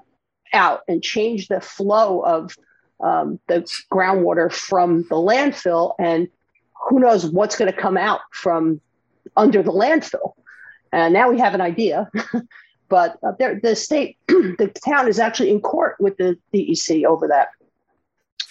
out 0.53 0.83
and 0.89 1.03
change 1.03 1.49
the 1.49 1.61
flow 1.61 2.21
of 2.21 2.55
um, 3.03 3.39
the 3.49 3.61
groundwater 3.91 4.53
from 4.53 5.03
the 5.03 5.17
landfill. 5.17 5.95
And 5.99 6.29
who 6.89 7.01
knows 7.01 7.27
what's 7.27 7.57
going 7.57 7.71
to 7.71 7.77
come 7.77 7.97
out 7.97 8.21
from 8.33 8.81
under 9.37 9.63
the 9.63 9.73
landfill. 9.73 10.35
And 10.93 11.15
now 11.15 11.31
we 11.31 11.39
have 11.39 11.55
an 11.55 11.61
idea. 11.61 12.11
but 12.89 13.19
uh, 13.23 13.33
the 13.63 13.75
state, 13.75 14.19
the 14.29 14.73
town 14.85 15.09
is 15.09 15.19
actually 15.19 15.51
in 15.51 15.61
court 15.61 15.97
with 15.99 16.17
the 16.17 16.37
DEC 16.55 17.05
over 17.05 17.29
that 17.29 17.49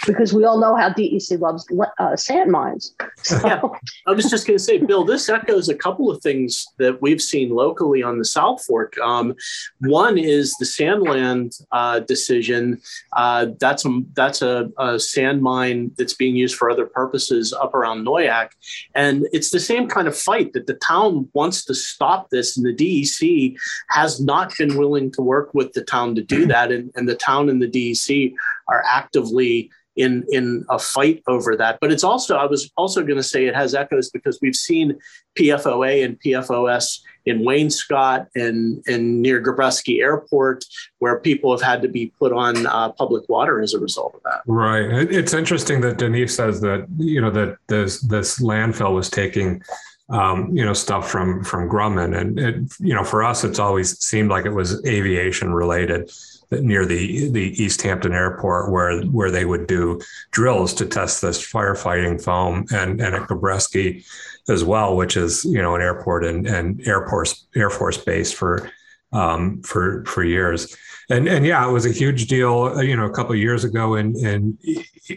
because 0.06 0.34
we 0.34 0.46
all 0.46 0.60
know 0.60 0.76
how 0.76 0.90
DEC 0.90 1.40
loves 1.40 1.68
uh, 2.00 2.16
sand 2.16 2.52
mines. 2.52 2.94
So. 3.24 3.40
Yeah, 3.46 3.62
I 4.08 4.12
was 4.12 4.30
just 4.30 4.48
going 4.48 4.58
to 4.58 4.64
say, 4.64 4.78
Bill, 4.78 5.04
this 5.04 5.30
echoes 5.30 5.70
a 5.70 5.76
couple 5.76 6.10
of 6.10 6.22
things 6.22 6.68
that 6.80 7.02
we've 7.02 7.22
seen 7.22 7.52
locally 7.52 8.02
on 8.02 8.18
the 8.18 8.26
South 8.26 8.64
Fork. 8.64 8.98
Um, 8.98 9.36
one 9.80 10.18
is 10.18 10.56
the 10.56 10.66
Sandland 10.66 11.62
uh, 11.72 12.00
decision. 12.00 12.82
Uh, 13.14 13.48
that's 13.60 13.86
a 13.86 14.02
that's 14.14 14.42
a, 14.42 14.72
a, 14.80 15.00
sand 15.00 15.42
mine 15.42 15.92
that's 15.98 16.14
being 16.14 16.36
used 16.36 16.56
for 16.56 16.70
other 16.70 16.86
purposes 16.86 17.54
up 17.54 17.74
around 17.74 18.06
Noyac, 18.06 18.50
and 18.96 19.28
it's 19.32 19.52
the 19.52 19.60
same 19.60 19.88
kind 19.88 20.08
of 20.08 20.18
fight 20.18 20.54
that 20.54 20.68
the 20.68 20.76
town 20.76 21.30
wants 21.34 21.64
to 21.66 21.76
stop 21.76 22.30
this, 22.30 22.58
and 22.58 22.66
the 22.66 22.74
DEC 22.74 23.56
has 23.90 24.20
not 24.20 24.54
been 24.58 24.78
willing 24.78 25.12
to 25.12 25.22
work 25.22 25.54
with 25.54 25.74
the 25.74 25.84
town 25.84 26.16
to 26.16 26.24
do 26.24 26.46
that, 26.48 26.72
and, 26.72 26.92
and 26.96 27.08
the 27.08 27.16
town 27.16 27.50
and 27.50 27.62
the 27.62 27.68
DEC 27.68 28.34
are 28.72 28.84
actively 28.88 29.70
in 29.96 30.26
in 30.30 30.66
a 30.70 30.80
fight 30.80 31.22
over 31.28 31.56
that. 31.56 31.78
But 31.82 31.92
it's 31.92 32.04
also 32.04 32.38
I 32.38 32.46
was 32.46 32.72
also 32.78 33.02
going 33.02 33.18
to 33.18 33.24
say 33.24 33.46
it 33.46 33.56
has 33.56 33.76
echoes 33.76 34.10
because 34.10 34.40
we've 34.42 34.56
seen 34.56 34.98
PFOA 35.38 36.06
and 36.06 36.20
PFOS 36.22 37.02
in 37.26 37.42
Wainscott 37.42 38.28
and 38.36 38.84
and 38.88 39.22
near 39.22 39.42
Gabreski 39.42 40.00
Airport, 40.00 40.64
where 41.00 41.20
people 41.20 41.52
have 41.52 41.62
had 41.62 41.82
to 41.82 41.90
be 41.90 42.14
put 42.18 42.32
on 42.32 42.66
uh, 42.66 42.92
public 42.94 43.28
water 43.28 43.62
as 43.62 43.74
a 43.74 43.80
result 43.80 44.16
of 44.16 44.22
that. 44.24 44.42
Right. 44.46 45.12
It's 45.12 45.34
interesting 45.34 45.82
that 45.82 45.98
Denise 45.98 46.36
says 46.36 46.62
that 46.62 46.88
you 46.98 47.22
know 47.22 47.32
that 47.32 47.58
this 47.68 48.02
this 48.02 48.40
landfill 48.40 48.96
was 48.96 49.10
taking. 49.10 49.62
Um, 50.10 50.50
you 50.52 50.66
know 50.66 50.74
stuff 50.74 51.10
from 51.10 51.42
from 51.42 51.70
Grumman, 51.70 52.20
and 52.20 52.38
it, 52.38 52.56
you 52.80 52.94
know 52.94 53.04
for 53.06 53.24
us, 53.24 53.46
it's 53.46 53.60
always 53.60 53.98
seemed 54.04 54.30
like 54.30 54.46
it 54.46 54.50
was 54.50 54.86
aviation 54.86 55.54
related 55.54 56.12
near 56.52 56.86
the 56.86 57.30
the 57.30 57.64
East 57.64 57.82
Hampton 57.82 58.14
Airport, 58.14 58.72
where 58.72 59.02
where 59.04 59.32
they 59.32 59.46
would 59.46 59.68
do 59.68 60.02
drills 60.32 60.74
to 60.76 60.86
test 60.86 61.22
this 61.22 61.40
firefighting 61.40 62.22
foam, 62.22 62.66
and 62.72 63.00
and 63.00 63.16
at 63.16 63.28
Gabreski 63.28 64.06
as 64.50 64.64
well, 64.64 64.96
which 64.96 65.16
is 65.16 65.46
you 65.46 65.62
know 65.62 65.76
an 65.76 65.82
airport 65.82 66.26
and 66.26 66.46
and 66.46 66.86
Air 66.88 67.08
Force 67.08 67.48
Air 67.56 67.70
Force 67.70 67.98
base 67.98 68.32
for 68.32 68.70
um, 69.14 69.62
for 69.62 70.04
for 70.06 70.24
years. 70.24 70.76
And 71.10 71.28
and 71.28 71.46
yeah, 71.46 71.68
it 71.68 71.72
was 71.72 71.86
a 71.86 71.92
huge 71.92 72.28
deal. 72.28 72.74
Uh, 72.76 72.82
you 72.82 72.96
know, 72.96 73.06
a 73.06 73.14
couple 73.14 73.34
of 73.34 73.40
years 73.40 73.64
ago 73.64 73.96
in 73.96 74.18
in 74.18 74.58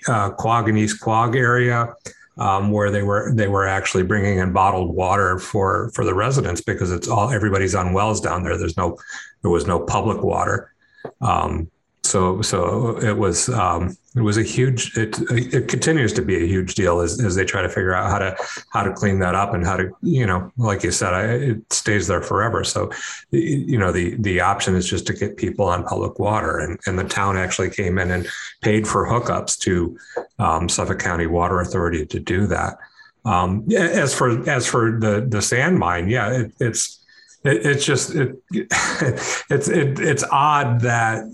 uh, 0.08 0.30
Quogue 0.30 0.68
and 0.68 0.78
East 0.78 1.00
Quogue 1.00 1.36
area. 1.36 1.94
Um, 2.36 2.72
where 2.72 2.90
they 2.90 3.04
were 3.04 3.32
they 3.32 3.46
were 3.46 3.64
actually 3.64 4.02
bringing 4.02 4.38
in 4.38 4.52
bottled 4.52 4.92
water 4.92 5.38
for 5.38 5.92
for 5.94 6.04
the 6.04 6.14
residents 6.14 6.60
because 6.60 6.90
it's 6.90 7.06
all 7.06 7.30
everybody's 7.30 7.76
on 7.76 7.92
wells 7.92 8.20
down 8.20 8.42
there. 8.42 8.58
There's 8.58 8.76
no 8.76 8.98
there 9.42 9.52
was 9.52 9.68
no 9.68 9.78
public 9.78 10.20
water, 10.20 10.73
um, 11.20 11.70
so 12.04 12.42
so 12.42 12.98
it 12.98 13.16
was 13.16 13.48
um, 13.48 13.96
it 14.14 14.20
was 14.20 14.36
a 14.36 14.42
huge 14.42 14.96
it 14.96 15.16
it 15.30 15.68
continues 15.68 16.12
to 16.12 16.22
be 16.22 16.36
a 16.36 16.46
huge 16.46 16.74
deal 16.74 17.00
as, 17.00 17.20
as 17.24 17.34
they 17.34 17.44
try 17.44 17.62
to 17.62 17.68
figure 17.68 17.94
out 17.94 18.10
how 18.10 18.18
to 18.18 18.36
how 18.70 18.82
to 18.82 18.92
clean 18.92 19.18
that 19.20 19.34
up 19.34 19.54
and 19.54 19.64
how 19.64 19.76
to 19.76 19.90
you 20.02 20.26
know 20.26 20.52
like 20.56 20.84
you 20.84 20.92
said 20.92 21.14
I, 21.14 21.22
it 21.24 21.72
stays 21.72 22.06
there 22.06 22.22
forever. 22.22 22.62
So 22.62 22.90
you 23.30 23.78
know 23.78 23.90
the 23.90 24.16
the 24.16 24.40
option 24.40 24.76
is 24.76 24.88
just 24.88 25.06
to 25.06 25.14
get 25.14 25.36
people 25.36 25.64
on 25.64 25.84
public 25.84 26.18
water. 26.18 26.58
And 26.58 26.78
and 26.86 26.98
the 26.98 27.04
town 27.04 27.36
actually 27.36 27.70
came 27.70 27.98
in 27.98 28.10
and 28.10 28.28
paid 28.60 28.86
for 28.86 29.06
hookups 29.06 29.58
to 29.60 29.98
um, 30.38 30.68
Suffolk 30.68 30.98
County 30.98 31.26
Water 31.26 31.60
Authority 31.60 32.04
to 32.06 32.20
do 32.20 32.46
that. 32.46 32.76
Um, 33.24 33.66
as 33.72 34.14
for 34.14 34.48
as 34.48 34.66
for 34.66 35.00
the 35.00 35.24
the 35.26 35.40
sand 35.40 35.78
mine 35.78 36.10
yeah 36.10 36.30
it, 36.30 36.52
it's 36.60 37.03
it, 37.44 37.66
it's 37.66 37.84
just 37.84 38.14
it, 38.14 38.36
it's 38.50 39.68
it, 39.68 40.00
it's 40.00 40.24
odd 40.24 40.80
that 40.80 41.24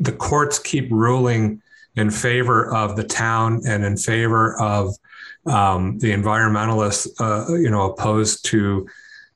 the 0.00 0.12
courts 0.12 0.58
keep 0.58 0.90
ruling 0.90 1.62
in 1.96 2.10
favor 2.10 2.74
of 2.74 2.96
the 2.96 3.04
town 3.04 3.62
and 3.66 3.84
in 3.84 3.96
favor 3.96 4.60
of 4.60 4.94
um, 5.46 5.98
the 5.98 6.10
environmentalists, 6.10 7.08
uh, 7.20 7.54
you 7.54 7.70
know, 7.70 7.90
opposed 7.90 8.44
to 8.46 8.86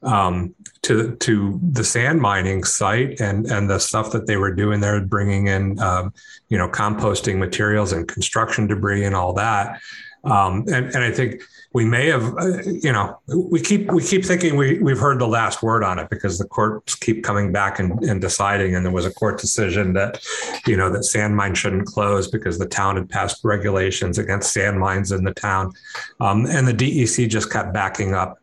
um, 0.02 0.54
to 0.82 1.16
to 1.16 1.58
the 1.72 1.84
sand 1.84 2.20
mining 2.20 2.64
site 2.64 3.20
and 3.20 3.46
and 3.46 3.68
the 3.68 3.78
stuff 3.78 4.12
that 4.12 4.26
they 4.26 4.36
were 4.36 4.54
doing 4.54 4.80
there, 4.80 5.00
bringing 5.00 5.48
in 5.48 5.78
um, 5.80 6.12
you 6.48 6.58
know 6.58 6.68
composting 6.68 7.38
materials 7.38 7.92
and 7.92 8.08
construction 8.08 8.66
debris 8.66 9.04
and 9.04 9.14
all 9.14 9.32
that. 9.34 9.80
Um, 10.24 10.64
and 10.68 10.86
and 10.86 10.98
I 10.98 11.10
think 11.10 11.42
we 11.74 11.84
may 11.84 12.06
have, 12.06 12.36
uh, 12.38 12.62
you 12.62 12.92
know, 12.92 13.18
we 13.26 13.60
keep 13.60 13.90
we 13.92 14.02
keep 14.02 14.24
thinking 14.24 14.56
we 14.56 14.78
we've 14.78 14.98
heard 14.98 15.18
the 15.18 15.28
last 15.28 15.62
word 15.62 15.84
on 15.84 15.98
it 15.98 16.08
because 16.08 16.38
the 16.38 16.46
courts 16.46 16.94
keep 16.94 17.22
coming 17.22 17.52
back 17.52 17.78
and, 17.78 18.02
and 18.04 18.22
deciding. 18.22 18.74
And 18.74 18.86
there 18.86 18.92
was 18.92 19.04
a 19.04 19.12
court 19.12 19.38
decision 19.38 19.92
that, 19.92 20.24
you 20.66 20.76
know, 20.76 20.90
that 20.90 21.04
sand 21.04 21.36
mines 21.36 21.58
shouldn't 21.58 21.86
close 21.86 22.28
because 22.28 22.58
the 22.58 22.66
town 22.66 22.96
had 22.96 23.10
passed 23.10 23.44
regulations 23.44 24.18
against 24.18 24.52
sand 24.52 24.80
mines 24.80 25.12
in 25.12 25.24
the 25.24 25.34
town, 25.34 25.74
um, 26.20 26.46
and 26.46 26.66
the 26.66 26.72
DEC 26.72 27.28
just 27.28 27.52
kept 27.52 27.74
backing 27.74 28.14
up 28.14 28.38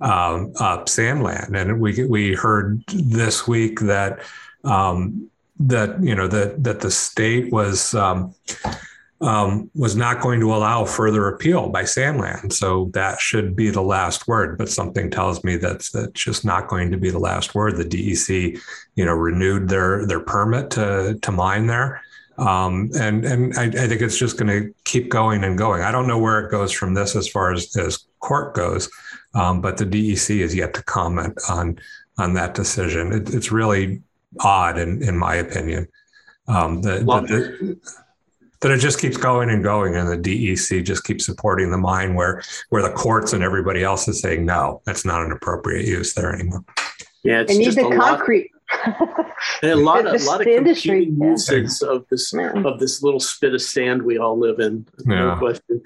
um, 0.00 0.52
up 0.58 0.86
Sandland. 0.86 1.54
And 1.54 1.78
we 1.78 2.04
we 2.06 2.34
heard 2.34 2.82
this 2.86 3.46
week 3.46 3.80
that 3.80 4.20
um, 4.64 5.30
that 5.60 6.02
you 6.02 6.14
know 6.14 6.26
that 6.26 6.64
that 6.64 6.80
the 6.80 6.90
state 6.90 7.52
was. 7.52 7.94
Um, 7.94 8.34
um, 9.22 9.70
was 9.74 9.94
not 9.94 10.20
going 10.20 10.40
to 10.40 10.52
allow 10.52 10.84
further 10.84 11.28
appeal 11.28 11.68
by 11.68 11.84
Sandland. 11.84 12.52
So 12.52 12.90
that 12.92 13.20
should 13.20 13.54
be 13.54 13.70
the 13.70 13.82
last 13.82 14.26
word. 14.26 14.58
But 14.58 14.68
something 14.68 15.10
tells 15.10 15.44
me 15.44 15.56
that's 15.56 15.90
that's 15.90 16.20
just 16.20 16.44
not 16.44 16.68
going 16.68 16.90
to 16.90 16.96
be 16.96 17.10
the 17.10 17.20
last 17.20 17.54
word. 17.54 17.76
The 17.76 17.84
DEC, 17.84 18.58
you 18.96 19.04
know, 19.04 19.12
renewed 19.12 19.68
their 19.68 20.06
their 20.06 20.20
permit 20.20 20.70
to 20.72 21.18
to 21.22 21.32
mine 21.32 21.68
there. 21.68 22.02
Um, 22.36 22.90
and 22.98 23.24
and 23.24 23.56
I, 23.56 23.64
I, 23.64 23.86
think 23.88 24.00
it's 24.00 24.18
just 24.18 24.38
going 24.38 24.48
to 24.48 24.74
keep 24.84 25.08
going 25.08 25.44
and 25.44 25.56
going. 25.56 25.82
I 25.82 25.92
don't 25.92 26.08
know 26.08 26.18
where 26.18 26.40
it 26.40 26.50
goes 26.50 26.72
from 26.72 26.94
this 26.94 27.14
as 27.14 27.28
far 27.28 27.52
as, 27.52 27.76
as 27.76 28.06
court 28.20 28.54
goes, 28.54 28.90
um, 29.34 29.60
but 29.60 29.76
the 29.76 29.84
DEC 29.84 30.40
is 30.40 30.54
yet 30.54 30.74
to 30.74 30.82
comment 30.82 31.38
on 31.48 31.78
on 32.18 32.34
that 32.34 32.54
decision. 32.54 33.12
It, 33.12 33.34
it's 33.34 33.52
really 33.52 34.02
odd, 34.40 34.78
in 34.78 35.02
in 35.02 35.16
my 35.16 35.36
opinion. 35.36 35.86
Um, 36.48 36.80
the, 36.80 37.04
well, 37.04 37.20
the, 37.20 37.78
that 38.62 38.70
it 38.70 38.78
just 38.78 39.00
keeps 39.00 39.16
going 39.16 39.50
and 39.50 39.62
going 39.62 39.96
and 39.96 40.08
the 40.08 40.16
DEC 40.16 40.84
just 40.84 41.04
keeps 41.04 41.26
supporting 41.26 41.70
the 41.70 41.78
mine 41.78 42.14
where 42.14 42.42
where 42.70 42.82
the 42.82 42.90
courts 42.90 43.32
and 43.32 43.42
everybody 43.42 43.82
else 43.82 44.08
is 44.08 44.20
saying 44.20 44.44
no 44.44 44.80
that's 44.86 45.04
not 45.04 45.22
an 45.22 45.32
appropriate 45.32 45.86
use 45.86 46.14
there 46.14 46.32
anymore. 46.32 46.64
Yeah 47.22 47.42
it's 47.42 47.52
they 47.52 47.58
need 47.58 47.74
the 47.74 47.94
concrete 47.96 48.50
a 49.62 49.74
lot 49.74 50.06
of 50.06 50.20
a 50.20 50.24
lot 50.24 50.40
of 50.40 50.46
industry 50.46 51.04
uses 51.04 51.82
yeah. 51.82 51.90
of 51.90 52.06
this 52.08 52.32
yeah. 52.32 52.52
of 52.64 52.78
this 52.78 53.02
little 53.02 53.20
spit 53.20 53.54
of 53.54 53.62
sand 53.62 54.02
we 54.02 54.18
all 54.18 54.38
live 54.38 54.58
in. 54.60 54.86
No 55.04 55.36
question. 55.38 55.82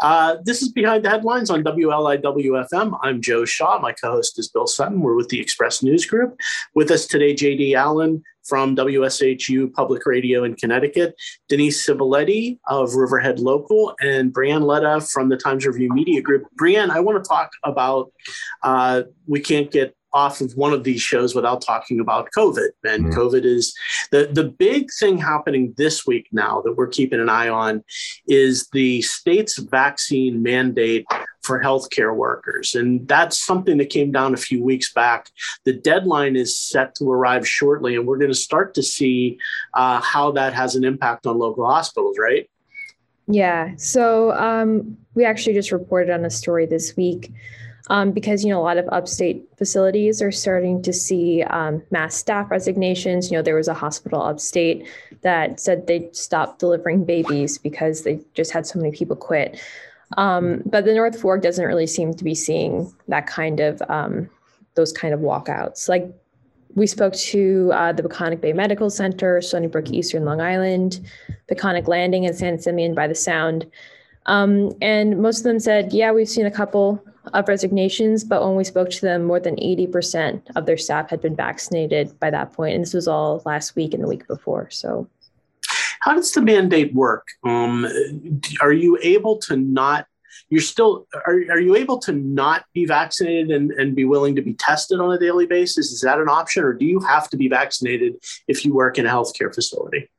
Uh, 0.00 0.36
this 0.44 0.62
is 0.62 0.70
behind 0.70 1.04
the 1.04 1.10
headlines 1.10 1.50
on 1.50 1.62
WLIWFM. 1.62 2.98
I'm 3.02 3.20
Joe 3.20 3.44
Shaw. 3.44 3.78
My 3.78 3.92
co-host 3.92 4.38
is 4.38 4.48
Bill 4.48 4.66
Sutton. 4.66 5.00
We're 5.00 5.14
with 5.14 5.28
the 5.28 5.40
Express 5.40 5.82
News 5.82 6.06
Group. 6.06 6.38
With 6.74 6.90
us 6.90 7.06
today, 7.06 7.34
JD 7.34 7.74
Allen 7.74 8.22
from 8.44 8.76
WSHU 8.76 9.72
Public 9.72 10.04
Radio 10.06 10.44
in 10.44 10.54
Connecticut, 10.54 11.14
Denise 11.48 11.86
Civiletti 11.86 12.58
of 12.68 12.94
Riverhead 12.94 13.38
Local, 13.38 13.94
and 14.00 14.32
Brianne 14.32 14.62
Ledda 14.62 15.10
from 15.10 15.30
the 15.30 15.36
Times 15.36 15.66
Review 15.66 15.88
Media 15.92 16.20
Group. 16.20 16.44
Brianne, 16.60 16.90
I 16.90 17.00
want 17.00 17.22
to 17.22 17.26
talk 17.26 17.50
about 17.64 18.12
uh, 18.62 19.02
we 19.26 19.40
can't 19.40 19.70
get 19.70 19.96
off 20.14 20.40
of 20.40 20.52
one 20.56 20.72
of 20.72 20.84
these 20.84 21.02
shows 21.02 21.34
without 21.34 21.60
talking 21.60 22.00
about 22.00 22.30
COVID. 22.36 22.70
And 22.84 23.06
mm 23.06 23.14
COVID 23.14 23.44
is 23.44 23.72
the, 24.10 24.28
the 24.32 24.44
big 24.44 24.88
thing 24.98 25.18
happening 25.18 25.72
this 25.76 26.04
week 26.04 26.26
now 26.32 26.60
that 26.62 26.72
we're 26.72 26.88
keeping 26.88 27.20
an 27.20 27.28
eye 27.28 27.48
on 27.48 27.84
is 28.26 28.68
the 28.72 29.02
state's 29.02 29.58
vaccine 29.58 30.42
mandate 30.42 31.06
for 31.42 31.62
healthcare 31.62 32.14
workers. 32.14 32.74
And 32.74 33.06
that's 33.06 33.38
something 33.38 33.78
that 33.78 33.90
came 33.90 34.10
down 34.10 34.34
a 34.34 34.36
few 34.36 34.64
weeks 34.64 34.92
back. 34.92 35.30
The 35.64 35.74
deadline 35.74 36.34
is 36.34 36.56
set 36.56 36.96
to 36.96 37.10
arrive 37.10 37.46
shortly, 37.46 37.94
and 37.94 38.06
we're 38.06 38.18
going 38.18 38.32
to 38.32 38.34
start 38.34 38.74
to 38.74 38.82
see 38.82 39.38
uh, 39.74 40.00
how 40.00 40.32
that 40.32 40.54
has 40.54 40.74
an 40.74 40.84
impact 40.84 41.26
on 41.26 41.38
local 41.38 41.66
hospitals, 41.66 42.16
right? 42.18 42.50
Yeah. 43.26 43.72
So 43.76 44.32
um, 44.32 44.96
we 45.14 45.24
actually 45.24 45.54
just 45.54 45.70
reported 45.70 46.12
on 46.12 46.24
a 46.24 46.30
story 46.30 46.66
this 46.66 46.96
week 46.96 47.32
um, 47.88 48.12
because 48.12 48.44
you 48.44 48.50
know 48.50 48.60
a 48.60 48.62
lot 48.62 48.78
of 48.78 48.88
upstate 48.90 49.46
facilities 49.58 50.22
are 50.22 50.32
starting 50.32 50.82
to 50.82 50.92
see 50.92 51.42
um, 51.44 51.82
mass 51.90 52.14
staff 52.14 52.50
resignations. 52.50 53.30
You 53.30 53.38
know, 53.38 53.42
there 53.42 53.54
was 53.54 53.68
a 53.68 53.74
hospital 53.74 54.22
upstate 54.22 54.86
that 55.22 55.60
said 55.60 55.86
they 55.86 56.08
stopped 56.12 56.60
delivering 56.60 57.04
babies 57.04 57.58
because 57.58 58.02
they 58.02 58.20
just 58.34 58.52
had 58.52 58.66
so 58.66 58.78
many 58.78 58.92
people 58.92 59.16
quit. 59.16 59.60
Um, 60.16 60.62
but 60.66 60.84
the 60.84 60.94
North 60.94 61.20
Fork 61.20 61.42
doesn't 61.42 61.64
really 61.64 61.86
seem 61.86 62.14
to 62.14 62.24
be 62.24 62.34
seeing 62.34 62.92
that 63.08 63.26
kind 63.26 63.60
of 63.60 63.82
um, 63.88 64.30
those 64.74 64.92
kind 64.92 65.12
of 65.12 65.20
walkouts. 65.20 65.88
Like 65.88 66.06
we 66.74 66.86
spoke 66.86 67.14
to 67.14 67.70
uh, 67.74 67.92
the 67.92 68.02
Peconic 68.02 68.40
Bay 68.40 68.52
Medical 68.52 68.90
Center, 68.90 69.40
Stony 69.40 69.66
Brook 69.66 69.90
Eastern 69.90 70.24
Long 70.24 70.40
Island, 70.40 71.00
Peconic 71.48 71.86
Landing, 71.86 72.26
and 72.26 72.36
San 72.36 72.58
Simeon 72.58 72.94
by 72.94 73.06
the 73.06 73.14
Sound. 73.14 73.66
Um, 74.26 74.72
and 74.80 75.20
most 75.20 75.38
of 75.38 75.44
them 75.44 75.60
said, 75.60 75.92
yeah, 75.92 76.12
we've 76.12 76.28
seen 76.28 76.46
a 76.46 76.50
couple 76.50 77.04
of 77.32 77.48
resignations, 77.48 78.24
but 78.24 78.42
when 78.44 78.56
we 78.56 78.64
spoke 78.64 78.90
to 78.90 79.00
them, 79.00 79.24
more 79.24 79.40
than 79.40 79.56
80% 79.56 80.42
of 80.56 80.66
their 80.66 80.76
staff 80.76 81.10
had 81.10 81.20
been 81.20 81.36
vaccinated 81.36 82.18
by 82.20 82.30
that 82.30 82.52
point. 82.52 82.74
And 82.74 82.82
this 82.82 82.94
was 82.94 83.08
all 83.08 83.42
last 83.44 83.76
week 83.76 83.94
and 83.94 84.02
the 84.02 84.08
week 84.08 84.26
before. 84.26 84.68
So, 84.70 85.08
how 86.00 86.14
does 86.14 86.32
the 86.32 86.42
mandate 86.42 86.92
work? 86.94 87.26
Um, 87.44 87.86
are 88.60 88.72
you 88.72 88.98
able 89.02 89.38
to 89.38 89.56
not? 89.56 90.06
You're 90.50 90.60
still 90.60 91.06
are, 91.26 91.40
are 91.50 91.60
you 91.60 91.74
able 91.74 91.98
to 92.00 92.12
not 92.12 92.66
be 92.74 92.84
vaccinated 92.84 93.50
and, 93.50 93.70
and 93.72 93.96
be 93.96 94.04
willing 94.04 94.36
to 94.36 94.42
be 94.42 94.52
tested 94.52 95.00
on 95.00 95.10
a 95.12 95.18
daily 95.18 95.46
basis? 95.46 95.92
Is 95.92 96.02
that 96.02 96.18
an 96.18 96.28
option, 96.28 96.62
or 96.62 96.74
do 96.74 96.84
you 96.84 97.00
have 97.00 97.30
to 97.30 97.38
be 97.38 97.48
vaccinated 97.48 98.16
if 98.48 98.66
you 98.66 98.74
work 98.74 98.98
in 98.98 99.06
a 99.06 99.08
healthcare 99.08 99.54
facility? 99.54 100.10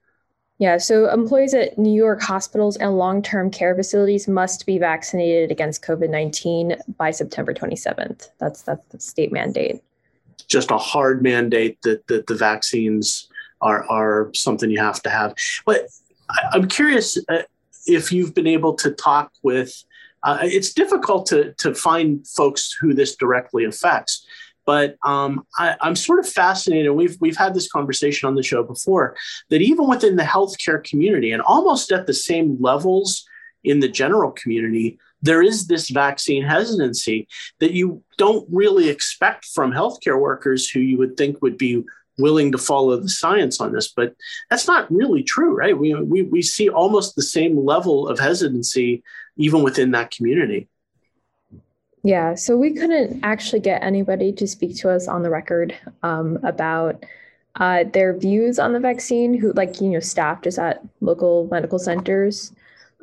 Yeah, 0.58 0.78
so 0.78 1.10
employees 1.10 1.54
at 1.54 1.78
New 1.78 1.94
York 1.94 2.22
hospitals 2.22 2.78
and 2.78 2.98
long 2.98 3.22
term 3.22 3.52
care 3.52 3.76
facilities 3.76 4.28
must 4.28 4.66
be 4.66 4.78
vaccinated 4.78 5.52
against 5.52 5.84
COVID 5.84 6.10
19 6.10 6.78
by 6.98 7.12
September 7.12 7.54
27th. 7.54 8.30
That's, 8.40 8.62
that's 8.62 8.86
the 8.90 9.00
state 9.00 9.34
mandate. 9.34 9.82
Just 10.48 10.72
a 10.72 10.78
hard 10.78 11.22
mandate 11.22 11.82
that, 11.84 12.08
that 12.08 12.28
the 12.28 12.36
vaccines 12.36 13.28
are, 13.62 13.84
are 13.90 14.32
something 14.34 14.70
you 14.70 14.80
have 14.80 15.02
to 15.04 15.10
have. 15.10 15.34
But 15.66 15.88
I'm 16.54 16.68
curious 16.68 17.18
uh, 17.30 17.44
if 17.86 18.12
you've 18.12 18.34
been 18.34 18.48
able 18.48 18.76
to 18.76 18.92
talk 18.92 19.32
with, 19.44 19.84
uh, 20.24 20.40
it's 20.42 20.74
difficult 20.74 21.26
to, 21.28 21.54
to 21.54 21.76
find 21.76 22.26
folks 22.28 22.72
who 22.80 22.94
this 22.94 23.16
directly 23.16 23.66
affects. 23.66 24.26
But 24.66 24.98
um, 25.06 25.46
I, 25.58 25.76
am 25.82 25.96
sort 25.96 26.20
of 26.20 26.28
fascinated. 26.28 26.92
We've 26.92 27.18
we've 27.20 27.38
had 27.38 27.54
this 27.54 27.72
conversation 27.72 28.28
on 28.28 28.36
the 28.36 28.44
show 28.44 28.64
before 28.64 29.16
that 29.50 29.62
even 29.62 29.88
within 29.88 30.16
the 30.16 30.24
healthcare 30.24 30.84
community 30.84 31.32
and 31.32 31.42
almost 31.42 31.92
at 31.92 32.08
the 32.08 32.14
same 32.14 32.58
levels 32.60 33.26
in 33.64 33.80
the 33.80 33.88
general 33.88 34.32
community, 34.32 34.98
there 35.22 35.42
is 35.42 35.68
this 35.68 35.90
vaccine 35.90 36.44
hesitancy 36.44 37.28
that 37.60 37.74
you 37.74 38.04
don't 38.18 38.48
really 38.52 38.90
expect 38.90 39.46
from 39.46 39.72
healthcare 39.72 40.20
workers 40.20 40.70
who 40.70 40.80
you 40.80 40.98
would 40.98 41.18
think 41.18 41.42
would 41.42 41.58
be 41.58 41.84
willing 42.18 42.52
to 42.52 42.58
follow 42.58 42.96
the 42.98 43.10
science 43.10 43.60
on 43.60 43.74
this. 43.74 43.90
But 43.90 44.16
that's 44.50 44.68
not 44.68 44.92
really 44.92 45.24
true, 45.24 45.54
right? 45.56 45.78
We, 45.78 45.94
we, 45.96 46.24
we 46.24 46.42
see 46.42 46.70
almost 46.70 47.16
the 47.16 47.24
same 47.24 47.58
level 47.58 48.08
of 48.08 48.20
hesitancy 48.20 49.04
even 49.38 49.64
within 49.64 49.92
that 49.92 50.12
community. 50.12 50.70
Yeah, 52.06 52.36
so 52.36 52.56
we 52.56 52.72
couldn't 52.72 53.22
actually 53.24 53.62
get 53.62 53.82
anybody 53.82 54.32
to 54.34 54.46
speak 54.46 54.78
to 54.78 54.92
us 54.92 55.08
on 55.08 55.24
the 55.24 55.32
record 55.32 55.76
um, 56.04 56.38
about 56.44 57.04
uh, 57.56 57.86
their 57.94 58.16
views 58.16 58.60
on 58.60 58.74
the 58.74 58.80
vaccine, 58.80 59.34
who, 59.34 59.52
like, 59.54 59.82
you 59.82 59.90
know, 59.90 60.00
staff 60.00 60.44
just 60.44 60.60
at 60.60 60.84
local 61.02 61.48
medical 61.50 61.80
centers. 61.80 62.52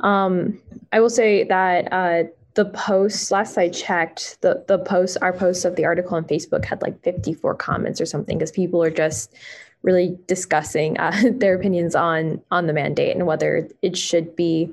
Um, 0.03 0.57
I 0.93 1.01
will 1.01 1.11
say 1.11 1.43
that 1.43 1.93
uh, 1.93 2.29
the 2.55 2.67
posts, 2.67 3.33
last 3.33 3.59
I 3.59 3.71
checked, 3.71 4.41
the, 4.41 4.65
the 4.69 4.79
posts, 4.79 5.17
our 5.17 5.33
posts 5.33 5.65
of 5.65 5.75
the 5.75 5.85
article 5.85 6.17
on 6.17 6.23
Facebook 6.23 6.65
had 6.65 6.81
like 6.81 7.03
54 7.03 7.57
comments 7.57 8.01
or 8.01 8.07
something 8.07 8.39
because 8.39 8.53
people 8.53 8.81
are 8.85 8.91
just 8.91 9.35
really 9.83 10.17
discussing 10.29 10.97
uh, 11.01 11.21
their 11.33 11.57
opinions 11.57 11.97
on 11.97 12.41
on 12.53 12.69
the 12.69 12.73
mandate 12.73 13.17
and 13.17 13.27
whether 13.27 13.69
it 13.83 13.97
should 13.97 14.37
be, 14.37 14.73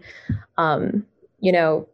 um, 0.59 1.03
you 1.39 1.51
know, 1.51 1.87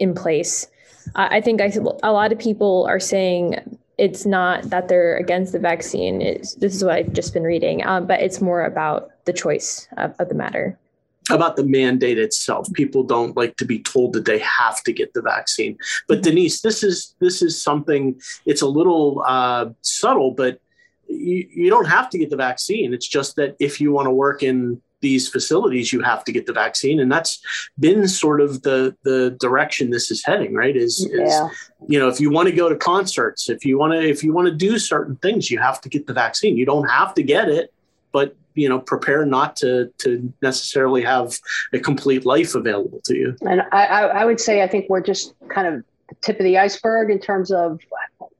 in 0.00 0.12
place. 0.12 0.66
I 1.14 1.40
think 1.40 1.60
I, 1.60 1.72
a 2.02 2.12
lot 2.12 2.32
of 2.32 2.38
people 2.38 2.86
are 2.88 3.00
saying 3.00 3.78
it's 3.98 4.24
not 4.24 4.70
that 4.70 4.88
they're 4.88 5.16
against 5.16 5.52
the 5.52 5.58
vaccine. 5.58 6.22
It's, 6.22 6.54
this 6.54 6.74
is 6.74 6.84
what 6.84 6.94
I've 6.94 7.12
just 7.12 7.34
been 7.34 7.42
reading, 7.42 7.84
um, 7.84 8.06
but 8.06 8.20
it's 8.20 8.40
more 8.40 8.64
about 8.64 9.10
the 9.24 9.32
choice 9.32 9.88
of, 9.96 10.14
of 10.18 10.28
the 10.28 10.34
matter 10.34 10.78
about 11.30 11.56
the 11.56 11.64
mandate 11.64 12.18
itself. 12.18 12.72
People 12.72 13.02
don't 13.02 13.36
like 13.36 13.56
to 13.56 13.64
be 13.66 13.80
told 13.80 14.14
that 14.14 14.24
they 14.24 14.38
have 14.38 14.82
to 14.84 14.92
get 14.92 15.12
the 15.12 15.20
vaccine. 15.20 15.76
But 16.06 16.18
mm-hmm. 16.18 16.30
Denise, 16.30 16.62
this 16.62 16.82
is 16.82 17.14
this 17.20 17.42
is 17.42 17.60
something. 17.60 18.18
It's 18.46 18.62
a 18.62 18.66
little 18.66 19.22
uh, 19.26 19.66
subtle, 19.82 20.30
but 20.30 20.60
you, 21.08 21.46
you 21.54 21.70
don't 21.70 21.86
have 21.86 22.10
to 22.10 22.18
get 22.18 22.30
the 22.30 22.36
vaccine. 22.36 22.94
It's 22.94 23.06
just 23.06 23.36
that 23.36 23.56
if 23.58 23.80
you 23.80 23.92
want 23.92 24.06
to 24.06 24.10
work 24.10 24.42
in 24.42 24.80
these 25.00 25.28
facilities 25.28 25.92
you 25.92 26.00
have 26.02 26.24
to 26.24 26.32
get 26.32 26.46
the 26.46 26.52
vaccine. 26.52 27.00
And 27.00 27.10
that's 27.10 27.40
been 27.78 28.08
sort 28.08 28.40
of 28.40 28.62
the 28.62 28.96
the 29.04 29.36
direction 29.38 29.90
this 29.90 30.10
is 30.10 30.24
heading 30.24 30.54
right? 30.54 30.76
Is, 30.76 31.08
yeah. 31.12 31.48
is 31.48 31.70
you 31.88 31.98
know 31.98 32.08
if 32.08 32.20
you 32.20 32.30
want 32.30 32.48
to 32.48 32.54
go 32.54 32.68
to 32.68 32.76
concerts 32.76 33.48
if 33.48 33.64
you 33.64 33.78
want 33.78 33.92
to 33.92 34.00
if 34.00 34.22
you 34.22 34.32
want 34.32 34.48
to 34.48 34.54
do 34.54 34.78
certain 34.78 35.16
things 35.16 35.50
you 35.50 35.58
have 35.58 35.80
to 35.82 35.88
get 35.88 36.06
the 36.06 36.12
vaccine. 36.12 36.56
You 36.56 36.66
don't 36.66 36.88
have 36.88 37.14
to 37.14 37.22
get 37.22 37.48
it 37.48 37.72
but 38.12 38.34
you 38.54 38.68
know 38.68 38.80
prepare 38.80 39.24
not 39.24 39.56
to 39.56 39.92
to 39.98 40.32
necessarily 40.42 41.02
have 41.02 41.38
a 41.72 41.78
complete 41.78 42.26
life 42.26 42.54
available 42.54 43.00
to 43.04 43.16
you. 43.16 43.36
And 43.42 43.62
i 43.72 43.84
i 44.20 44.24
would 44.24 44.40
say 44.40 44.62
i 44.62 44.68
think 44.68 44.86
we're 44.88 45.00
just 45.00 45.34
kind 45.48 45.66
of 45.66 45.84
the 46.08 46.14
tip 46.16 46.38
of 46.40 46.44
the 46.44 46.58
iceberg 46.58 47.10
in 47.10 47.20
terms 47.20 47.50
of 47.50 47.80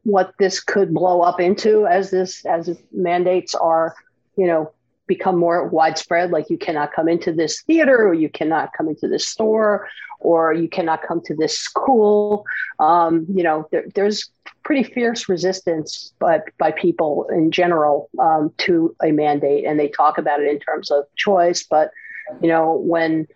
what 0.05 0.33
this 0.39 0.61
could 0.61 0.95
blow 0.95 1.21
up 1.21 1.39
into 1.39 1.87
as 1.87 2.11
this 2.11 2.45
as 2.47 2.77
mandates 2.93 3.55
are 3.55 3.95
you 4.37 4.47
know 4.47 4.73
become 5.09 5.37
more 5.37 5.67
widespread 5.67 6.31
like 6.31 6.49
you 6.51 6.59
cannot 6.59 6.93
come 6.93 7.09
into 7.09 7.33
this 7.33 7.63
theater 7.63 8.07
or 8.07 8.15
you 8.15 8.29
cannot 8.29 8.73
come 8.75 8.89
into 8.89 9.09
this 9.09 9.27
store 9.27 9.89
or 10.21 10.53
you 10.53 10.69
cannot 10.69 11.03
come 11.03 11.21
to 11.23 11.35
this 11.35 11.59
school. 11.59 12.45
Um, 12.79 13.27
you 13.29 13.43
know 13.43 13.67
there, 13.73 13.87
there's 13.95 14.31
pretty 14.63 14.83
fierce 14.83 15.29
resistance 15.29 16.13
by, 16.19 16.43
by 16.59 16.71
people 16.71 17.27
in 17.33 17.51
general 17.51 18.11
um, 18.19 18.53
to 18.59 18.95
a 19.03 19.11
mandate 19.11 19.65
and 19.65 19.81
they 19.81 19.89
talk 19.89 20.19
about 20.19 20.41
it 20.41 20.49
in 20.49 20.59
terms 20.61 20.91
of 20.91 21.05
choice 21.17 21.63
but 21.63 21.91
you 22.43 22.49
know 22.49 22.75
when 22.75 23.27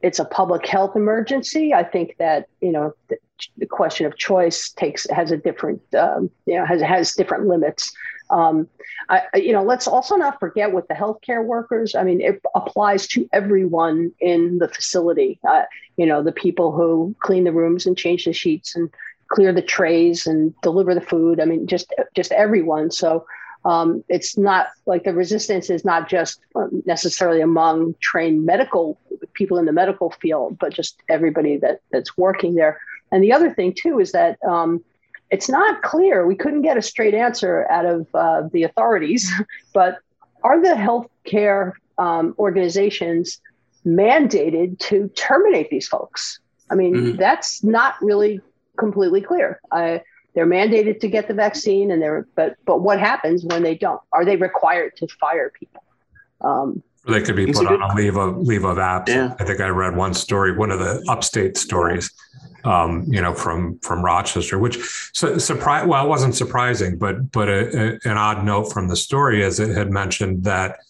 it's 0.00 0.18
a 0.18 0.24
public 0.24 0.64
health 0.66 0.96
emergency 0.96 1.74
i 1.74 1.84
think 1.84 2.16
that 2.18 2.48
you 2.62 2.72
know 2.72 2.94
the, 3.08 3.18
the 3.58 3.66
question 3.66 4.06
of 4.06 4.16
choice 4.16 4.70
takes 4.70 5.06
has 5.10 5.30
a 5.30 5.36
different 5.36 5.82
um, 5.94 6.30
you 6.46 6.54
know 6.54 6.64
has 6.64 6.80
has 6.80 7.12
different 7.12 7.46
limits 7.46 7.92
um, 8.30 8.68
I, 9.08 9.22
you 9.34 9.52
know, 9.52 9.62
let's 9.62 9.86
also 9.86 10.16
not 10.16 10.38
forget 10.38 10.72
with 10.72 10.86
the 10.88 10.94
healthcare 10.94 11.44
workers. 11.44 11.94
I 11.94 12.02
mean, 12.02 12.20
it 12.20 12.40
applies 12.54 13.06
to 13.08 13.28
everyone 13.32 14.12
in 14.20 14.58
the 14.58 14.68
facility. 14.68 15.38
Uh, 15.48 15.62
you 15.96 16.06
know, 16.06 16.22
the 16.22 16.32
people 16.32 16.72
who 16.72 17.14
clean 17.20 17.44
the 17.44 17.52
rooms 17.52 17.86
and 17.86 17.96
change 17.96 18.24
the 18.24 18.32
sheets 18.32 18.76
and 18.76 18.90
clear 19.28 19.52
the 19.52 19.62
trays 19.62 20.26
and 20.26 20.54
deliver 20.62 20.94
the 20.94 21.00
food. 21.00 21.40
I 21.40 21.44
mean, 21.44 21.66
just 21.66 21.92
just 22.14 22.32
everyone. 22.32 22.90
So 22.90 23.26
um, 23.64 24.04
it's 24.08 24.38
not 24.38 24.68
like 24.86 25.04
the 25.04 25.12
resistance 25.12 25.70
is 25.70 25.84
not 25.84 26.08
just 26.08 26.40
necessarily 26.86 27.40
among 27.40 27.94
trained 28.00 28.46
medical 28.46 28.98
people 29.34 29.58
in 29.58 29.66
the 29.66 29.72
medical 29.72 30.10
field, 30.10 30.58
but 30.58 30.72
just 30.72 31.02
everybody 31.08 31.56
that 31.58 31.80
that's 31.90 32.16
working 32.16 32.54
there. 32.54 32.80
And 33.10 33.22
the 33.22 33.32
other 33.32 33.52
thing 33.52 33.74
too 33.74 33.98
is 34.00 34.12
that 34.12 34.38
um, 34.44 34.84
it's 35.30 35.48
not 35.48 35.82
clear. 35.82 36.26
We 36.26 36.34
couldn't 36.34 36.62
get 36.62 36.76
a 36.76 36.82
straight 36.82 37.14
answer 37.14 37.66
out 37.70 37.86
of 37.86 38.06
uh, 38.14 38.42
the 38.52 38.62
authorities, 38.62 39.30
but 39.72 39.98
are 40.42 40.60
the 40.60 40.74
healthcare 40.74 41.72
um, 41.98 42.34
organizations 42.38 43.40
mandated 43.84 44.78
to 44.78 45.08
terminate 45.08 45.70
these 45.70 45.88
folks? 45.88 46.40
I 46.70 46.74
mean, 46.74 46.94
mm-hmm. 46.94 47.16
that's 47.16 47.64
not 47.64 47.94
really 48.02 48.40
completely 48.76 49.20
clear. 49.20 49.60
Uh, 49.70 49.98
they're 50.34 50.46
mandated 50.46 51.00
to 51.00 51.08
get 51.08 51.26
the 51.26 51.34
vaccine, 51.34 51.90
and 51.90 52.00
they're 52.00 52.26
but 52.34 52.56
but 52.64 52.80
what 52.80 53.00
happens 53.00 53.44
when 53.44 53.62
they 53.62 53.74
don't? 53.74 54.00
Are 54.12 54.24
they 54.24 54.36
required 54.36 54.96
to 54.96 55.08
fire 55.08 55.50
people? 55.50 55.82
Um, 56.40 56.82
They 57.08 57.22
could 57.22 57.36
be 57.36 57.46
put 57.46 57.66
on 57.66 57.82
a 57.82 57.94
leave 57.94 58.16
of 58.16 58.38
leave 58.38 58.64
of 58.64 58.78
absence. 58.78 59.16
Yeah. 59.16 59.34
I 59.38 59.44
think 59.44 59.60
I 59.60 59.68
read 59.68 59.96
one 59.96 60.14
story, 60.14 60.56
one 60.56 60.70
of 60.70 60.78
the 60.78 61.04
upstate 61.08 61.56
stories, 61.56 62.10
um, 62.64 63.04
you 63.08 63.20
know, 63.20 63.32
from 63.32 63.78
from 63.80 64.04
Rochester, 64.04 64.58
which 64.58 64.78
su- 65.14 65.38
surprise. 65.38 65.86
Well, 65.86 66.04
it 66.04 66.08
wasn't 66.08 66.34
surprising, 66.34 66.98
but 66.98 67.32
but 67.32 67.48
a, 67.48 67.60
a, 67.76 67.98
an 68.04 68.18
odd 68.18 68.44
note 68.44 68.72
from 68.72 68.88
the 68.88 68.96
story 68.96 69.42
is 69.42 69.58
it 69.58 69.74
had 69.76 69.90
mentioned 69.90 70.44
that 70.44 70.80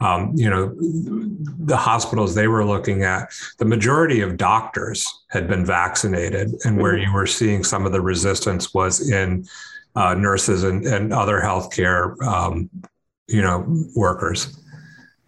um, 0.00 0.32
you 0.34 0.50
know 0.50 0.74
the 0.78 1.76
hospitals 1.76 2.34
they 2.34 2.48
were 2.48 2.64
looking 2.64 3.04
at, 3.04 3.30
the 3.58 3.64
majority 3.64 4.20
of 4.20 4.36
doctors 4.36 5.06
had 5.28 5.46
been 5.46 5.64
vaccinated, 5.64 6.54
and 6.64 6.78
where 6.78 6.96
you 6.96 7.12
were 7.12 7.26
seeing 7.26 7.62
some 7.62 7.86
of 7.86 7.92
the 7.92 8.00
resistance 8.00 8.74
was 8.74 9.10
in 9.10 9.46
uh, 9.94 10.14
nurses 10.14 10.64
and, 10.64 10.86
and 10.86 11.12
other 11.12 11.40
healthcare, 11.40 12.20
um, 12.22 12.70
you 13.28 13.42
know, 13.42 13.66
workers. 13.94 14.58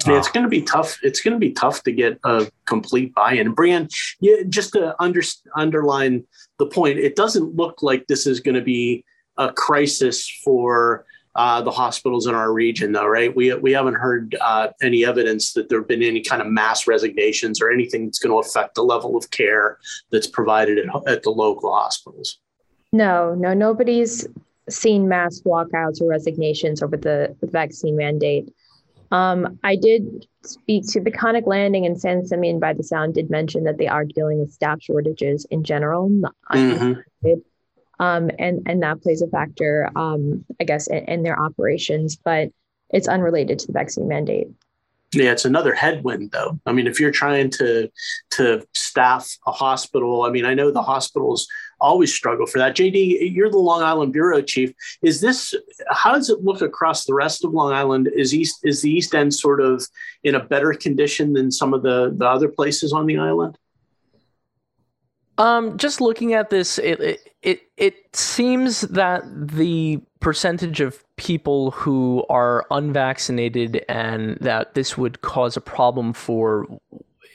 Yeah, 0.07 0.18
it's 0.18 0.30
going 0.30 0.44
to 0.44 0.48
be 0.48 0.62
tough. 0.62 0.98
It's 1.03 1.20
going 1.20 1.34
to 1.34 1.38
be 1.38 1.53
tough 1.53 1.82
to 1.82 1.92
get 1.92 2.18
a 2.24 2.51
complete 2.64 3.14
buy-in. 3.14 3.46
And 3.48 3.57
Brian, 3.57 3.88
yeah, 4.20 4.36
just 4.48 4.72
to 4.72 4.94
under, 5.01 5.22
underline 5.57 6.24
the 6.59 6.66
point, 6.66 6.98
it 6.98 7.16
doesn't 7.16 7.55
look 7.55 7.82
like 7.82 8.07
this 8.07 8.26
is 8.26 8.40
going 8.40 8.55
to 8.55 8.62
be 8.62 9.05
a 9.36 9.53
crisis 9.53 10.28
for 10.44 11.05
uh, 11.36 11.62
the 11.62 11.70
hospitals 11.70 12.26
in 12.26 12.34
our 12.34 12.53
region, 12.53 12.92
though, 12.92 13.07
right? 13.07 13.34
We 13.34 13.55
we 13.55 13.72
haven't 13.72 13.94
heard 13.94 14.36
uh, 14.40 14.68
any 14.82 15.05
evidence 15.05 15.53
that 15.53 15.68
there 15.68 15.78
have 15.78 15.88
been 15.88 16.03
any 16.03 16.22
kind 16.22 16.42
of 16.42 16.48
mass 16.48 16.86
resignations 16.86 17.62
or 17.62 17.70
anything 17.70 18.07
that's 18.07 18.18
going 18.18 18.32
to 18.32 18.46
affect 18.46 18.74
the 18.74 18.82
level 18.82 19.16
of 19.16 19.30
care 19.30 19.78
that's 20.11 20.26
provided 20.26 20.78
at, 20.78 20.86
at 21.07 21.22
the 21.22 21.30
local 21.30 21.72
hospitals. 21.72 22.40
No, 22.92 23.34
no, 23.34 23.55
nobody's 23.55 24.26
seen 24.68 25.09
mass 25.09 25.40
walkouts 25.42 26.01
or 26.01 26.09
resignations 26.09 26.82
over 26.82 26.96
the 26.96 27.36
vaccine 27.42 27.96
mandate. 27.96 28.53
Um, 29.11 29.58
I 29.64 29.76
did 29.76 30.26
speak 30.44 30.86
to 30.88 31.00
Peconic 31.00 31.46
Landing 31.46 31.84
and 31.84 32.00
San 32.00 32.24
Simeon 32.24 32.61
by 32.61 32.72
the 32.72 32.82
Sound 32.82 33.14
did 33.14 33.28
mention 33.30 33.64
that 33.64 33.76
they 33.76 33.88
are 33.88 34.04
dealing 34.04 34.38
with 34.38 34.52
staff 34.52 34.80
shortages 34.80 35.46
in 35.50 35.64
general, 35.64 36.08
Mhm. 36.52 37.02
um, 37.98 38.30
and 38.38 38.62
and 38.66 38.82
that 38.82 39.02
plays 39.02 39.20
a 39.22 39.26
factor, 39.26 39.90
um, 39.96 40.44
I 40.61 40.64
guess, 40.64 40.86
in, 40.86 41.04
in 41.06 41.22
their 41.22 41.38
operations, 41.38 42.16
but 42.16 42.50
it's 42.90 43.08
unrelated 43.08 43.58
to 43.61 43.66
the 43.66 43.72
vaccine 43.72 44.08
mandate. 44.08 44.48
Yeah, 45.12 45.32
it's 45.32 45.44
another 45.44 45.74
headwind 45.74 46.30
though. 46.30 46.61
I 46.66 46.72
mean, 46.72 46.86
if 46.86 47.00
you're 47.00 47.11
trying 47.11 47.50
to 47.50 47.90
to 48.32 48.62
staff 48.74 49.36
a 49.46 49.50
hospital, 49.50 50.22
I 50.22 50.30
mean, 50.30 50.44
I 50.44 50.54
know 50.54 50.70
the 50.70 50.82
hospitals 50.82 51.48
always 51.80 52.14
struggle 52.14 52.46
for 52.46 52.58
that. 52.58 52.76
JD, 52.76 53.34
you're 53.34 53.50
the 53.50 53.58
Long 53.58 53.82
Island 53.82 54.12
bureau 54.12 54.40
chief. 54.40 54.72
Is 55.02 55.20
this 55.20 55.52
how 55.90 56.12
does 56.12 56.30
it 56.30 56.44
look 56.44 56.62
across 56.62 57.06
the 57.06 57.14
rest 57.14 57.44
of 57.44 57.52
Long 57.52 57.72
Island? 57.72 58.08
Is 58.14 58.32
East 58.32 58.61
is 58.62 58.82
the 58.82 58.90
East 58.90 59.14
End 59.14 59.34
sort 59.34 59.61
of 59.61 59.84
in 60.22 60.36
a 60.36 60.44
better 60.44 60.72
condition 60.74 61.32
than 61.32 61.50
some 61.50 61.74
of 61.74 61.82
the 61.82 62.14
the 62.16 62.26
other 62.26 62.48
places 62.48 62.92
on 62.92 63.06
the 63.06 63.18
island? 63.18 63.58
Um, 65.38 65.78
just 65.78 66.00
looking 66.00 66.34
at 66.34 66.50
this, 66.50 66.78
it, 66.78 67.00
it 67.00 67.20
it 67.42 67.61
it 67.76 68.14
seems 68.14 68.82
that 68.82 69.22
the 69.34 70.00
percentage 70.21 70.81
of 70.81 71.03
people 71.16 71.71
who 71.73 72.25
are 72.29 72.66
unvaccinated 72.71 73.85
and 73.89 74.37
that 74.41 74.75
this 74.75 74.97
would 74.97 75.23
cause 75.23 75.57
a 75.57 75.61
problem 75.61 76.12
for 76.12 76.66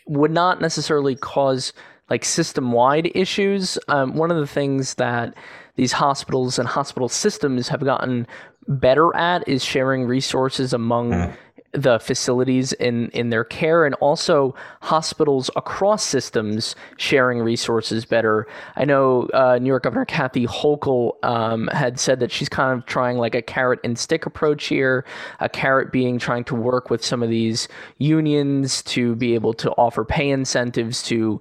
would 0.08 0.32
not 0.32 0.62
necessarily 0.62 1.16
cause 1.16 1.74
like 2.10 2.24
system 2.24 2.72
wide 2.72 3.12
issues. 3.16 3.80
Um, 3.88 4.16
one 4.16 4.30
of 4.30 4.38
the 4.38 4.48
things 4.48 4.96
that 4.96 5.34
these 5.76 5.92
hospitals 5.92 6.60
and 6.60 6.68
hospital 6.68 7.10
systems 7.10 7.68
have 7.70 7.84
gotten 7.84 8.28
better 8.68 9.16
at 9.16 9.48
is 9.48 9.64
sharing 9.64 10.06
resources 10.06 10.74
among 10.74 11.12
the 11.76 12.00
facilities 12.00 12.74
in, 12.74 13.10
in 13.10 13.30
their 13.30 13.44
care 13.44 13.86
and 13.86 13.96
also 13.96 14.56
hospitals 14.82 15.50
across 15.56 16.04
systems 16.04 16.76
sharing 16.98 17.40
resources 17.40 18.06
better. 18.06 18.48
I 18.76 18.86
know 18.86 19.24
uh, 19.34 19.60
New 19.62 19.68
York 19.68 19.84
Governor 19.84 20.06
Kathy 20.06 20.48
Hochul 20.48 21.14
um, 21.24 21.68
had 21.68 22.00
said 22.00 22.20
that 22.22 22.32
she's 22.32 22.50
kind 22.50 22.78
of 22.78 22.86
trying 22.86 23.18
like 23.18 23.36
a 23.36 23.42
carrot 23.42 23.80
and 23.84 23.98
stick 23.98 24.26
approach 24.26 24.66
here, 24.66 25.06
a 25.40 25.50
carrot 25.50 25.92
being 25.92 26.18
trying 26.18 26.44
to 26.46 26.56
work 26.56 26.90
with 26.90 27.04
some 27.04 27.22
of 27.22 27.30
these 27.30 27.68
unions 27.98 28.82
to 28.84 29.16
be 29.16 29.36
able 29.36 29.54
to 29.54 29.72
offer 29.72 30.06
pay 30.06 30.30
incentives 30.30 31.04
to 31.04 31.40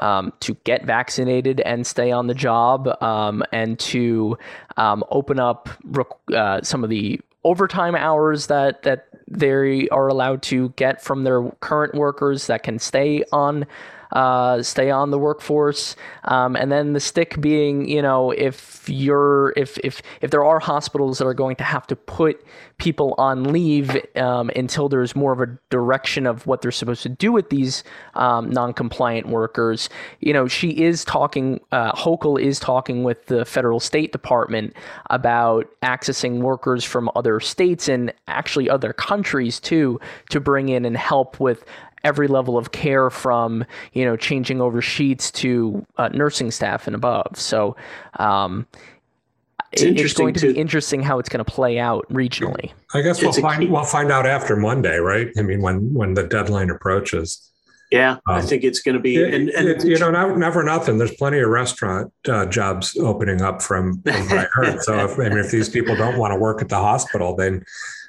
um, 0.00 0.32
to 0.40 0.54
get 0.64 0.84
vaccinated 0.84 1.60
and 1.60 1.86
stay 1.86 2.10
on 2.10 2.26
the 2.26 2.34
job 2.34 2.88
um, 3.02 3.42
and 3.52 3.78
to 3.78 4.36
um, 4.76 5.04
open 5.10 5.38
up 5.38 5.68
rec- 5.84 6.06
uh, 6.34 6.60
some 6.62 6.84
of 6.84 6.90
the 6.90 7.20
overtime 7.44 7.94
hours 7.94 8.48
that 8.48 8.82
that 8.82 9.06
they 9.28 9.88
are 9.88 10.08
allowed 10.08 10.42
to 10.42 10.70
get 10.70 11.02
from 11.02 11.24
their 11.24 11.50
current 11.60 11.94
workers 11.94 12.46
that 12.46 12.62
can 12.62 12.78
stay 12.78 13.24
on 13.32 13.66
uh, 14.12 14.62
stay 14.62 14.90
on 14.90 15.10
the 15.10 15.18
workforce. 15.18 15.96
Um, 16.24 16.56
and 16.56 16.70
then 16.70 16.92
the 16.92 17.00
stick 17.00 17.40
being 17.40 17.88
you 17.88 18.02
know 18.02 18.30
if 18.30 18.88
you're 18.88 19.52
if 19.56 19.78
if 19.84 20.02
if 20.20 20.30
there 20.30 20.44
are 20.44 20.58
hospitals 20.58 21.18
that 21.18 21.26
are 21.26 21.34
going 21.34 21.56
to 21.56 21.64
have 21.64 21.86
to 21.88 21.96
put 21.96 22.44
people 22.78 23.14
on 23.18 23.44
leave 23.44 23.96
um, 24.16 24.50
until 24.54 24.88
there's 24.88 25.16
more 25.16 25.32
of 25.32 25.40
a 25.40 25.46
direction 25.70 26.26
of 26.26 26.46
what 26.46 26.62
they're 26.62 26.70
supposed 26.70 27.02
to 27.02 27.08
do 27.08 27.32
with 27.32 27.50
these 27.50 27.84
um, 28.14 28.50
non-compliant 28.50 29.28
workers 29.28 29.88
you 30.20 30.32
know 30.32 30.46
she 30.46 30.70
is 30.70 31.04
talking 31.04 31.60
uh, 31.72 31.92
Hochul 31.92 32.40
is 32.40 32.60
talking 32.60 33.02
with 33.02 33.26
the 33.26 33.44
federal 33.44 33.80
state 33.80 34.12
department 34.12 34.74
about 35.10 35.68
accessing 35.82 36.40
workers 36.40 36.84
from 36.84 37.10
other 37.16 37.40
states 37.40 37.88
and 37.88 38.12
actually 38.28 38.68
other 38.68 38.92
countries 38.92 39.58
too 39.58 39.98
to 40.30 40.40
bring 40.40 40.68
in 40.68 40.84
and 40.84 40.96
help 40.96 41.40
with 41.40 41.64
every 42.06 42.28
level 42.28 42.56
of 42.56 42.70
care 42.70 43.10
from 43.10 43.64
you 43.92 44.04
know 44.04 44.16
changing 44.16 44.60
over 44.60 44.80
sheets 44.80 45.30
to 45.32 45.84
uh, 45.98 46.08
nursing 46.14 46.50
staff 46.52 46.86
and 46.86 46.94
above 46.94 47.26
so 47.34 47.74
um, 48.20 48.66
It's 49.72 49.82
it- 49.82 49.88
it's 49.88 49.90
interesting 49.98 50.24
going 50.26 50.34
to 50.34 50.40
to- 50.40 50.52
be 50.54 50.58
interesting 50.60 51.02
how 51.02 51.18
it's 51.18 51.28
going 51.28 51.44
to 51.44 51.50
play 51.58 51.78
out 51.78 52.06
regionally 52.08 52.70
I 52.94 53.02
guess 53.02 53.20
we'll 53.20 53.32
find 53.32 53.60
key- 53.62 53.68
we'll 53.68 53.84
find 53.84 54.10
out 54.12 54.24
after 54.26 54.54
Monday, 54.56 54.98
right? 54.98 55.28
I 55.36 55.42
mean, 55.42 55.60
when 55.66 55.92
when 55.92 56.14
the 56.14 56.22
deadline 56.22 56.70
approaches. 56.70 57.28
Yeah, 57.92 58.16
I 58.26 58.38
Um, 58.40 58.46
think 58.46 58.64
it's 58.64 58.80
going 58.80 58.96
to 58.96 59.00
be. 59.08 59.14
It- 59.16 59.32
and, 59.34 59.48
and 59.50 59.68
it- 59.68 59.84
you 59.84 59.98
know, 59.98 60.10
never, 60.10 60.36
never 60.36 60.62
nothing. 60.64 60.98
There's 60.98 61.14
plenty 61.22 61.38
of 61.40 61.48
restaurant 61.50 62.12
uh, 62.28 62.46
jobs 62.46 62.96
opening 63.10 63.42
up 63.42 63.60
from, 63.62 64.02
from 64.02 64.22
what 64.28 64.38
I 64.38 64.46
heard. 64.52 64.82
So, 64.82 64.92
if, 65.04 65.12
I 65.20 65.28
mean, 65.28 65.38
if 65.38 65.50
these 65.52 65.68
people 65.68 65.94
don't 65.94 66.16
want 66.18 66.32
to 66.32 66.38
work 66.48 66.62
at 66.62 66.68
the 66.68 66.78
hospital, 66.90 67.36
then 67.36 67.64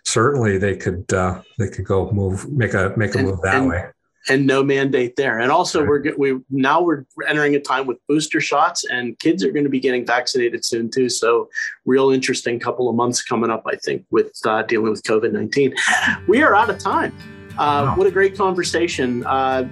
certainly 0.08 0.58
they 0.58 0.76
could 0.76 1.12
uh, 1.14 1.42
they 1.60 1.68
could 1.68 1.86
go 1.86 2.10
move 2.12 2.50
make 2.52 2.74
a 2.74 2.94
make 2.96 3.14
a 3.16 3.20
And- 3.20 3.28
move 3.28 3.42
that 3.42 3.56
and- 3.56 3.70
way. 3.70 3.86
and 4.30 4.46
no 4.46 4.62
mandate 4.64 5.16
there. 5.16 5.40
And 5.40 5.50
also, 5.52 5.80
Right. 5.84 6.18
we're 6.18 6.34
we 6.34 6.42
now 6.50 6.82
we're 6.82 7.04
entering 7.28 7.56
a 7.56 7.60
time 7.62 7.86
with 7.88 7.98
booster 8.10 8.42
shots, 8.42 8.84
and 8.86 9.18
kids 9.20 9.44
are 9.44 9.52
going 9.52 9.64
to 9.64 9.70
be 9.70 9.80
getting 9.80 10.06
vaccinated 10.06 10.66
soon 10.66 10.90
too. 10.90 11.08
So, 11.10 11.50
real 11.86 12.10
interesting 12.12 12.60
couple 12.60 12.90
of 12.90 12.96
months 12.96 13.22
coming 13.22 13.50
up, 13.50 13.64
I 13.66 13.76
think, 13.86 14.06
with 14.12 14.32
uh, 14.46 14.64
dealing 14.64 14.92
with 14.92 15.04
COVID 15.04 15.32
nineteen. 15.34 15.74
We 16.28 16.42
are 16.42 16.56
out 16.56 16.70
of 16.70 16.78
time. 16.80 17.14
Uh, 17.52 17.56
Wow. 17.58 17.96
What 17.98 18.06
a 18.08 18.12
great 18.12 18.38
conversation. 18.38 19.26
Uh, 19.26 19.68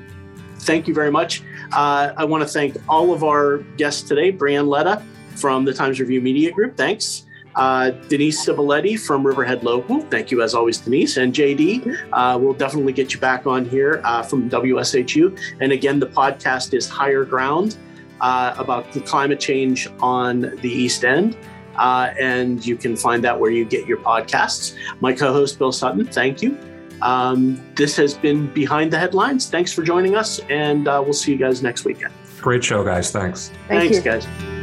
thank 0.60 0.88
you 0.88 0.94
very 0.94 1.12
much. 1.12 1.44
Uh, 1.74 2.14
I 2.18 2.24
want 2.26 2.42
to 2.42 2.48
thank 2.50 2.78
all 2.90 3.14
of 3.14 3.24
our 3.24 3.58
guests 3.78 4.02
today. 4.08 4.32
Brian 4.32 4.66
Ledda 4.68 5.04
from 5.36 5.66
the 5.66 5.74
Times 5.74 6.00
Review 6.00 6.22
Media 6.22 6.50
Group. 6.52 6.78
Thanks. 6.78 7.25
Uh, 7.56 7.92
Denise 8.10 8.46
Civiletti 8.46 9.00
from 9.00 9.26
Riverhead 9.26 9.64
Local. 9.64 10.02
Thank 10.02 10.32
you, 10.32 10.42
as 10.42 10.54
always, 10.54 10.78
Denise. 10.78 11.18
And 11.18 11.34
JD, 11.34 12.10
uh, 12.12 12.38
we'll 12.40 12.54
definitely 12.54 12.94
get 12.94 13.14
you 13.14 13.20
back 13.20 13.48
on 13.48 13.66
here 13.66 14.02
uh, 14.04 14.24
from 14.24 14.50
WSHU. 14.50 15.40
And 15.62 15.72
again, 15.72 16.00
the 16.00 16.08
podcast 16.08 16.74
is 16.74 16.90
Higher 16.90 17.24
Ground 17.24 17.78
uh, 18.22 18.56
about 18.58 18.92
the 18.92 19.02
climate 19.02 19.40
change 19.40 19.88
on 20.02 20.42
the 20.62 20.70
East 20.70 21.04
End. 21.06 21.38
Uh, 21.78 22.14
and 22.20 22.66
you 22.66 22.76
can 22.76 22.96
find 22.96 23.24
that 23.24 23.38
where 23.38 23.52
you 23.52 23.66
get 23.66 23.86
your 23.86 23.98
podcasts. 23.98 24.76
My 25.02 25.14
co 25.14 25.34
host, 25.34 25.60
Bill 25.60 25.72
Sutton, 25.72 26.06
thank 26.06 26.42
you. 26.42 26.58
Um, 27.02 27.62
this 27.76 27.96
has 27.98 28.14
been 28.14 28.48
Behind 28.54 28.92
the 28.92 28.98
Headlines. 28.98 29.50
Thanks 29.50 29.74
for 29.74 29.84
joining 29.84 30.16
us, 30.16 30.40
and 30.50 30.88
uh, 30.88 31.02
we'll 31.04 31.14
see 31.14 31.34
you 31.34 31.38
guys 31.38 31.62
next 31.62 31.84
weekend. 31.84 32.14
Great 32.40 32.64
show, 32.64 32.84
guys. 32.84 33.12
Thanks. 33.12 33.50
Thank 33.68 33.92
Thanks, 33.92 33.98
you. 33.98 34.02
guys. 34.02 34.55